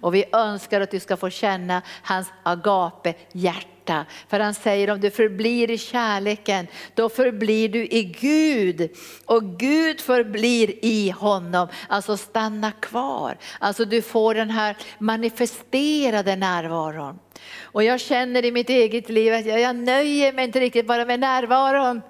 Och 0.00 0.14
vi 0.14 0.24
önskar 0.32 0.80
att 0.80 0.90
du 0.90 1.00
ska 1.00 1.16
få 1.16 1.30
känna 1.30 1.82
hans 2.02 2.32
agape-hjärta. 2.42 4.06
För 4.28 4.40
han 4.40 4.54
säger 4.54 4.90
om 4.90 5.00
du 5.00 5.10
förblir 5.10 5.70
i 5.70 5.78
kärleken, 5.78 6.66
då 6.94 7.08
förblir 7.08 7.68
du 7.68 7.86
i 7.86 8.04
Gud. 8.20 8.90
Och 9.24 9.44
Gud 9.58 10.00
förblir 10.00 10.84
i 10.84 11.10
honom, 11.10 11.68
alltså 11.88 12.16
stanna 12.16 12.72
kvar. 12.72 13.36
Alltså 13.58 13.84
du 13.84 14.02
får 14.02 14.34
den 14.34 14.50
här 14.50 14.76
manifesterade 14.98 16.36
närvaron. 16.36 17.18
Och 17.62 17.84
jag 17.84 18.00
känner 18.00 18.44
i 18.44 18.52
mitt 18.52 18.70
eget 18.70 19.08
liv 19.08 19.34
att 19.34 19.46
jag, 19.46 19.60
jag 19.60 19.76
nöjer 19.76 20.32
mig 20.32 20.44
inte 20.44 20.60
riktigt 20.60 20.86
bara 20.86 21.04
med 21.04 21.20
närvaron. 21.20 22.02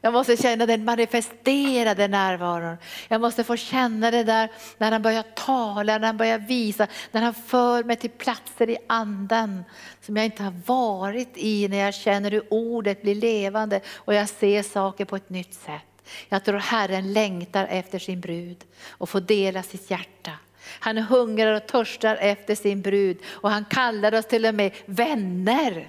Jag 0.00 0.12
måste 0.12 0.36
känna 0.36 0.66
den 0.66 0.84
manifesterade 0.84 2.08
närvaron. 2.08 2.76
Jag 3.08 3.20
måste 3.20 3.44
få 3.44 3.56
känna 3.56 4.10
det 4.10 4.24
där 4.24 4.50
när 4.78 4.92
han 4.92 5.02
börjar 5.02 5.22
tala, 5.22 5.98
när 5.98 6.06
han 6.06 6.16
börjar 6.16 6.38
visa, 6.38 6.86
när 7.12 7.22
han 7.22 7.34
för 7.34 7.84
mig 7.84 7.96
till 7.96 8.10
platser 8.10 8.70
i 8.70 8.76
anden 8.86 9.64
som 10.00 10.16
jag 10.16 10.24
inte 10.24 10.42
har 10.42 10.54
varit 10.66 11.32
i, 11.34 11.68
när 11.68 11.78
jag 11.78 11.94
känner 11.94 12.30
hur 12.30 12.44
ordet 12.50 13.02
blir 13.02 13.14
levande 13.14 13.80
och 13.94 14.14
jag 14.14 14.28
ser 14.28 14.62
saker 14.62 15.04
på 15.04 15.16
ett 15.16 15.30
nytt 15.30 15.54
sätt. 15.54 15.82
Jag 16.28 16.44
tror 16.44 16.58
Herren 16.58 17.12
längtar 17.12 17.66
efter 17.66 17.98
sin 17.98 18.20
brud 18.20 18.64
och 18.88 19.08
får 19.08 19.20
dela 19.20 19.62
sitt 19.62 19.90
hjärta. 19.90 20.32
Han 20.80 20.98
hungrar 20.98 21.54
och 21.54 21.66
törstar 21.66 22.16
efter 22.16 22.54
sin 22.54 22.82
brud 22.82 23.18
och 23.26 23.50
han 23.50 23.64
kallar 23.64 24.14
oss 24.14 24.26
till 24.26 24.46
och 24.46 24.54
med 24.54 24.72
vänner. 24.86 25.88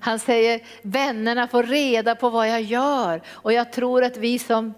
Han 0.00 0.18
säger 0.18 0.60
vännerna 0.82 1.48
får 1.48 1.62
reda 1.62 2.14
på 2.14 2.30
vad 2.30 2.48
jag 2.48 2.62
gör 2.62 3.22
och 3.28 3.52
jag 3.52 3.72
tror 3.72 4.04
att 4.04 4.16
vi 4.16 4.38
som 4.38 4.74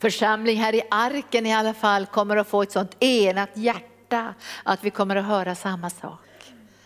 församling 0.00 0.56
här 0.56 0.74
i 0.74 0.82
arken 0.90 1.46
i 1.46 1.54
alla 1.54 1.74
fall 1.74 2.06
kommer 2.06 2.36
att 2.36 2.48
få 2.48 2.62
ett 2.62 2.72
sånt 2.72 2.96
enat 3.00 3.50
hjärta 3.54 4.34
att 4.62 4.84
vi 4.84 4.90
kommer 4.90 5.16
att 5.16 5.24
höra 5.24 5.54
samma 5.54 5.90
sak. 5.90 6.20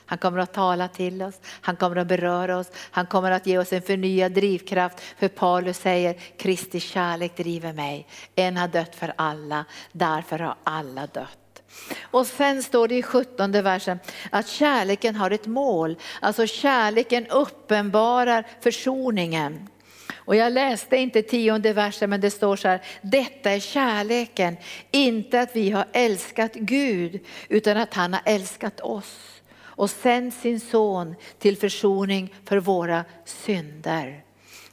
Han 0.07 0.19
kommer 0.19 0.39
att 0.39 0.53
tala 0.53 0.89
till 0.89 1.23
oss, 1.23 1.41
han 1.61 1.77
kommer 1.77 1.97
att 1.97 2.07
beröra 2.07 2.59
oss, 2.59 2.71
han 2.91 3.07
kommer 3.07 3.31
att 3.31 3.47
ge 3.47 3.59
oss 3.59 3.73
en 3.73 3.83
förnyad 3.83 4.33
drivkraft. 4.33 5.01
För 5.01 5.29
Paulus 5.29 5.79
säger 5.79 6.15
Kristi 6.15 6.81
kärlek 6.81 7.37
driver 7.37 7.73
mig. 7.73 8.07
En 8.35 8.57
har 8.57 8.69
dött 8.69 8.95
för 8.95 9.13
alla, 9.17 9.65
därför 9.93 10.39
har 10.39 10.55
alla 10.65 11.07
dött. 11.07 11.42
Och 12.01 12.27
sen 12.27 12.63
står 12.63 12.89
det 12.89 12.95
i 12.95 13.03
17 13.03 13.53
versen 13.53 13.99
att 14.31 14.49
kärleken 14.49 15.17
har 15.17 15.31
ett 15.31 15.47
mål. 15.47 15.97
Alltså 16.21 16.47
kärleken 16.47 17.27
uppenbarar 17.27 18.47
försoningen. 18.61 19.69
Och 20.25 20.37
jag 20.37 20.53
läste 20.53 20.97
inte 20.97 21.23
tionde 21.23 21.73
versen 21.73 22.11
men 22.11 22.21
det 22.21 22.31
står 22.31 22.57
så 22.57 22.69
här, 22.69 22.83
detta 23.03 23.51
är 23.51 23.61
kärleken, 23.61 24.57
inte 24.91 25.41
att 25.41 25.57
vi 25.57 25.71
har 25.71 25.85
älskat 25.93 26.55
Gud 26.55 27.21
utan 27.49 27.77
att 27.77 27.95
han 27.95 28.13
har 28.13 28.23
älskat 28.25 28.81
oss 28.81 29.43
och 29.61 29.91
sänt 29.91 30.35
sin 30.35 30.61
son 30.61 31.15
till 31.39 31.57
försoning 31.57 32.35
för 32.45 32.57
våra 32.57 33.05
synder. 33.25 34.25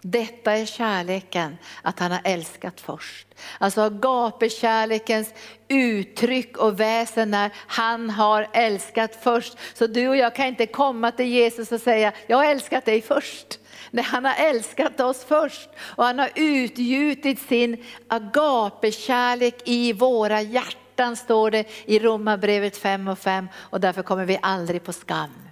Detta 0.01 0.51
är 0.51 0.65
kärleken, 0.65 1.57
att 1.81 1.99
han 1.99 2.11
har 2.11 2.21
älskat 2.23 2.81
först. 2.81 3.27
Alltså 3.57 3.81
agapekärlekens 3.81 5.33
uttryck 5.67 6.57
och 6.57 6.79
väsen 6.79 7.31
när 7.31 7.51
han 7.67 8.09
har 8.09 8.47
älskat 8.53 9.19
först. 9.23 9.57
Så 9.73 9.87
du 9.87 10.07
och 10.07 10.17
jag 10.17 10.35
kan 10.35 10.47
inte 10.47 10.65
komma 10.65 11.11
till 11.11 11.25
Jesus 11.25 11.71
och 11.71 11.81
säga, 11.81 12.13
jag 12.27 12.37
har 12.37 12.45
älskat 12.45 12.85
dig 12.85 13.01
först. 13.01 13.59
Nej, 13.91 14.05
han 14.05 14.25
har 14.25 14.35
älskat 14.37 14.99
oss 14.99 15.25
först 15.27 15.69
och 15.79 16.05
han 16.05 16.19
har 16.19 16.31
utgjutit 16.35 17.39
sin 17.39 17.85
agapekärlek 18.07 19.61
i 19.65 19.93
våra 19.93 20.41
hjärtan 20.41 21.15
står 21.15 21.51
det 21.51 21.67
i 21.85 21.99
Romarbrevet 21.99 22.77
5 22.77 23.07
och 23.07 23.19
5 23.19 23.47
och 23.55 23.79
därför 23.79 24.03
kommer 24.03 24.25
vi 24.25 24.39
aldrig 24.41 24.83
på 24.83 24.93
skam. 24.93 25.48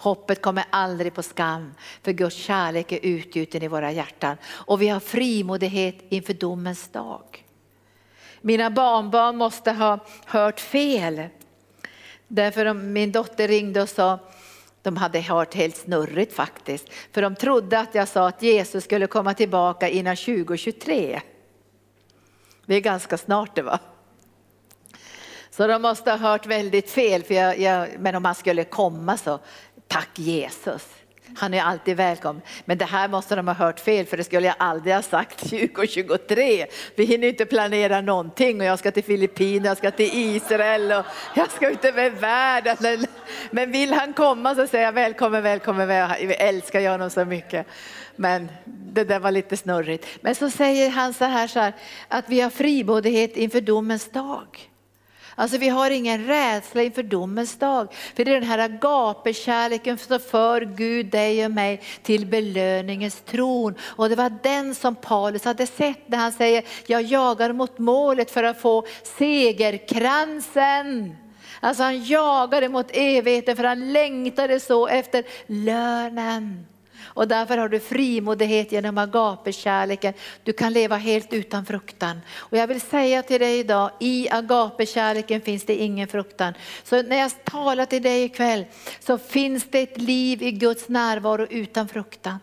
Hoppet 0.00 0.42
kommer 0.42 0.64
aldrig 0.70 1.14
på 1.14 1.22
skam, 1.22 1.74
för 2.02 2.12
Guds 2.12 2.36
kärlek 2.36 2.92
är 2.92 2.98
utgjuten 3.02 3.62
i 3.62 3.68
våra 3.68 3.92
hjärtan. 3.92 4.36
Och 4.46 4.82
vi 4.82 4.88
har 4.88 5.00
frimodighet 5.00 5.96
inför 6.08 6.34
domens 6.34 6.88
dag. 6.88 7.44
Mina 8.40 8.70
barnbarn 8.70 9.36
måste 9.36 9.72
ha 9.72 9.98
hört 10.26 10.60
fel. 10.60 11.22
Därför 12.28 12.74
min 12.74 13.12
dotter 13.12 13.48
ringde 13.48 13.82
och 13.82 13.88
sa, 13.88 14.18
de 14.82 14.96
hade 14.96 15.20
hört 15.20 15.54
helt 15.54 15.76
snurrigt 15.76 16.32
faktiskt, 16.34 16.88
för 17.12 17.22
de 17.22 17.36
trodde 17.36 17.80
att 17.80 17.94
jag 17.94 18.08
sa 18.08 18.28
att 18.28 18.42
Jesus 18.42 18.84
skulle 18.84 19.06
komma 19.06 19.34
tillbaka 19.34 19.88
innan 19.88 20.16
2023. 20.16 21.20
Det 22.66 22.74
är 22.74 22.80
ganska 22.80 23.18
snart 23.18 23.56
det 23.56 23.62
var. 23.62 23.78
Så 25.50 25.66
de 25.66 25.82
måste 25.82 26.10
ha 26.10 26.18
hört 26.18 26.46
väldigt 26.46 26.90
fel, 26.90 27.22
för 27.22 27.34
jag, 27.34 27.58
jag, 27.58 27.88
men 27.98 28.14
om 28.14 28.24
han 28.24 28.34
skulle 28.34 28.64
komma 28.64 29.16
så 29.16 29.38
Tack 29.90 30.18
Jesus. 30.18 30.88
Han 31.36 31.54
är 31.54 31.62
alltid 31.62 31.96
välkommen. 31.96 32.42
Men 32.64 32.78
det 32.78 32.84
här 32.84 33.08
måste 33.08 33.36
de 33.36 33.48
ha 33.48 33.54
hört 33.54 33.80
fel 33.80 34.06
för 34.06 34.16
det 34.16 34.24
skulle 34.24 34.46
jag 34.46 34.56
aldrig 34.58 34.94
ha 34.94 35.02
sagt 35.02 35.38
2023. 35.38 36.66
Vi 36.96 37.04
hinner 37.04 37.28
inte 37.28 37.46
planera 37.46 38.00
någonting 38.00 38.60
och 38.60 38.66
jag 38.66 38.78
ska 38.78 38.90
till 38.90 39.04
Filippinerna, 39.04 39.68
jag 39.68 39.76
ska 39.76 39.90
till 39.90 40.10
Israel 40.12 40.92
och 40.92 41.04
jag 41.34 41.50
ska 41.50 41.70
ut 41.70 41.84
över 41.84 42.10
världen. 42.10 43.06
Men 43.50 43.72
vill 43.72 43.92
han 43.92 44.12
komma 44.12 44.54
så 44.54 44.66
säger 44.66 44.84
jag 44.84 44.92
välkommen, 44.92 45.42
välkommen, 45.42 45.88
vi 46.20 46.34
älskar 46.34 46.90
honom 46.90 47.10
så 47.10 47.24
mycket. 47.24 47.66
Men 48.16 48.48
det 48.64 49.04
där 49.04 49.18
var 49.18 49.30
lite 49.30 49.56
snurrigt. 49.56 50.06
Men 50.20 50.34
så 50.34 50.50
säger 50.50 50.90
han 50.90 51.14
så 51.14 51.24
här, 51.24 51.46
så 51.46 51.60
här 51.60 51.72
att 52.08 52.24
vi 52.28 52.40
har 52.40 52.50
frimodighet 52.50 53.36
inför 53.36 53.60
domens 53.60 54.10
dag. 54.10 54.69
Alltså 55.34 55.58
vi 55.58 55.68
har 55.68 55.90
ingen 55.90 56.26
rädsla 56.26 56.82
inför 56.82 57.02
domens 57.02 57.58
dag. 57.58 57.92
För 58.14 58.24
det 58.24 58.30
är 58.30 58.34
den 58.34 58.48
här 58.48 58.58
agapekärleken 58.58 59.98
som 59.98 60.20
för 60.20 60.60
Gud 60.60 61.06
dig 61.06 61.44
och 61.44 61.50
mig 61.50 61.80
till 62.02 62.26
belöningens 62.26 63.20
tron. 63.20 63.74
Och 63.82 64.08
det 64.08 64.16
var 64.16 64.32
den 64.42 64.74
som 64.74 64.94
Paulus 64.94 65.44
hade 65.44 65.66
sett 65.66 66.08
när 66.08 66.18
han 66.18 66.32
säger, 66.32 66.64
jag 66.86 67.02
jagar 67.02 67.52
mot 67.52 67.78
målet 67.78 68.30
för 68.30 68.42
att 68.42 68.60
få 68.60 68.86
segerkransen. 69.18 71.16
Alltså 71.60 71.82
han 71.82 72.04
jagade 72.04 72.68
mot 72.68 72.90
evigheten 72.90 73.56
för 73.56 73.64
han 73.64 73.92
längtade 73.92 74.60
så 74.60 74.88
efter 74.88 75.24
lönen. 75.46 76.66
Och 77.14 77.28
därför 77.28 77.58
har 77.58 77.68
du 77.68 77.80
frimodighet 77.80 78.72
genom 78.72 78.98
agapekärleken. 78.98 80.14
Du 80.42 80.52
kan 80.52 80.72
leva 80.72 80.96
helt 80.96 81.32
utan 81.32 81.66
fruktan. 81.66 82.20
Och 82.36 82.56
jag 82.56 82.66
vill 82.66 82.80
säga 82.80 83.22
till 83.22 83.40
dig 83.40 83.58
idag, 83.58 83.90
i 84.00 84.28
agapekärleken 84.30 85.40
finns 85.40 85.64
det 85.64 85.74
ingen 85.74 86.08
fruktan. 86.08 86.54
Så 86.84 87.02
när 87.02 87.16
jag 87.16 87.44
talar 87.44 87.86
till 87.86 88.02
dig 88.02 88.24
ikväll 88.24 88.64
så 89.00 89.18
finns 89.18 89.66
det 89.70 89.80
ett 89.80 89.98
liv 89.98 90.42
i 90.42 90.52
Guds 90.52 90.88
närvaro 90.88 91.46
utan 91.50 91.88
fruktan. 91.88 92.38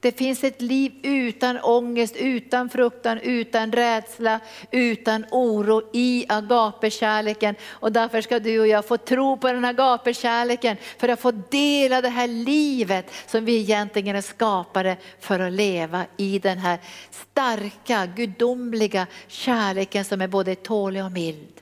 Det 0.00 0.12
finns 0.12 0.44
ett 0.44 0.62
liv 0.62 0.92
utan 1.02 1.58
ångest, 1.60 2.16
utan 2.16 2.70
fruktan, 2.70 3.18
utan 3.18 3.72
rädsla, 3.72 4.40
utan 4.70 5.24
oro 5.30 5.82
i 5.92 6.26
agapekärleken. 6.28 7.54
Och 7.68 7.92
därför 7.92 8.20
ska 8.20 8.38
du 8.38 8.60
och 8.60 8.66
jag 8.66 8.84
få 8.84 8.96
tro 8.96 9.36
på 9.36 9.52
den 9.52 9.64
agapekärleken 9.64 10.76
för 10.98 11.08
att 11.08 11.20
få 11.20 11.30
dela 11.30 12.00
det 12.00 12.08
här 12.08 12.26
livet 12.26 13.10
som 13.26 13.44
vi 13.44 13.60
egentligen 13.60 14.16
är 14.16 14.20
skapade 14.20 14.96
för 15.20 15.40
att 15.40 15.52
leva 15.52 16.04
i 16.16 16.38
den 16.38 16.58
här 16.58 16.78
starka, 17.10 18.06
gudomliga 18.16 19.06
kärleken 19.28 20.04
som 20.04 20.20
är 20.20 20.28
både 20.28 20.54
tålig 20.54 21.04
och 21.04 21.12
mild. 21.12 21.60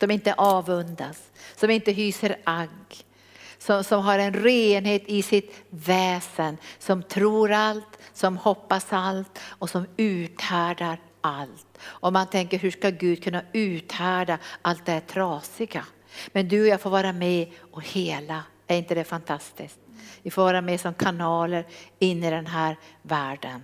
Som 0.00 0.10
inte 0.10 0.34
avundas, 0.34 1.22
som 1.56 1.70
inte 1.70 1.92
hyser 1.92 2.36
agg 2.44 3.03
som, 3.64 3.84
som 3.84 4.02
har 4.02 4.18
en 4.18 4.34
renhet 4.34 5.02
i 5.06 5.22
sitt 5.22 5.64
väsen, 5.70 6.56
som 6.78 7.02
tror 7.02 7.52
allt, 7.52 7.98
som 8.12 8.36
hoppas 8.36 8.86
allt 8.90 9.38
och 9.44 9.70
som 9.70 9.86
uthärdar 9.96 11.00
allt. 11.20 11.78
Och 11.82 12.12
man 12.12 12.26
tänker 12.26 12.58
hur 12.58 12.70
ska 12.70 12.90
Gud 12.90 13.24
kunna 13.24 13.42
uthärda 13.52 14.38
allt 14.62 14.86
det 14.86 14.92
här 14.92 15.00
trasiga? 15.00 15.84
Men 16.32 16.48
du 16.48 16.62
och 16.62 16.68
jag 16.68 16.80
får 16.80 16.90
vara 16.90 17.12
med 17.12 17.48
och 17.72 17.82
hela, 17.82 18.42
är 18.66 18.76
inte 18.76 18.94
det 18.94 19.04
fantastiskt? 19.04 19.78
Vi 20.22 20.30
får 20.30 20.42
vara 20.42 20.60
med 20.60 20.80
som 20.80 20.94
kanaler 20.94 21.66
in 21.98 22.24
i 22.24 22.30
den 22.30 22.46
här 22.46 22.76
världen. 23.02 23.62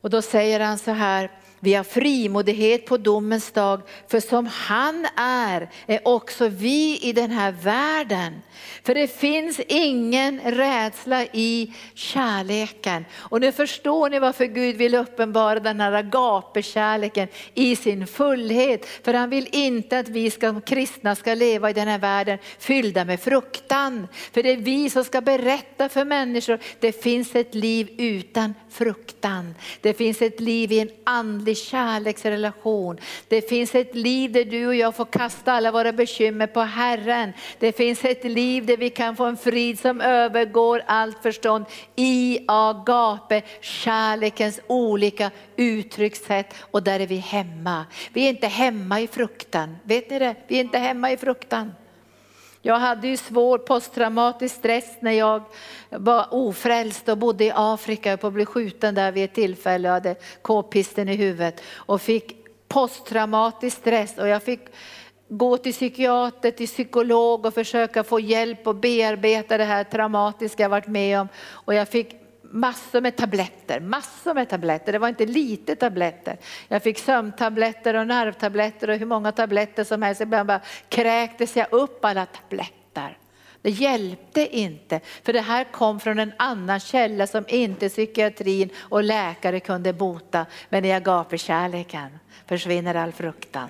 Och 0.00 0.10
då 0.10 0.22
säger 0.22 0.60
han 0.60 0.78
så 0.78 0.90
här, 0.90 1.30
vi 1.66 1.74
har 1.74 1.84
frimodighet 1.84 2.86
på 2.86 2.96
domens 2.96 3.50
dag, 3.50 3.82
för 4.08 4.20
som 4.20 4.46
han 4.46 5.06
är, 5.16 5.70
är 5.86 6.08
också 6.08 6.48
vi 6.48 6.98
i 7.02 7.12
den 7.12 7.30
här 7.30 7.52
världen. 7.62 8.42
För 8.82 8.94
det 8.94 9.08
finns 9.08 9.60
ingen 9.68 10.40
rädsla 10.40 11.24
i 11.32 11.72
kärleken. 11.94 13.04
Och 13.14 13.40
nu 13.40 13.52
förstår 13.52 14.10
ni 14.10 14.18
varför 14.18 14.44
Gud 14.44 14.76
vill 14.76 14.94
uppenbara 14.94 15.60
den 15.60 15.80
här 15.80 15.92
agapekärleken 15.92 17.28
i 17.54 17.76
sin 17.76 18.06
fullhet. 18.06 18.86
För 19.04 19.14
han 19.14 19.30
vill 19.30 19.48
inte 19.52 19.98
att 19.98 20.08
vi 20.08 20.30
ska, 20.30 20.60
kristna 20.60 21.14
ska 21.14 21.34
leva 21.34 21.70
i 21.70 21.72
den 21.72 21.88
här 21.88 21.98
världen 21.98 22.38
fyllda 22.58 23.04
med 23.04 23.20
fruktan. 23.20 24.08
För 24.32 24.42
det 24.42 24.50
är 24.50 24.56
vi 24.56 24.90
som 24.90 25.04
ska 25.04 25.20
berätta 25.20 25.88
för 25.88 26.04
människor, 26.04 26.58
det 26.80 27.02
finns 27.02 27.34
ett 27.34 27.54
liv 27.54 27.90
utan 27.98 28.54
fruktan. 28.70 29.54
Det 29.80 29.94
finns 29.94 30.22
ett 30.22 30.40
liv 30.40 30.72
i 30.72 30.80
en 30.80 30.90
andlig 31.04 31.55
kärleksrelation. 31.56 32.98
Det 33.28 33.48
finns 33.48 33.74
ett 33.74 33.94
liv 33.94 34.32
där 34.32 34.44
du 34.44 34.66
och 34.66 34.74
jag 34.74 34.96
får 34.96 35.04
kasta 35.04 35.52
alla 35.52 35.72
våra 35.72 35.92
bekymmer 35.92 36.46
på 36.46 36.60
Herren. 36.60 37.32
Det 37.58 37.72
finns 37.72 38.04
ett 38.04 38.24
liv 38.24 38.66
där 38.66 38.76
vi 38.76 38.90
kan 38.90 39.16
få 39.16 39.24
en 39.24 39.36
frid 39.36 39.78
som 39.78 40.00
övergår 40.00 40.82
allt 40.86 41.22
förstånd 41.22 41.64
i 41.96 42.38
agape, 42.48 43.42
kärlekens 43.60 44.60
olika 44.66 45.30
uttryckssätt 45.56 46.54
och 46.60 46.82
där 46.82 47.00
är 47.00 47.06
vi 47.06 47.16
hemma. 47.16 47.86
Vi 48.12 48.24
är 48.24 48.28
inte 48.28 48.46
hemma 48.46 49.00
i 49.00 49.06
fruktan, 49.06 49.76
vet 49.82 50.10
ni 50.10 50.18
det? 50.18 50.34
Vi 50.46 50.56
är 50.56 50.60
inte 50.60 50.78
hemma 50.78 51.12
i 51.12 51.16
fruktan. 51.16 51.72
Jag 52.66 52.78
hade 52.78 53.08
ju 53.08 53.16
svår 53.16 53.58
posttraumatisk 53.58 54.54
stress 54.54 54.96
när 55.00 55.12
jag 55.12 55.42
var 55.90 56.26
ofrälst 56.30 57.08
och 57.08 57.18
bodde 57.18 57.44
i 57.44 57.52
Afrika. 57.54 58.10
Jag 58.10 58.20
på 58.20 58.26
att 58.26 58.32
bli 58.32 58.46
skjuten 58.46 58.94
där 58.94 59.12
vid 59.12 59.24
ett 59.24 59.34
tillfälle 59.34 59.88
och 59.88 59.94
hade 59.94 60.14
k-pisten 60.42 61.08
i 61.08 61.16
huvudet 61.16 61.62
och 61.74 62.02
fick 62.02 62.36
posttraumatisk 62.68 63.76
stress 63.76 64.18
och 64.18 64.28
jag 64.28 64.42
fick 64.42 64.60
gå 65.28 65.56
till 65.56 65.72
psykiater, 65.72 66.50
till 66.50 66.66
psykolog 66.66 67.46
och 67.46 67.54
försöka 67.54 68.04
få 68.04 68.20
hjälp 68.20 68.66
och 68.66 68.74
bearbeta 68.74 69.58
det 69.58 69.64
här 69.64 69.84
traumatiska 69.84 70.62
jag 70.62 70.70
varit 70.70 70.88
med 70.88 71.20
om. 71.20 71.28
Och 71.50 71.74
jag 71.74 71.88
fick 71.88 72.25
massor 72.50 73.00
med 73.00 73.16
tabletter, 73.16 73.80
massor 73.80 74.34
med 74.34 74.48
tabletter. 74.48 74.92
Det 74.92 74.98
var 74.98 75.08
inte 75.08 75.26
lite 75.26 75.76
tabletter. 75.76 76.36
Jag 76.68 76.82
fick 76.82 76.98
sömntabletter 76.98 77.94
och 77.94 78.06
nervtabletter 78.06 78.90
och 78.90 78.96
hur 78.96 79.06
många 79.06 79.32
tabletter 79.32 79.84
som 79.84 80.02
helst. 80.02 80.20
Ibland 80.20 80.46
bara 80.46 80.60
kräktes 80.88 81.56
jag 81.56 81.72
upp 81.72 82.04
alla 82.04 82.26
tabletter. 82.26 83.18
Det 83.62 83.70
hjälpte 83.70 84.56
inte, 84.56 85.00
för 85.22 85.32
det 85.32 85.40
här 85.40 85.64
kom 85.64 86.00
från 86.00 86.18
en 86.18 86.32
annan 86.36 86.80
källa 86.80 87.26
som 87.26 87.44
inte 87.48 87.88
psykiatrin 87.88 88.70
och 88.76 89.04
läkare 89.04 89.60
kunde 89.60 89.92
bota. 89.92 90.46
Men 90.68 90.84
i 90.84 90.92
agapekärleken 90.92 92.18
försvinner 92.46 92.94
all 92.94 93.12
fruktan. 93.12 93.68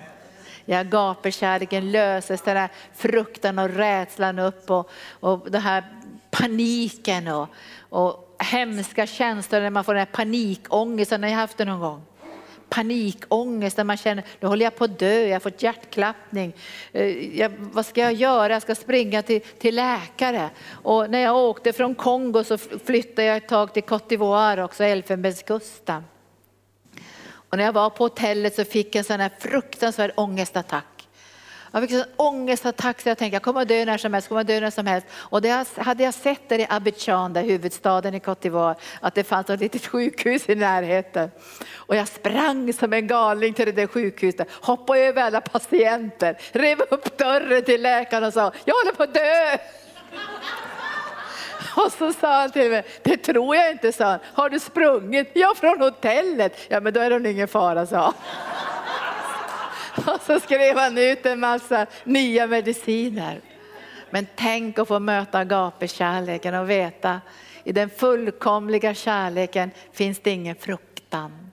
I 0.65 0.73
agapekärleken 0.73 1.91
löses 1.91 2.41
den 2.41 2.57
här 2.57 2.69
fruktan 2.93 3.59
och 3.59 3.69
rädslan 3.69 4.39
upp 4.39 4.71
och, 4.71 4.89
och 5.09 5.51
den 5.51 5.61
här 5.61 5.83
paniken 6.31 7.27
och, 7.27 7.47
och 7.89 8.26
hemska 8.39 9.07
känslor 9.07 9.59
när 9.59 9.69
man 9.69 9.83
får 9.83 9.93
den 9.93 9.99
här 9.99 10.13
panikångesten. 10.13 11.23
Har 11.23 11.29
jag 11.29 11.37
haft 11.37 11.57
det 11.57 11.65
någon 11.65 11.79
gång? 11.79 12.01
panikångest 12.69 13.77
när 13.77 13.83
man 13.83 13.97
känner 13.97 14.23
nu 14.39 14.47
håller 14.47 14.65
jag 14.65 14.75
på 14.75 14.83
att 14.83 14.99
dö, 14.99 15.25
jag 15.27 15.35
har 15.35 15.39
fått 15.39 15.63
hjärtklappning. 15.63 16.53
Eh, 16.91 17.37
jag, 17.39 17.51
vad 17.57 17.85
ska 17.85 18.01
jag 18.01 18.13
göra? 18.13 18.53
Jag 18.53 18.61
ska 18.61 18.75
springa 18.75 19.21
till, 19.21 19.41
till 19.41 19.75
läkare. 19.75 20.49
Och 20.69 21.09
när 21.09 21.19
jag 21.19 21.37
åkte 21.37 21.73
från 21.73 21.95
Kongo 21.95 22.43
så 22.43 22.57
flyttade 22.57 23.27
jag 23.27 23.37
ett 23.37 23.47
tag 23.47 23.73
till 23.73 23.83
Cote 23.83 24.15
d'Ivoire 24.15 24.63
också, 24.63 24.83
Elfenbenskusten. 24.83 26.03
Och 27.29 27.57
när 27.57 27.65
jag 27.65 27.73
var 27.73 27.89
på 27.89 28.03
hotellet 28.03 28.55
så 28.55 28.65
fick 28.65 28.95
jag 28.95 28.99
en 28.99 29.03
sån 29.03 29.19
här 29.19 29.31
fruktansvärd 29.39 30.11
ångestattack. 30.15 30.96
Jag 31.71 31.81
fick 31.81 31.91
en 31.91 32.03
ångestattack 32.15 33.01
så 33.01 33.09
jag 33.09 33.17
tänkte 33.17 33.35
jag 33.35 33.43
kommer 33.43 33.61
att 33.61 33.67
dö 33.67 33.85
när 33.85 33.97
som 33.97 34.13
helst, 34.13 34.27
kommer 34.27 34.41
att 34.41 34.47
dö 34.47 34.59
när 34.59 34.69
som 34.69 34.87
helst. 34.87 35.07
Och 35.13 35.41
det 35.41 35.67
hade 35.77 36.03
jag 36.03 36.13
sett 36.13 36.49
där 36.49 36.59
i 36.59 36.67
Abidjan, 36.69 37.33
där 37.33 37.43
huvudstaden 37.43 38.13
i 38.13 38.19
Cote 38.19 38.49
d'Ivoire, 38.49 38.75
att 39.01 39.15
det 39.15 39.23
fanns 39.23 39.49
ett 39.49 39.59
litet 39.59 39.85
sjukhus 39.85 40.49
i 40.49 40.55
närheten. 40.55 41.31
Och 41.75 41.95
jag 41.95 42.07
sprang 42.07 42.73
som 42.73 42.93
en 42.93 43.07
galning 43.07 43.53
till 43.53 43.65
det 43.65 43.71
där 43.71 43.87
sjukhuset, 43.87 44.47
hoppade 44.51 44.99
över 44.99 45.21
alla 45.21 45.41
patienter, 45.41 46.37
rev 46.51 46.81
upp 46.81 47.17
dörren 47.17 47.63
till 47.63 47.81
läkaren 47.81 48.23
och 48.23 48.33
sa, 48.33 48.51
jag 48.65 48.75
håller 48.75 48.91
på 48.91 49.03
att 49.03 49.13
dö. 49.13 49.57
Och 51.85 51.91
så 51.91 52.13
sa 52.13 52.41
han 52.41 52.51
till 52.51 52.69
mig, 52.69 52.85
det 53.03 53.17
tror 53.17 53.55
jag 53.55 53.71
inte, 53.71 53.91
sa 53.91 54.05
han. 54.05 54.19
Har 54.33 54.49
du 54.49 54.59
sprungit? 54.59 55.31
Ja, 55.33 55.53
från 55.57 55.81
hotellet. 55.81 56.57
Ja, 56.67 56.79
men 56.79 56.93
då 56.93 56.99
är 56.99 57.19
det 57.19 57.31
ingen 57.31 57.47
fara, 57.47 57.85
sa 57.85 57.97
han. 57.97 58.13
Och 60.05 60.21
så 60.21 60.39
skrev 60.39 60.77
han 60.77 60.97
ut 60.97 61.25
en 61.25 61.39
massa 61.39 61.85
nya 62.03 62.47
mediciner. 62.47 63.41
Men 64.09 64.27
tänk 64.35 64.79
att 64.79 64.87
få 64.87 64.99
möta 64.99 65.39
agapekärleken 65.39 66.55
och 66.55 66.69
veta 66.69 67.21
i 67.63 67.71
den 67.71 67.89
fullkomliga 67.89 68.93
kärleken 68.93 69.71
finns 69.91 70.19
det 70.19 70.31
ingen 70.31 70.55
fruktan. 70.55 71.51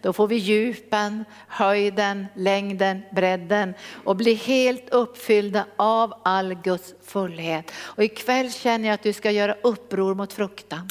Då 0.00 0.12
får 0.12 0.28
vi 0.28 0.36
djupen, 0.36 1.24
höjden, 1.48 2.26
längden, 2.34 3.02
bredden 3.12 3.74
och 4.04 4.16
blir 4.16 4.36
helt 4.36 4.88
uppfyllda 4.90 5.66
av 5.76 6.14
all 6.24 6.54
Guds 6.54 6.94
fullhet. 7.04 7.72
Och 7.76 8.04
ikväll 8.04 8.52
känner 8.52 8.88
jag 8.88 8.94
att 8.94 9.02
du 9.02 9.12
ska 9.12 9.30
göra 9.30 9.56
uppror 9.62 10.14
mot 10.14 10.32
fruktan. 10.32 10.88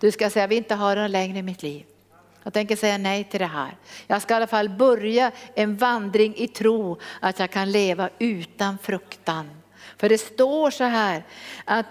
Du 0.00 0.10
ska 0.10 0.30
säga, 0.30 0.46
vi 0.46 0.56
inte 0.56 0.74
har 0.74 0.96
den 0.96 1.12
längre 1.12 1.38
i 1.38 1.42
mitt 1.42 1.62
liv. 1.62 1.84
Jag 2.42 2.52
tänker 2.52 2.76
säga 2.76 2.98
nej 2.98 3.24
till 3.24 3.40
det 3.40 3.46
här. 3.46 3.76
Jag 4.06 4.22
ska 4.22 4.34
i 4.34 4.36
alla 4.36 4.46
fall 4.46 4.68
börja 4.68 5.32
en 5.54 5.76
vandring 5.76 6.36
i 6.36 6.48
tro 6.48 6.98
att 7.20 7.38
jag 7.38 7.50
kan 7.50 7.72
leva 7.72 8.08
utan 8.18 8.78
fruktan. 8.78 9.50
För 9.96 10.08
det 10.08 10.18
står 10.18 10.70
så 10.70 10.84
här 10.84 11.24
att 11.64 11.86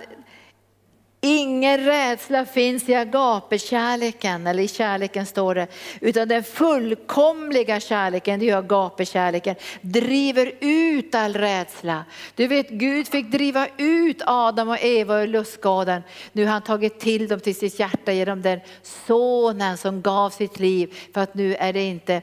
Ingen 1.23 1.85
rädsla 1.85 2.45
finns 2.45 2.89
i 2.89 2.95
agapekärleken, 2.95 4.47
eller 4.47 4.63
i 4.63 4.67
kärleken 4.67 5.25
står 5.25 5.55
det, 5.55 5.67
utan 5.99 6.27
den 6.27 6.43
fullkomliga 6.43 7.79
kärleken, 7.79 8.39
det 8.39 8.49
är 8.49 8.57
agapekärleken, 8.57 9.55
driver 9.81 10.53
ut 10.59 11.15
all 11.15 11.33
rädsla. 11.33 12.05
Du 12.35 12.47
vet 12.47 12.69
Gud 12.69 13.07
fick 13.07 13.31
driva 13.31 13.67
ut 13.77 14.21
Adam 14.25 14.69
och 14.69 14.83
Eva 14.83 15.21
ur 15.21 15.27
lustgården. 15.27 16.01
Nu 16.31 16.45
har 16.45 16.51
han 16.51 16.61
tagit 16.61 16.99
till 16.99 17.27
dem 17.27 17.39
till 17.39 17.55
sitt 17.55 17.79
hjärta 17.79 18.11
genom 18.11 18.41
den 18.41 18.59
sonen 19.07 19.77
som 19.77 20.01
gav 20.01 20.29
sitt 20.29 20.59
liv. 20.59 20.95
För 21.13 21.21
att 21.21 21.33
nu 21.33 21.55
är 21.55 21.73
det 21.73 21.83
inte 21.83 22.21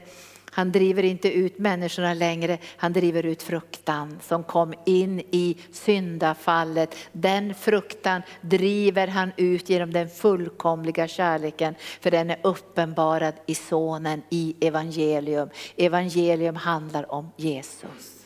han 0.51 0.71
driver 0.71 1.03
inte 1.03 1.31
ut 1.31 1.57
människorna 1.57 2.13
längre, 2.13 2.57
han 2.77 2.93
driver 2.93 3.25
ut 3.25 3.43
fruktan 3.43 4.19
som 4.21 4.43
kom 4.43 4.73
in 4.85 5.19
i 5.19 5.57
syndafallet. 5.71 6.95
Den 7.11 7.55
fruktan 7.55 8.21
driver 8.41 9.07
han 9.07 9.31
ut 9.37 9.69
genom 9.69 9.93
den 9.93 10.09
fullkomliga 10.09 11.07
kärleken, 11.07 11.75
för 12.01 12.11
den 12.11 12.29
är 12.29 12.39
uppenbarad 12.43 13.33
i 13.45 13.55
sonen 13.55 14.21
i 14.29 14.55
evangelium. 14.61 15.49
Evangelium 15.77 16.55
handlar 16.55 17.11
om 17.11 17.31
Jesus. 17.37 18.18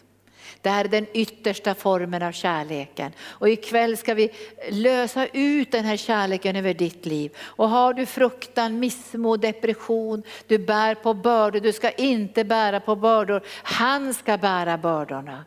Det 0.64 0.70
här 0.70 0.86
är 0.86 0.89
den 0.89 1.05
yttersta 1.14 1.76
formen 1.76 2.24
av 2.24 2.32
kärleken. 2.32 3.11
Och 3.22 3.49
ikväll 3.49 3.97
ska 3.97 4.14
vi 4.14 4.30
lösa 4.70 5.28
ut 5.28 5.72
den 5.72 5.86
här 5.86 5.97
kärleken 5.97 6.55
över 6.55 6.74
ditt 6.74 7.05
liv. 7.05 7.32
Och 7.38 7.70
har 7.70 7.93
du 7.93 8.05
fruktan, 8.05 8.80
missmod, 8.80 9.41
depression, 9.41 10.24
du 10.47 10.57
bär 10.57 10.95
på 10.95 11.14
bördor, 11.14 11.59
du 11.59 11.74
ska 11.74 11.91
inte 11.91 12.43
bära 12.43 12.80
på 12.80 12.95
bördor. 12.95 13.41
Han 13.64 14.14
ska 14.14 14.38
bära 14.38 14.78
bördorna. 14.78 15.45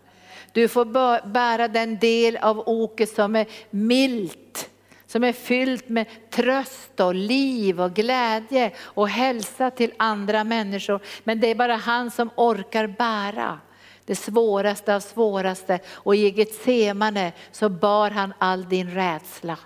Du 0.52 0.68
får 0.68 0.84
bära 1.26 1.68
den 1.68 1.98
del 1.98 2.36
av 2.36 2.68
oket 2.68 3.08
som 3.08 3.36
är 3.36 3.46
milt 3.70 4.70
som 5.06 5.24
är 5.24 5.32
fyllt 5.32 5.88
med 5.88 6.06
tröst 6.30 7.00
och 7.00 7.14
liv 7.14 7.80
och 7.80 7.94
glädje 7.94 8.72
och 8.78 9.08
hälsa 9.08 9.70
till 9.70 9.92
andra 9.96 10.44
människor. 10.44 11.00
Men 11.24 11.40
det 11.40 11.50
är 11.50 11.54
bara 11.54 11.76
han 11.76 12.10
som 12.10 12.30
orkar 12.36 12.86
bära 12.86 13.60
det 14.06 14.16
svåraste 14.16 14.94
av 14.94 15.00
svåraste. 15.00 15.78
Och 15.88 16.16
i 16.16 16.28
Getsemane 16.28 17.32
så 17.52 17.68
bar 17.68 18.10
han 18.10 18.32
all 18.38 18.68
din 18.68 18.90
rädsla. 18.90 19.58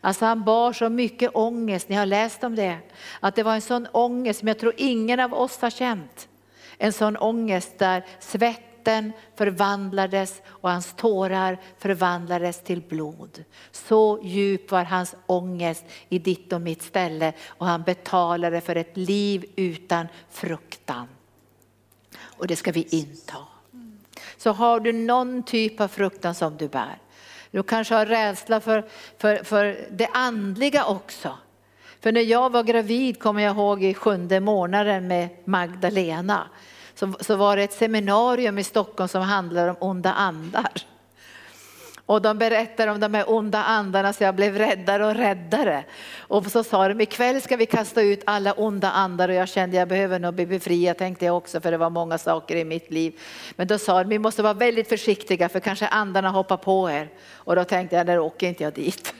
Alltså 0.00 0.24
han 0.24 0.44
bar 0.44 0.72
så 0.72 0.88
mycket 0.88 1.30
ångest, 1.34 1.88
ni 1.88 1.96
har 1.96 2.06
läst 2.06 2.44
om 2.44 2.54
det. 2.54 2.78
Att 3.20 3.34
det 3.34 3.42
var 3.42 3.54
en 3.54 3.60
sån 3.60 3.86
ångest 3.92 4.38
som 4.38 4.48
jag 4.48 4.58
tror 4.58 4.72
ingen 4.76 5.20
av 5.20 5.34
oss 5.34 5.60
har 5.60 5.70
känt. 5.70 6.28
En 6.78 6.92
sån 6.92 7.16
ångest 7.16 7.78
där 7.78 8.06
svetten 8.20 9.12
förvandlades 9.36 10.42
och 10.46 10.70
hans 10.70 10.94
tårar 10.94 11.58
förvandlades 11.78 12.62
till 12.62 12.80
blod. 12.80 13.44
Så 13.70 14.20
djup 14.22 14.70
var 14.70 14.84
hans 14.84 15.14
ångest 15.26 15.84
i 16.08 16.18
ditt 16.18 16.52
och 16.52 16.60
mitt 16.60 16.82
ställe 16.82 17.32
och 17.46 17.66
han 17.66 17.82
betalade 17.82 18.60
för 18.60 18.76
ett 18.76 18.96
liv 18.96 19.44
utan 19.56 20.06
fruktan. 20.30 21.08
Och 22.20 22.46
det 22.46 22.56
ska 22.56 22.72
vi 22.72 22.82
inta 22.90 23.38
så 24.36 24.52
har 24.52 24.80
du 24.80 24.92
någon 24.92 25.42
typ 25.42 25.80
av 25.80 25.88
fruktan 25.88 26.34
som 26.34 26.56
du 26.56 26.68
bär. 26.68 26.98
Du 27.50 27.62
kanske 27.62 27.94
har 27.94 28.06
rädsla 28.06 28.60
för, 28.60 28.88
för, 29.18 29.44
för 29.44 29.86
det 29.90 30.08
andliga 30.12 30.84
också. 30.84 31.38
För 32.00 32.12
när 32.12 32.20
jag 32.20 32.52
var 32.52 32.62
gravid 32.62 33.22
kommer 33.22 33.42
jag 33.42 33.56
ihåg 33.56 33.84
i 33.84 33.94
sjunde 33.94 34.40
månaden 34.40 35.08
med 35.08 35.28
Magdalena 35.44 36.48
så, 36.94 37.12
så 37.20 37.36
var 37.36 37.56
det 37.56 37.62
ett 37.62 37.72
seminarium 37.72 38.58
i 38.58 38.64
Stockholm 38.64 39.08
som 39.08 39.22
handlade 39.22 39.70
om 39.70 39.76
onda 39.80 40.12
andar. 40.12 40.72
Och 42.08 42.22
de 42.22 42.38
berättar 42.38 42.88
om 42.88 43.00
de 43.00 43.14
här 43.14 43.30
onda 43.30 43.62
andarna 43.62 44.12
så 44.12 44.24
jag 44.24 44.34
blev 44.34 44.58
räddare 44.58 45.06
och 45.06 45.14
räddare. 45.14 45.84
Och 46.18 46.46
så 46.46 46.64
sa 46.64 46.88
de 46.88 47.00
ikväll 47.00 47.40
ska 47.40 47.56
vi 47.56 47.66
kasta 47.66 48.02
ut 48.02 48.22
alla 48.24 48.52
onda 48.52 48.90
andar 48.90 49.28
och 49.28 49.34
jag 49.34 49.48
kände 49.48 49.76
jag 49.76 49.88
behöver 49.88 50.18
nog 50.18 50.34
bli 50.34 50.46
befriad 50.46 50.96
tänkte 50.96 51.24
jag 51.24 51.36
också 51.36 51.60
för 51.60 51.70
det 51.70 51.76
var 51.76 51.90
många 51.90 52.18
saker 52.18 52.56
i 52.56 52.64
mitt 52.64 52.90
liv. 52.90 53.20
Men 53.56 53.66
då 53.66 53.78
sa 53.78 54.02
de 54.02 54.08
vi 54.08 54.18
måste 54.18 54.42
vara 54.42 54.54
väldigt 54.54 54.88
försiktiga 54.88 55.48
för 55.48 55.60
kanske 55.60 55.86
andarna 55.86 56.30
hoppar 56.30 56.56
på 56.56 56.90
er. 56.90 57.08
Och 57.32 57.56
då 57.56 57.64
tänkte 57.64 57.96
jag, 57.96 58.06
där 58.06 58.18
åker 58.18 58.48
inte 58.48 58.62
jag 58.62 58.72
dit. 58.72 59.14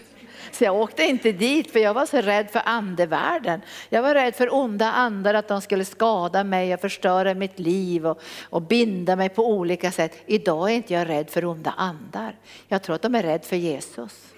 Så 0.53 0.65
jag 0.65 0.77
åkte 0.77 1.03
inte 1.03 1.33
dit 1.33 1.71
för 1.71 1.79
jag 1.79 1.95
var 1.95 2.07
så 2.07 2.21
rädd 2.21 2.51
för 2.51 2.63
andevärlden. 2.65 3.61
Jag 3.89 4.03
var 4.03 4.15
rädd 4.15 4.35
för 4.35 4.55
onda 4.55 4.87
andar, 4.87 5.35
att 5.35 5.49
de 5.49 5.61
skulle 5.61 5.85
skada 5.85 6.45
mig 6.45 6.75
och 6.75 6.81
förstöra 6.81 7.35
mitt 7.35 7.59
liv 7.59 8.07
och, 8.07 8.21
och 8.43 8.63
binda 8.63 9.17
mig 9.17 9.29
på 9.29 9.51
olika 9.51 9.93
sätt. 9.93 10.23
Idag 10.27 10.71
är 10.71 10.75
inte 10.75 10.95
jag 10.95 11.09
rädd 11.09 11.31
för 11.31 11.45
onda 11.45 11.75
andar. 11.77 12.37
Jag 12.69 12.83
tror 12.83 12.95
att 12.95 13.03
de 13.03 13.15
är 13.15 13.23
rädda 13.23 13.45
för 13.45 13.57
Jesus. 13.57 14.35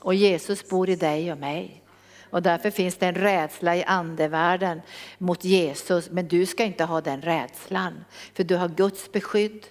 Och 0.00 0.14
Jesus 0.14 0.68
bor 0.68 0.90
i 0.90 0.96
dig 0.96 1.32
och 1.32 1.38
mig. 1.38 1.82
Och 2.30 2.42
därför 2.42 2.70
finns 2.70 2.96
det 2.96 3.06
en 3.06 3.14
rädsla 3.14 3.76
i 3.76 3.84
andevärlden 3.84 4.82
mot 5.18 5.44
Jesus. 5.44 6.10
Men 6.10 6.28
du 6.28 6.46
ska 6.46 6.64
inte 6.64 6.84
ha 6.84 7.00
den 7.00 7.22
rädslan. 7.22 8.04
För 8.34 8.44
du 8.44 8.56
har 8.56 8.68
Guds 8.68 9.12
beskydd. 9.12 9.66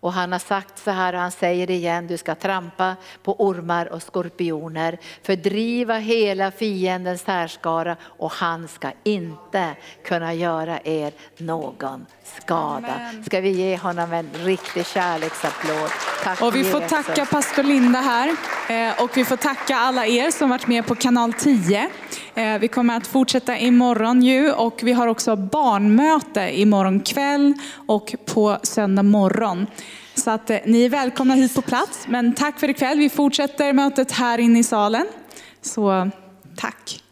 Och 0.00 0.12
han 0.12 0.32
har 0.32 0.38
sagt 0.38 0.78
så 0.78 0.90
här 0.90 1.12
och 1.12 1.20
han 1.20 1.30
säger 1.30 1.66
det 1.66 1.74
igen, 1.74 2.06
du 2.06 2.16
ska 2.16 2.34
trampa 2.34 2.96
på 3.22 3.34
ormar 3.44 3.86
och 3.92 4.02
skorpioner, 4.02 4.98
fördriva 5.22 5.98
hela 5.98 6.50
fiendens 6.50 7.24
härskara 7.26 7.96
och 8.02 8.32
han 8.32 8.68
ska 8.68 8.90
inte 9.04 9.76
kunna 10.04 10.34
göra 10.34 10.80
er 10.84 11.12
någon 11.36 12.06
skada. 12.24 12.88
Amen. 12.88 13.24
Ska 13.24 13.40
vi 13.40 13.50
ge 13.50 13.76
honom 13.76 14.12
en 14.12 14.30
riktig 14.32 14.86
kärleksapplåd. 14.86 15.90
Tack 16.24 16.42
Och 16.42 16.56
vi 16.56 16.64
får 16.64 16.82
Jesus. 16.82 17.06
tacka 17.06 17.26
pastor 17.26 17.62
Linda 17.62 18.00
här 18.00 18.36
Eh, 18.68 19.02
och 19.02 19.16
vi 19.16 19.24
får 19.24 19.36
tacka 19.36 19.76
alla 19.76 20.06
er 20.06 20.30
som 20.30 20.50
varit 20.50 20.66
med 20.66 20.86
på 20.86 20.94
kanal 20.94 21.32
10. 21.32 21.90
Eh, 22.38 22.58
vi 22.58 22.68
kommer 22.68 22.96
att 22.96 23.06
fortsätta 23.06 23.58
imorgon 23.58 24.22
ju 24.22 24.52
och 24.52 24.80
vi 24.82 24.92
har 24.92 25.06
också 25.06 25.36
barnmöte 25.36 26.60
imorgon 26.60 27.00
kväll 27.00 27.54
och 27.86 28.14
på 28.26 28.58
söndag 28.62 29.02
morgon. 29.02 29.66
Så 30.14 30.30
att 30.30 30.50
eh, 30.50 30.58
ni 30.64 30.84
är 30.84 30.88
välkomna 30.88 31.34
hit 31.34 31.54
på 31.54 31.62
plats. 31.62 32.06
Men 32.08 32.34
tack 32.34 32.60
för 32.60 32.70
ikväll. 32.70 32.98
Vi 32.98 33.08
fortsätter 33.08 33.72
mötet 33.72 34.12
här 34.12 34.38
inne 34.38 34.58
i 34.58 34.64
salen. 34.64 35.06
Så 35.62 36.10
tack. 36.56 37.02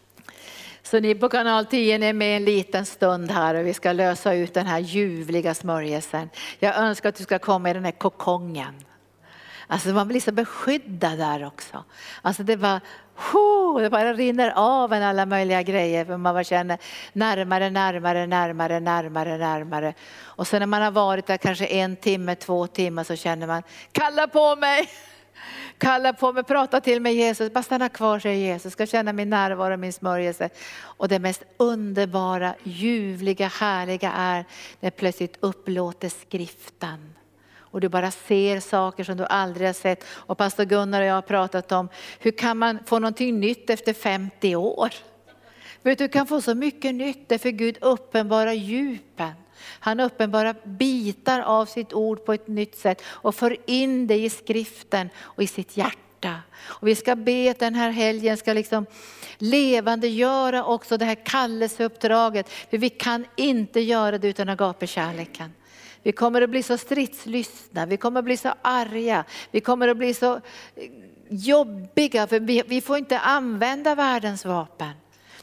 Så 0.82 1.00
ni 1.00 1.14
på 1.14 1.28
kanal 1.28 1.66
10 1.66 2.08
är 2.08 2.12
med 2.12 2.36
en 2.36 2.44
liten 2.44 2.86
stund 2.86 3.30
här 3.30 3.54
och 3.54 3.66
vi 3.66 3.74
ska 3.74 3.92
lösa 3.92 4.34
ut 4.34 4.54
den 4.54 4.66
här 4.66 4.78
ljuvliga 4.78 5.54
smörjelsen. 5.54 6.30
Jag 6.58 6.76
önskar 6.76 7.08
att 7.08 7.16
du 7.16 7.22
ska 7.22 7.38
komma 7.38 7.70
i 7.70 7.72
den 7.72 7.84
här 7.84 7.92
kokongen. 7.92 8.74
Alltså 9.66 9.88
man 9.88 10.08
blir 10.08 10.20
så 10.20 10.32
beskyddad 10.32 11.18
där 11.18 11.46
också. 11.46 11.84
Alltså 12.22 12.42
det 12.42 12.56
bara, 12.56 12.80
Oh, 13.34 13.80
det 13.80 13.90
bara 13.90 14.14
rinner 14.14 14.52
av 14.56 14.92
en 14.92 15.02
alla 15.02 15.26
möjliga 15.26 15.62
grejer 15.62 16.04
för 16.04 16.16
man 16.16 16.34
bara 16.34 16.44
känner 16.44 16.78
närmare, 17.12 17.70
närmare, 17.70 18.26
närmare, 18.26 18.80
närmare, 18.80 19.38
närmare. 19.38 19.94
Och 20.22 20.46
sen 20.46 20.60
när 20.60 20.66
man 20.66 20.82
har 20.82 20.90
varit 20.90 21.26
där 21.26 21.36
kanske 21.36 21.66
en 21.66 21.96
timme, 21.96 22.34
två 22.34 22.66
timmar 22.66 23.04
så 23.04 23.16
känner 23.16 23.46
man, 23.46 23.62
kalla 23.92 24.28
på 24.28 24.56
mig! 24.56 24.88
Kalla 25.78 26.12
på 26.12 26.32
mig, 26.32 26.42
prata 26.44 26.80
till 26.80 27.02
mig 27.02 27.14
Jesus, 27.14 27.52
bara 27.52 27.62
stanna 27.62 27.88
kvar 27.88 28.18
säger 28.18 28.52
Jesus, 28.52 28.72
ska 28.72 28.86
känna 28.86 29.12
min 29.12 29.30
närvaro, 29.30 29.76
min 29.76 29.92
smörjelse. 29.92 30.48
Och 30.78 31.08
det 31.08 31.18
mest 31.18 31.42
underbara, 31.56 32.54
ljuvliga, 32.62 33.48
härliga 33.48 34.12
är 34.12 34.44
när 34.80 34.90
plötsligt 34.90 35.36
upplåter 35.40 36.08
skriften. 36.08 37.14
Och 37.76 37.80
du 37.80 37.88
bara 37.88 38.10
ser 38.10 38.60
saker 38.60 39.04
som 39.04 39.16
du 39.16 39.24
aldrig 39.24 39.68
har 39.68 39.72
sett. 39.72 40.04
Och 40.08 40.38
pastor 40.38 40.64
Gunnar 40.64 41.00
och 41.00 41.06
jag 41.06 41.14
har 41.14 41.22
pratat 41.22 41.72
om, 41.72 41.88
hur 42.18 42.30
kan 42.30 42.58
man 42.58 42.78
få 42.86 42.98
någonting 42.98 43.40
nytt 43.40 43.70
efter 43.70 43.92
50 43.92 44.56
år? 44.56 44.94
Vet 45.82 45.98
du, 45.98 46.04
du 46.04 46.08
kan 46.12 46.26
få 46.26 46.40
så 46.40 46.54
mycket 46.54 46.94
nytt 46.94 47.28
därför 47.28 47.50
Gud 47.50 47.78
uppenbarar 47.80 48.52
djupen. 48.52 49.32
Han 49.60 50.00
uppenbarar 50.00 50.56
bitar 50.64 51.40
av 51.40 51.66
sitt 51.66 51.92
ord 51.92 52.24
på 52.24 52.32
ett 52.32 52.48
nytt 52.48 52.78
sätt 52.78 53.02
och 53.06 53.34
för 53.34 53.56
in 53.66 54.06
det 54.06 54.16
i 54.16 54.30
skriften 54.30 55.08
och 55.18 55.42
i 55.42 55.46
sitt 55.46 55.76
hjärta. 55.76 56.34
Och 56.62 56.88
vi 56.88 56.94
ska 56.94 57.16
be 57.16 57.50
att 57.50 57.58
den 57.58 57.74
här 57.74 57.90
helgen 57.90 58.36
ska 58.36 58.52
liksom 58.52 58.86
levandegöra 59.38 60.64
också 60.64 60.96
det 60.96 61.04
här 61.04 61.24
kallelseuppdraget. 61.24 62.48
För 62.48 62.78
vi 62.78 62.90
kan 62.90 63.26
inte 63.36 63.80
göra 63.80 64.18
det 64.18 64.28
utan 64.28 64.48
agapekärleken. 64.48 65.52
Vi 66.06 66.12
kommer 66.12 66.42
att 66.42 66.50
bli 66.50 66.62
så 66.62 66.78
stridslystna, 66.78 67.86
vi 67.86 67.96
kommer 67.96 68.18
att 68.18 68.24
bli 68.24 68.36
så 68.36 68.54
arga, 68.62 69.24
vi 69.50 69.60
kommer 69.60 69.88
att 69.88 69.96
bli 69.96 70.14
så 70.14 70.40
jobbiga 71.28 72.26
för 72.26 72.40
vi, 72.40 72.62
vi 72.66 72.80
får 72.80 72.98
inte 72.98 73.18
använda 73.18 73.94
världens 73.94 74.44
vapen. 74.44 74.92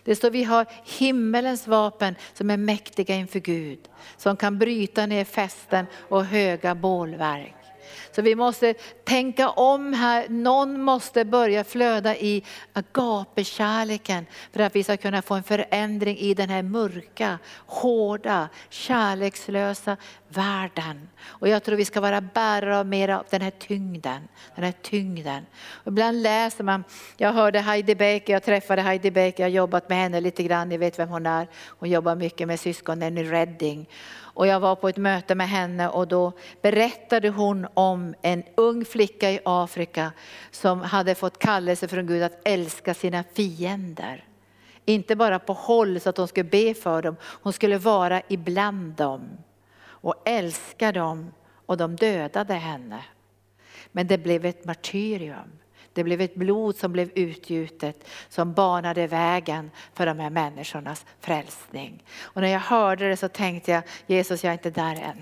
Det 0.03 0.16
står 0.16 0.30
vi 0.30 0.43
har 0.43 0.66
himmelens 0.99 1.68
vapen 1.68 2.16
som 2.34 2.49
är 2.49 2.57
mäktiga 2.57 3.16
inför 3.16 3.39
Gud. 3.39 3.80
Som 4.18 4.38
kan 4.38 4.59
bryta 4.59 5.05
ner 5.05 5.26
fästen 5.26 5.86
och 5.95 6.26
höga 6.26 6.76
bålverk. 6.76 7.62
Så 8.11 8.21
vi 8.21 8.35
måste 8.35 8.73
tänka 9.03 9.49
om 9.49 9.93
här. 9.93 10.29
Någon 10.29 10.81
måste 10.81 11.25
börja 11.25 11.63
flöda 11.63 12.15
i 12.15 12.43
agapekärleken 12.73 14.25
för 14.53 14.59
att 14.59 14.75
vi 14.75 14.83
ska 14.83 14.97
kunna 14.97 15.21
få 15.21 15.33
en 15.33 15.43
förändring 15.43 16.17
i 16.17 16.33
den 16.33 16.49
här 16.49 16.63
mörka, 16.63 17.39
hårda, 17.65 18.49
kärlekslösa 18.69 19.97
världen. 20.33 21.09
Och 21.25 21.47
jag 21.47 21.63
tror 21.63 21.75
vi 21.75 21.85
ska 21.85 22.01
vara 22.01 22.21
bärare 22.21 22.79
av 22.79 22.85
mer 22.85 23.09
av 23.09 23.25
den 23.29 23.41
här 23.41 23.51
tyngden. 23.51 24.27
Den 24.55 24.63
här 24.63 24.73
tyngden. 24.81 25.45
Och 25.71 25.87
ibland 25.87 26.21
läser 26.21 26.63
man, 26.63 26.83
jag 27.17 27.33
hörde 27.33 27.59
Heidi 27.59 27.95
Baker, 27.95 28.33
jag 28.33 28.43
träffade 28.43 28.81
Heidi 28.81 29.11
Baker, 29.11 29.43
jag 29.43 29.45
har 29.45 29.55
jobbat 29.55 29.89
med 29.89 29.97
henne 29.97 30.21
lite 30.21 30.43
grann, 30.43 30.69
ni 30.69 30.77
vet 30.77 30.99
vem 30.99 31.09
hon 31.09 31.25
är. 31.25 31.47
Hon 31.67 31.89
jobbar 31.89 32.15
mycket 32.15 32.47
med 32.47 32.59
syskonen 32.59 33.17
i 33.17 33.23
Reading. 33.23 33.89
Och 34.34 34.47
jag 34.47 34.59
var 34.59 34.75
på 34.75 34.89
ett 34.89 34.97
möte 34.97 35.36
med 35.36 35.49
henne 35.49 35.89
och 35.89 36.07
då 36.07 36.31
berättade 36.61 37.29
hon 37.29 37.67
om 37.73 38.15
en 38.21 38.43
ung 38.55 38.86
flicka 38.86 39.31
i 39.31 39.39
Afrika 39.45 40.11
som 40.51 40.81
hade 40.81 41.15
fått 41.15 41.39
kallelse 41.39 41.88
från 41.88 42.07
Gud 42.07 42.23
att 42.23 42.39
älska 42.47 42.93
sina 42.93 43.23
fiender. 43.34 44.25
Inte 44.86 45.15
bara 45.15 45.39
på 45.39 45.53
håll 45.53 45.99
så 45.99 46.09
att 46.09 46.17
hon 46.17 46.27
skulle 46.27 46.49
be 46.49 46.73
för 46.73 47.01
dem, 47.01 47.15
hon 47.23 47.53
skulle 47.53 47.77
vara 47.77 48.21
ibland 48.27 48.93
dem 48.93 49.29
och 49.86 50.15
älska 50.25 50.91
dem 50.91 51.34
och 51.65 51.77
de 51.77 51.95
dödade 51.95 52.53
henne. 52.53 53.03
Men 53.91 54.07
det 54.07 54.17
blev 54.17 54.45
ett 54.45 54.65
martyrium. 54.65 55.51
Det 55.93 56.03
blev 56.03 56.21
ett 56.21 56.35
blod 56.35 56.75
som 56.75 56.91
blev 56.91 57.09
utgjutet 57.15 58.07
som 58.29 58.53
banade 58.53 59.07
vägen 59.07 59.71
för 59.93 60.05
de 60.05 60.19
här 60.19 60.29
människornas 60.29 61.05
frälsning. 61.19 62.03
Och 62.21 62.41
när 62.41 62.47
jag 62.47 62.59
hörde 62.59 63.09
det 63.09 63.17
så 63.17 63.27
tänkte 63.27 63.71
jag, 63.71 63.83
Jesus 64.07 64.43
jag 64.43 64.49
är 64.49 64.53
inte 64.53 64.69
där 64.69 64.95
än. 64.95 65.21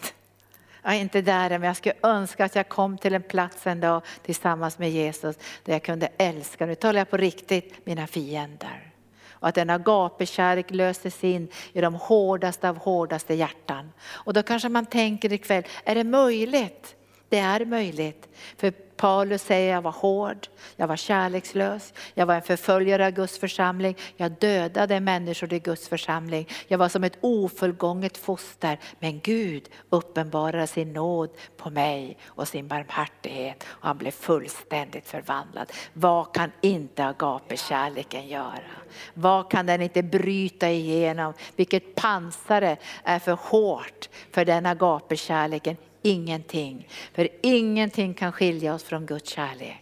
Jag 0.84 0.96
är 0.96 1.00
inte 1.00 1.22
där 1.22 1.50
än, 1.50 1.62
men 1.62 1.68
jag 1.68 1.78
skulle 1.78 1.96
önska 2.04 2.46
att 2.46 2.56
jag 2.56 2.70
kom 2.70 2.98
till 2.98 3.14
en 3.14 3.24
plats 3.24 3.68
en 3.68 3.80
dag 3.80 4.02
tillsammans 4.26 4.80
med 4.80 4.92
Jesus 4.92 5.36
där 5.64 5.74
jag 5.74 5.84
kunde 5.84 6.10
älska, 6.18 6.66
nu 6.66 6.76
talar 6.76 7.00
jag 7.00 7.10
på 7.10 7.18
riktigt, 7.18 7.86
mina 7.86 8.08
fiender. 8.08 8.92
Och 9.30 9.48
att 9.48 9.56
denna 9.56 9.78
gapekärlek 9.78 10.72
löses 10.72 11.24
in 11.24 11.48
i 11.74 11.82
de 11.82 11.94
hårdaste 11.94 12.70
av 12.70 12.78
hårdaste 12.78 13.34
hjärtan. 13.34 13.92
Och 14.04 14.34
då 14.34 14.44
kanske 14.44 14.70
man 14.70 14.86
tänker 14.86 15.34
ikväll, 15.34 15.64
är 15.84 15.96
det 15.96 16.04
möjligt? 16.04 16.96
Det 17.32 17.40
är 17.40 17.66
möjligt. 17.66 18.30
För 18.58 18.72
Paulus 18.72 19.42
säger 19.42 19.74
jag 19.74 19.82
var 19.82 19.92
hård, 19.92 20.48
jag 20.76 20.88
var 20.88 20.96
kärlekslös, 20.96 21.94
jag 22.14 22.26
var 22.26 22.36
en 22.36 22.42
förföljare 22.42 23.06
av 23.06 23.12
Guds 23.12 23.40
församling, 23.40 23.96
jag 24.18 24.32
dödade 24.32 25.00
människor 25.00 25.54
i 25.54 25.60
Guds 25.60 25.90
församling. 25.90 26.48
Jag 26.68 26.78
var 26.78 26.90
som 26.90 27.04
ett 27.04 27.18
ofullgånget 27.22 28.18
foster. 28.18 28.80
Men 29.00 29.20
Gud 29.20 29.70
uppenbarade 29.90 30.68
sin 30.68 30.94
nåd 30.94 31.30
på 31.58 31.70
mig 31.70 32.18
och 32.26 32.48
sin 32.48 32.68
barmhärtighet 32.68 33.64
och 33.68 33.88
han 33.88 33.98
blev 33.98 34.12
fullständigt 34.12 35.08
förvandlad. 35.08 35.72
Vad 35.94 36.34
kan 36.34 36.52
inte 36.62 37.06
agapekärleken 37.06 38.28
göra? 38.28 38.72
Vad 39.14 39.52
kan 39.52 39.66
den 39.66 39.82
inte 39.82 40.04
bryta 40.04 40.70
igenom? 40.70 41.34
Vilket 41.56 41.96
pansare 41.96 42.78
är 43.04 43.20
för 43.20 43.38
hårt 43.42 44.10
för 44.32 44.46
den 44.46 44.66
agapekärleken? 44.66 45.78
Ingenting. 46.02 46.88
För 47.14 47.28
ingenting 47.42 48.14
kan 48.14 48.32
skilja 48.32 48.74
oss 48.74 48.84
från 48.84 49.06
Guds 49.06 49.30
kärlek. 49.30 49.81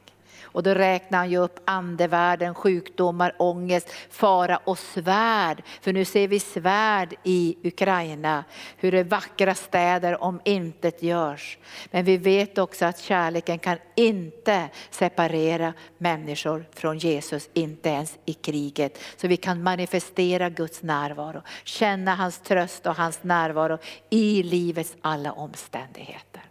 Och 0.51 0.63
då 0.63 0.73
räknar 0.73 1.17
han 1.17 1.31
ju 1.31 1.37
upp 1.37 1.59
andevärlden, 1.65 2.55
sjukdomar, 2.55 3.35
ångest, 3.37 3.89
fara 4.09 4.57
och 4.57 4.79
svärd. 4.79 5.63
För 5.81 5.93
nu 5.93 6.05
ser 6.05 6.27
vi 6.27 6.39
svärd 6.39 7.13
i 7.23 7.57
Ukraina, 7.63 8.43
hur 8.77 8.91
det 8.91 9.03
vackra 9.03 9.55
städer 9.55 10.23
om 10.23 10.41
intet 10.43 11.03
görs. 11.03 11.57
Men 11.91 12.05
vi 12.05 12.17
vet 12.17 12.57
också 12.57 12.85
att 12.85 12.99
kärleken 12.99 13.59
kan 13.59 13.77
inte 13.95 14.69
separera 14.89 15.73
människor 15.97 16.65
från 16.73 16.97
Jesus, 16.97 17.49
inte 17.53 17.89
ens 17.89 18.17
i 18.25 18.33
kriget. 18.33 18.99
Så 19.17 19.27
vi 19.27 19.37
kan 19.37 19.63
manifestera 19.63 20.49
Guds 20.49 20.83
närvaro, 20.83 21.41
känna 21.63 22.15
hans 22.15 22.39
tröst 22.39 22.85
och 22.85 22.95
hans 22.95 23.23
närvaro 23.23 23.77
i 24.09 24.43
livets 24.43 24.95
alla 25.01 25.31
omständigheter. 25.31 26.41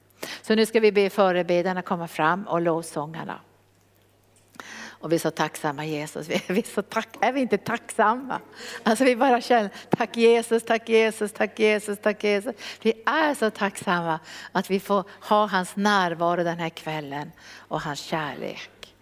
Så 0.43 0.55
nu 0.55 0.67
ska 0.67 0.81
vi 0.81 0.93
be 0.93 1.11
förebedjarna 1.11 1.83
komma 1.83 2.09
fram 2.09 2.47
och 2.47 2.61
lovsångarna. 2.61 3.41
Och 5.01 5.13
vi 5.13 5.17
är 5.17 5.21
så 5.21 5.31
tacksamma 5.31 5.85
Jesus. 5.85 6.29
Vi 6.29 6.35
är, 6.35 6.53
vi 6.53 6.61
är, 6.61 6.75
så 6.75 6.83
tack, 6.83 7.09
är 7.21 7.33
vi 7.33 7.41
inte 7.41 7.59
tacksamma? 7.59 8.41
Alltså 8.83 9.05
vi 9.05 9.17
bara 9.17 9.41
känner 9.41 9.71
tack 9.91 10.17
Jesus, 10.17 10.63
tack 10.63 10.89
Jesus, 10.89 11.33
tack 11.33 11.59
Jesus, 11.59 11.99
tack 12.03 12.25
Jesus. 12.25 12.55
Vi 12.83 12.93
är 13.07 13.35
så 13.35 13.51
tacksamma 13.51 14.21
att 14.53 14.71
vi 14.71 14.81
får 14.81 15.05
ha 15.21 15.47
hans 15.47 15.77
närvaro 15.77 16.45
den 16.45 16.59
här 16.59 16.69
kvällen 16.69 17.33
och 17.57 17.81
hans 17.81 18.01
kärlek. 18.01 18.95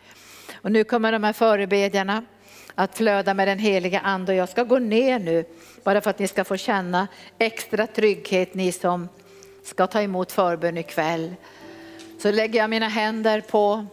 Och 0.54 0.72
nu 0.72 0.84
kommer 0.84 1.12
de 1.12 1.24
här 1.24 1.32
förebedjarna 1.32 2.24
att 2.74 2.96
flöda 2.96 3.34
med 3.34 3.48
den 3.48 3.58
heliga 3.58 4.00
ande 4.00 4.32
och 4.32 4.38
jag 4.38 4.48
ska 4.48 4.64
gå 4.64 4.78
ner 4.78 5.18
nu 5.18 5.44
bara 5.84 6.00
för 6.00 6.10
att 6.10 6.18
ni 6.18 6.28
ska 6.28 6.44
få 6.44 6.56
känna 6.56 7.08
extra 7.38 7.86
trygghet 7.86 8.54
ni 8.54 8.72
som 8.72 9.08
ska 9.64 9.86
ta 9.86 10.02
emot 10.02 10.32
förbön 10.32 10.78
ikväll. 10.78 11.34
Så 12.18 12.30
lägger 12.30 12.60
jag 12.60 12.70
mina 12.70 12.88
händer 12.88 13.40
på, 13.40 13.86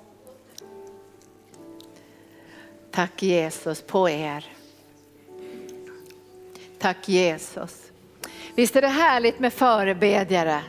tack 2.93 3.23
Jesus, 3.23 3.81
på 3.81 4.09
er. 4.09 4.45
Tack 6.79 7.09
Jesus. 7.09 7.91
Visst 8.55 8.75
är 8.75 8.81
det 8.81 8.87
härligt 8.87 9.39
med 9.39 9.53
förebedjare? 9.53 10.61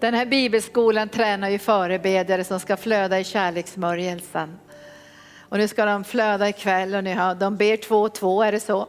Den 0.00 0.14
här 0.14 0.26
bibelskolan 0.26 1.08
tränar 1.08 1.48
ju 1.48 1.58
förebedjare 1.58 2.44
som 2.44 2.60
ska 2.60 2.76
flöda 2.76 3.20
i 3.20 3.24
kärleksmörjelsen. 3.24 4.58
Och 5.38 5.58
nu 5.58 5.68
ska 5.68 5.84
de 5.84 6.04
flöda 6.04 6.48
ikväll 6.48 6.94
och 6.94 7.04
ni 7.04 7.12
har, 7.12 7.34
de 7.34 7.56
ber 7.56 7.76
två 7.76 8.02
och 8.02 8.14
två, 8.14 8.42
är 8.42 8.52
det 8.52 8.60
så? 8.60 8.86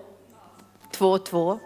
Två 0.91 1.11
och 1.11 1.25
två. 1.25 1.59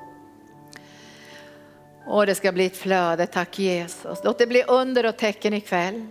Och 2.05 2.25
det 2.25 2.35
ska 2.35 2.51
bli 2.51 2.65
ett 2.65 2.77
flöde, 2.77 3.27
tack 3.27 3.59
Jesus. 3.59 4.19
Låt 4.23 4.37
det 4.37 4.47
bli 4.47 4.63
under 4.63 5.05
och 5.05 5.17
tecken 5.17 5.53
ikväll. 5.53 6.07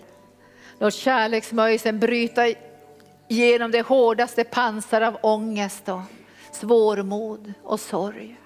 Låt 0.79 0.95
kärleksmörjelsen 0.95 1.99
bryta 1.99 2.49
genom 3.33 3.71
det 3.71 3.81
hårdaste 3.81 4.45
pansar 4.45 5.01
av 5.01 5.17
ångest 5.23 5.89
och 5.89 6.01
svårmod 6.53 7.53
och 7.63 7.81
sorg. 7.81 8.37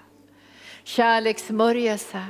Kärlekssmörjelse. 0.83 2.25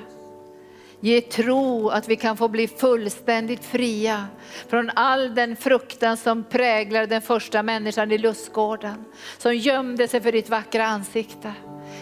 Ge 0.99 1.22
tro 1.22 1.89
att 1.89 2.08
vi 2.08 2.16
kan 2.16 2.38
få 2.38 2.47
bli 2.47 2.68
fullständigt 2.68 3.66
fria 3.66 4.28
från 4.68 4.89
all 4.95 5.36
den 5.36 5.55
fruktan 5.55 6.18
som 6.18 6.43
präglar 6.43 7.08
den 7.08 7.22
första 7.22 7.64
människan 7.64 8.12
i 8.12 8.18
lustgården, 8.18 9.05
som 9.38 9.55
gömde 9.55 10.08
sig 10.08 10.22
för 10.22 10.32
ditt 10.32 10.49
vackra 10.49 10.86
ansikte. 10.86 11.53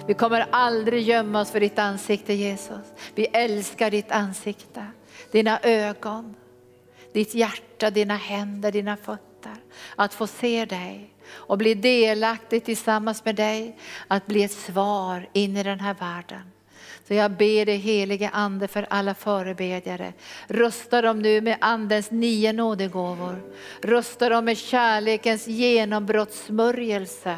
Vi 0.08 0.14
kommer 0.14 0.45
aldrig 0.51 1.03
gömma 1.03 1.41
oss 1.41 1.51
för 1.51 1.60
ditt 1.60 1.80
ansikte 1.80 2.34
Jesus. 2.34 2.93
Vi 3.16 3.26
älskar 3.26 3.91
ditt 3.91 4.12
ansikte, 4.12 4.86
dina 5.32 5.60
ögon, 5.64 6.36
ditt 7.14 7.36
hjärta, 7.36 7.89
dina 7.89 8.16
händer, 8.16 8.72
dina 8.72 8.97
fötter. 8.97 9.34
Att 9.96 10.14
få 10.14 10.28
se 10.28 10.66
dig 10.66 11.14
och 11.30 11.58
bli 11.58 11.74
delaktig 11.74 12.66
tillsammans 12.66 13.26
med 13.26 13.36
dig, 13.36 13.78
att 14.08 14.28
bli 14.28 14.43
ett 14.43 14.52
svar 14.52 15.30
in 15.34 15.58
i 15.58 15.64
den 15.64 15.80
här 15.80 15.93
världen. 15.93 16.52
Så 17.08 17.14
jag 17.14 17.32
ber 17.32 17.66
dig 17.66 17.78
helige 17.78 18.30
ande 18.30 18.68
för 18.68 18.88
alla 18.89 19.14
förebedjare. 19.14 20.14
Rösta 20.48 21.02
dem 21.02 21.20
nu 21.20 21.41
med 21.41 21.58
andens 21.62 22.12
nio 22.12 22.54
nådegåvor. 22.54 23.41
Rösta 23.82 24.30
dem 24.30 24.46
med 24.46 24.58
kärlekens 24.58 25.48
genombrottssmörjelse. 25.48 27.38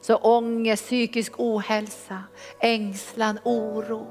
Så 0.00 0.16
ångest, 0.16 0.84
psykisk 0.84 1.32
ohälsa, 1.36 2.22
ängslan, 2.60 3.38
oro, 3.44 4.06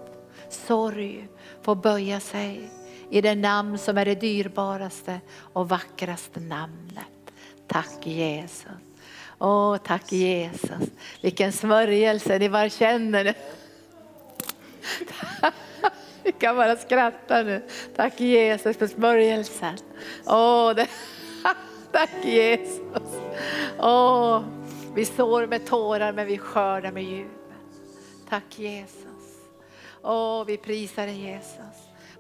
sorg 0.50 1.28
får 1.62 1.76
böja 1.76 2.20
sig 2.20 2.70
i 3.10 3.22
det 3.22 3.36
namn 3.36 3.78
som 3.78 3.98
är 3.98 4.06
det 4.06 4.22
dyrbaraste 4.22 5.22
och 5.54 5.70
vackraste 5.70 6.40
namnet. 6.40 7.11
Tack 7.72 8.08
Jesus. 8.08 8.72
Åh, 9.40 9.78
tack 9.78 10.12
Jesus. 10.12 10.90
Vilken 11.22 11.52
smörjelse, 11.52 12.40
ni 12.40 12.50
bara 12.50 12.70
känner 12.70 13.24
det. 13.24 13.36
Vi 16.24 16.32
kan 16.32 16.56
bara 16.56 16.76
skratta 16.76 17.44
nu. 17.44 17.62
Tack 17.96 18.20
Jesus 18.20 18.78
för 18.78 18.88
smörjelsen. 18.88 19.78
Åh, 20.26 20.76
det, 20.76 20.88
tack 21.92 22.10
Jesus. 22.24 23.20
Åh, 23.80 24.44
vi 24.96 25.06
sår 25.06 25.48
med 25.48 25.66
tårar 25.66 26.14
men 26.14 26.28
vi 26.28 26.38
skördar 26.38 26.92
med 26.92 27.04
jubel. 27.04 27.32
Tack 28.30 28.60
Jesus. 28.60 29.06
Åh, 30.02 30.46
vi 30.46 30.58
prisar 30.58 31.06
dig 31.06 31.22
Jesus. 31.22 31.71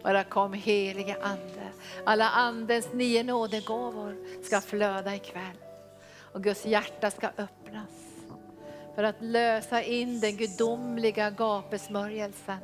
Bara 0.03 0.23
kom 0.23 0.53
heliga 0.53 1.15
ande. 1.21 1.71
Alla 2.05 2.29
andens 2.29 2.93
nio 2.93 3.23
nådegåvor 3.23 4.17
ska 4.43 4.61
flöda 4.61 5.15
ikväll. 5.15 5.57
Och 6.33 6.43
Guds 6.43 6.65
hjärta 6.65 7.11
ska 7.11 7.27
öppnas 7.27 7.89
för 8.95 9.03
att 9.03 9.21
lösa 9.21 9.83
in 9.83 10.19
den 10.19 10.37
gudomliga 10.37 11.29
gapesmörjelsen. 11.29 12.57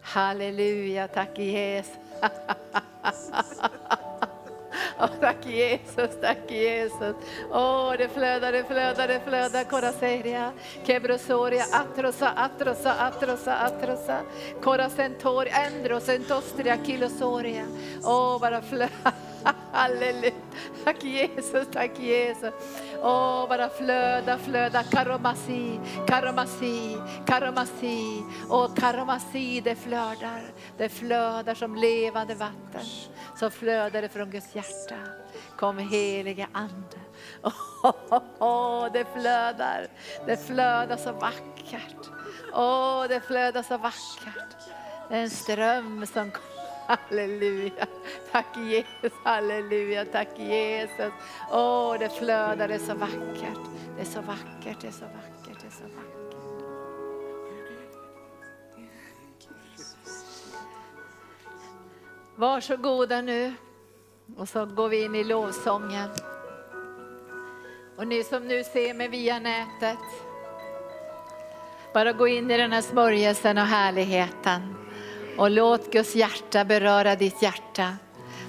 Halleluja, 0.00 1.08
tack 1.08 1.38
Jesus. 1.38 1.92
Oh, 5.00 5.20
tack 5.20 5.46
Jesus, 5.46 6.20
tack 6.20 6.50
Jesus. 6.50 7.16
Åh, 7.50 7.58
oh, 7.58 7.96
det 7.98 8.08
flödar, 8.08 8.52
det 8.52 8.64
flödar, 8.64 9.08
det 9.08 9.20
flödar. 9.20 9.64
Coraseria, 9.64 10.52
Kebrosoria, 10.84 11.64
Atrosa, 11.72 12.32
Atrosa, 12.36 12.92
Atrosa, 12.92 13.56
Atrosa. 13.56 14.20
Korasentoria, 14.62 15.52
Endrosentostria, 15.52 16.78
Kilosoria. 16.84 17.64
Åh, 18.04 18.36
oh, 18.36 18.40
bara 18.40 18.62
flödar. 18.62 19.27
Halleluja. 19.72 20.32
Tack 20.84 21.04
Jesus, 21.04 21.68
tack 21.72 21.98
Jesus. 21.98 22.54
Åh, 23.02 23.44
oh, 23.44 23.48
bara 23.48 23.68
flöda, 23.68 24.38
flöda. 24.38 24.82
Karomasi, 24.82 25.80
karomasi, 26.06 26.96
karomasi. 27.26 28.22
Åh, 28.50 28.74
karomasi, 28.74 29.60
det 29.60 29.76
flödar. 29.76 30.42
Det 30.78 30.88
flödar 30.88 31.54
som 31.54 31.76
levande 31.76 32.34
vatten. 32.34 32.84
Så 33.36 33.50
flödar 33.50 34.02
det 34.02 34.08
från 34.08 34.30
Guds 34.30 34.54
hjärta. 34.54 34.96
Kom 35.56 35.78
helige 35.78 36.48
Ande. 36.52 36.98
Åh, 37.42 37.52
oh, 38.10 38.22
oh, 38.38 38.92
det 38.92 39.04
flödar. 39.04 39.86
Det 40.26 40.36
flödar 40.36 40.96
så 40.96 41.12
vackert. 41.12 42.10
Åh, 42.52 43.04
det 43.08 43.20
flödar 43.20 43.62
så 43.62 43.76
vackert. 43.76 44.56
Det 45.08 45.16
är 45.16 45.22
En 45.22 45.30
ström 45.30 46.06
som 46.06 46.30
kommer 46.30 46.57
Halleluja. 46.88 47.86
Tack 48.32 48.56
Jesus, 48.56 49.18
halleluja, 49.24 50.04
tack 50.04 50.38
Jesus. 50.38 51.12
Åh, 51.50 51.58
oh, 51.58 51.98
det 51.98 52.08
flödar, 52.08 52.68
det 52.68 52.74
är 52.74 52.78
så 52.78 52.94
vackert. 52.94 53.60
Det 53.96 54.00
är 54.00 54.04
så 54.04 54.20
vackert, 54.20 54.80
det 54.80 54.86
är 54.86 54.92
så 54.92 55.04
vackert, 55.04 55.60
det 55.60 55.66
är 55.66 55.70
så 55.70 55.82
vackert. 55.82 56.18
Varsågoda 62.36 63.20
nu. 63.20 63.54
Och 64.36 64.48
så 64.48 64.66
går 64.66 64.88
vi 64.88 65.04
in 65.04 65.14
i 65.14 65.24
lovsången. 65.24 66.08
Och 67.96 68.06
ni 68.06 68.24
som 68.24 68.48
nu 68.48 68.64
ser 68.64 68.94
mig 68.94 69.08
via 69.08 69.38
nätet, 69.38 69.98
bara 71.94 72.12
gå 72.12 72.28
in 72.28 72.50
i 72.50 72.56
den 72.56 72.72
här 72.72 72.82
smörjelsen 72.82 73.58
och 73.58 73.64
härligheten. 73.64 74.87
Och 75.38 75.50
låt 75.50 75.92
Guds 75.92 76.14
hjärta 76.14 76.64
beröra 76.64 77.16
ditt 77.16 77.42
hjärta. 77.42 77.96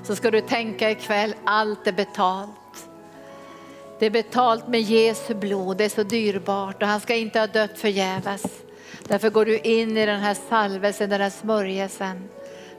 Så 0.03 0.15
ska 0.15 0.31
du 0.31 0.41
tänka 0.41 0.91
ikväll, 0.91 1.33
allt 1.43 1.87
är 1.87 1.91
betalt. 1.91 2.89
Det 3.99 4.05
är 4.05 4.09
betalt 4.09 4.67
med 4.67 4.81
Jesu 4.81 5.35
blod, 5.35 5.77
det 5.77 5.85
är 5.85 5.89
så 5.89 6.03
dyrbart 6.03 6.81
och 6.81 6.87
han 6.87 6.99
ska 6.99 7.15
inte 7.15 7.39
ha 7.39 7.47
dött 7.47 7.79
förgäves. 7.79 8.43
Därför 9.03 9.29
går 9.29 9.45
du 9.45 9.57
in 9.59 9.97
i 9.97 10.05
den 10.05 10.19
här 10.19 10.37
salvelsen, 10.49 11.09
den 11.09 11.21
här 11.21 11.29
smörjelsen 11.29 12.29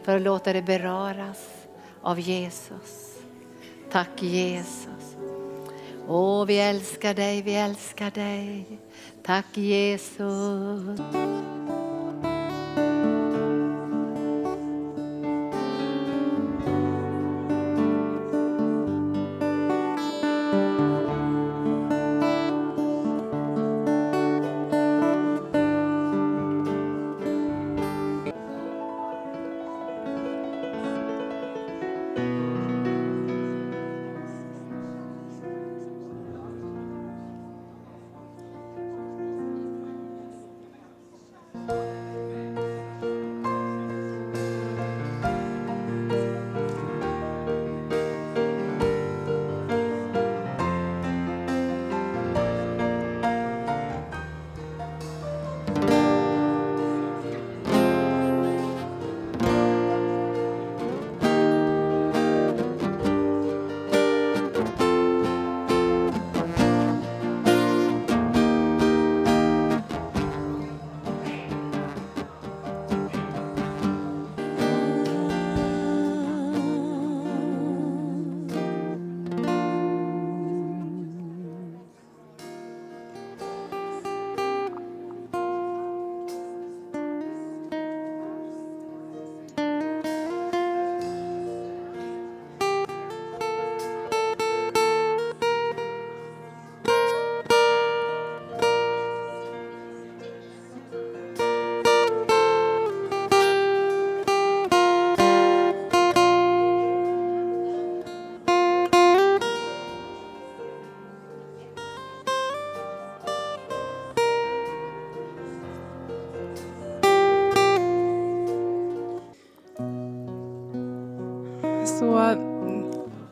för 0.03 0.17
att 0.17 0.23
låta 0.23 0.53
dig 0.53 0.63
beröras 0.63 1.39
av 2.03 2.21
Jesus. 2.21 3.19
Tack 3.91 4.23
Jesus. 4.23 5.17
Åh, 6.09 6.45
vi 6.45 6.59
älskar 6.59 7.15
dig, 7.15 7.43
vi 7.43 7.55
älskar 7.55 8.11
dig. 8.11 8.79
Tack 9.23 9.57
Jesus. 9.57 11.01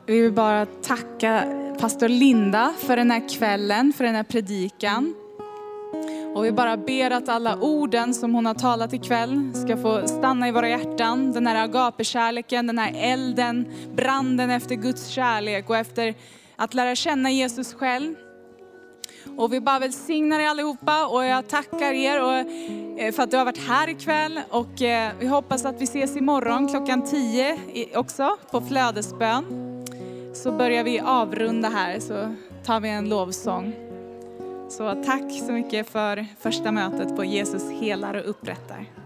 Vi 0.09 0.21
vill 0.21 0.33
bara 0.33 0.67
tacka 0.67 1.45
pastor 1.81 2.09
Linda 2.09 2.75
för 2.79 2.97
den 2.97 3.11
här 3.11 3.29
kvällen, 3.29 3.93
för 3.93 4.05
den 4.05 4.15
här 4.15 4.23
predikan. 4.23 5.15
Och 6.35 6.45
vi 6.45 6.53
bara 6.53 6.77
ber 6.77 7.11
att 7.11 7.29
alla 7.29 7.57
orden 7.57 8.15
som 8.15 8.35
hon 8.35 8.47
har 8.47 8.55
talat 8.55 8.93
ikväll 8.93 9.51
ska 9.55 9.77
få 9.77 10.09
stanna 10.09 10.49
i 10.49 10.53
våra 10.53 10.69
hjärtan. 10.69 11.33
Den 11.33 11.47
här 11.47 11.65
agapekärleken, 11.65 12.67
den 12.67 12.79
här 12.79 12.93
elden, 12.97 13.69
branden 13.95 14.51
efter 14.51 14.75
Guds 14.75 15.07
kärlek 15.09 15.71
och 15.71 15.77
efter 15.77 16.15
att 16.57 16.75
lära 16.75 16.95
känna 16.95 17.31
Jesus 17.31 17.75
själv. 17.75 18.15
Och 19.37 19.53
vi 19.53 19.61
bara 19.61 19.79
välsignar 19.79 20.41
er 20.41 20.47
allihopa 20.47 21.07
och 21.07 21.25
jag 21.25 21.49
tackar 21.49 21.93
er 21.93 22.23
och, 22.23 22.39
eh, 23.01 23.13
för 23.13 23.23
att 23.23 23.31
du 23.31 23.37
har 23.37 23.45
varit 23.45 23.69
här 23.69 23.89
ikväll. 23.89 24.41
Och 24.51 24.83
eh, 24.83 25.13
vi 25.21 25.27
hoppas 25.27 25.65
att 25.65 25.81
vi 25.81 25.85
ses 25.85 26.17
imorgon 26.17 26.69
klockan 26.69 27.03
10 27.05 27.59
också 27.95 28.37
på 28.51 28.61
flödesbön. 28.61 29.68
Så 30.43 30.53
börjar 30.53 30.84
vi 30.84 31.01
avrunda 31.01 31.68
här 31.68 32.01
så 32.01 32.34
tar 32.64 32.80
vi 32.80 32.89
en 32.89 33.09
lovsång. 33.09 33.72
Så 34.68 35.05
tack 35.05 35.32
så 35.47 35.53
mycket 35.53 35.89
för 35.89 36.26
första 36.39 36.72
mötet 36.72 37.16
på 37.16 37.24
Jesus 37.24 37.70
helar 37.70 38.14
och 38.14 38.30
upprättar. 38.30 38.97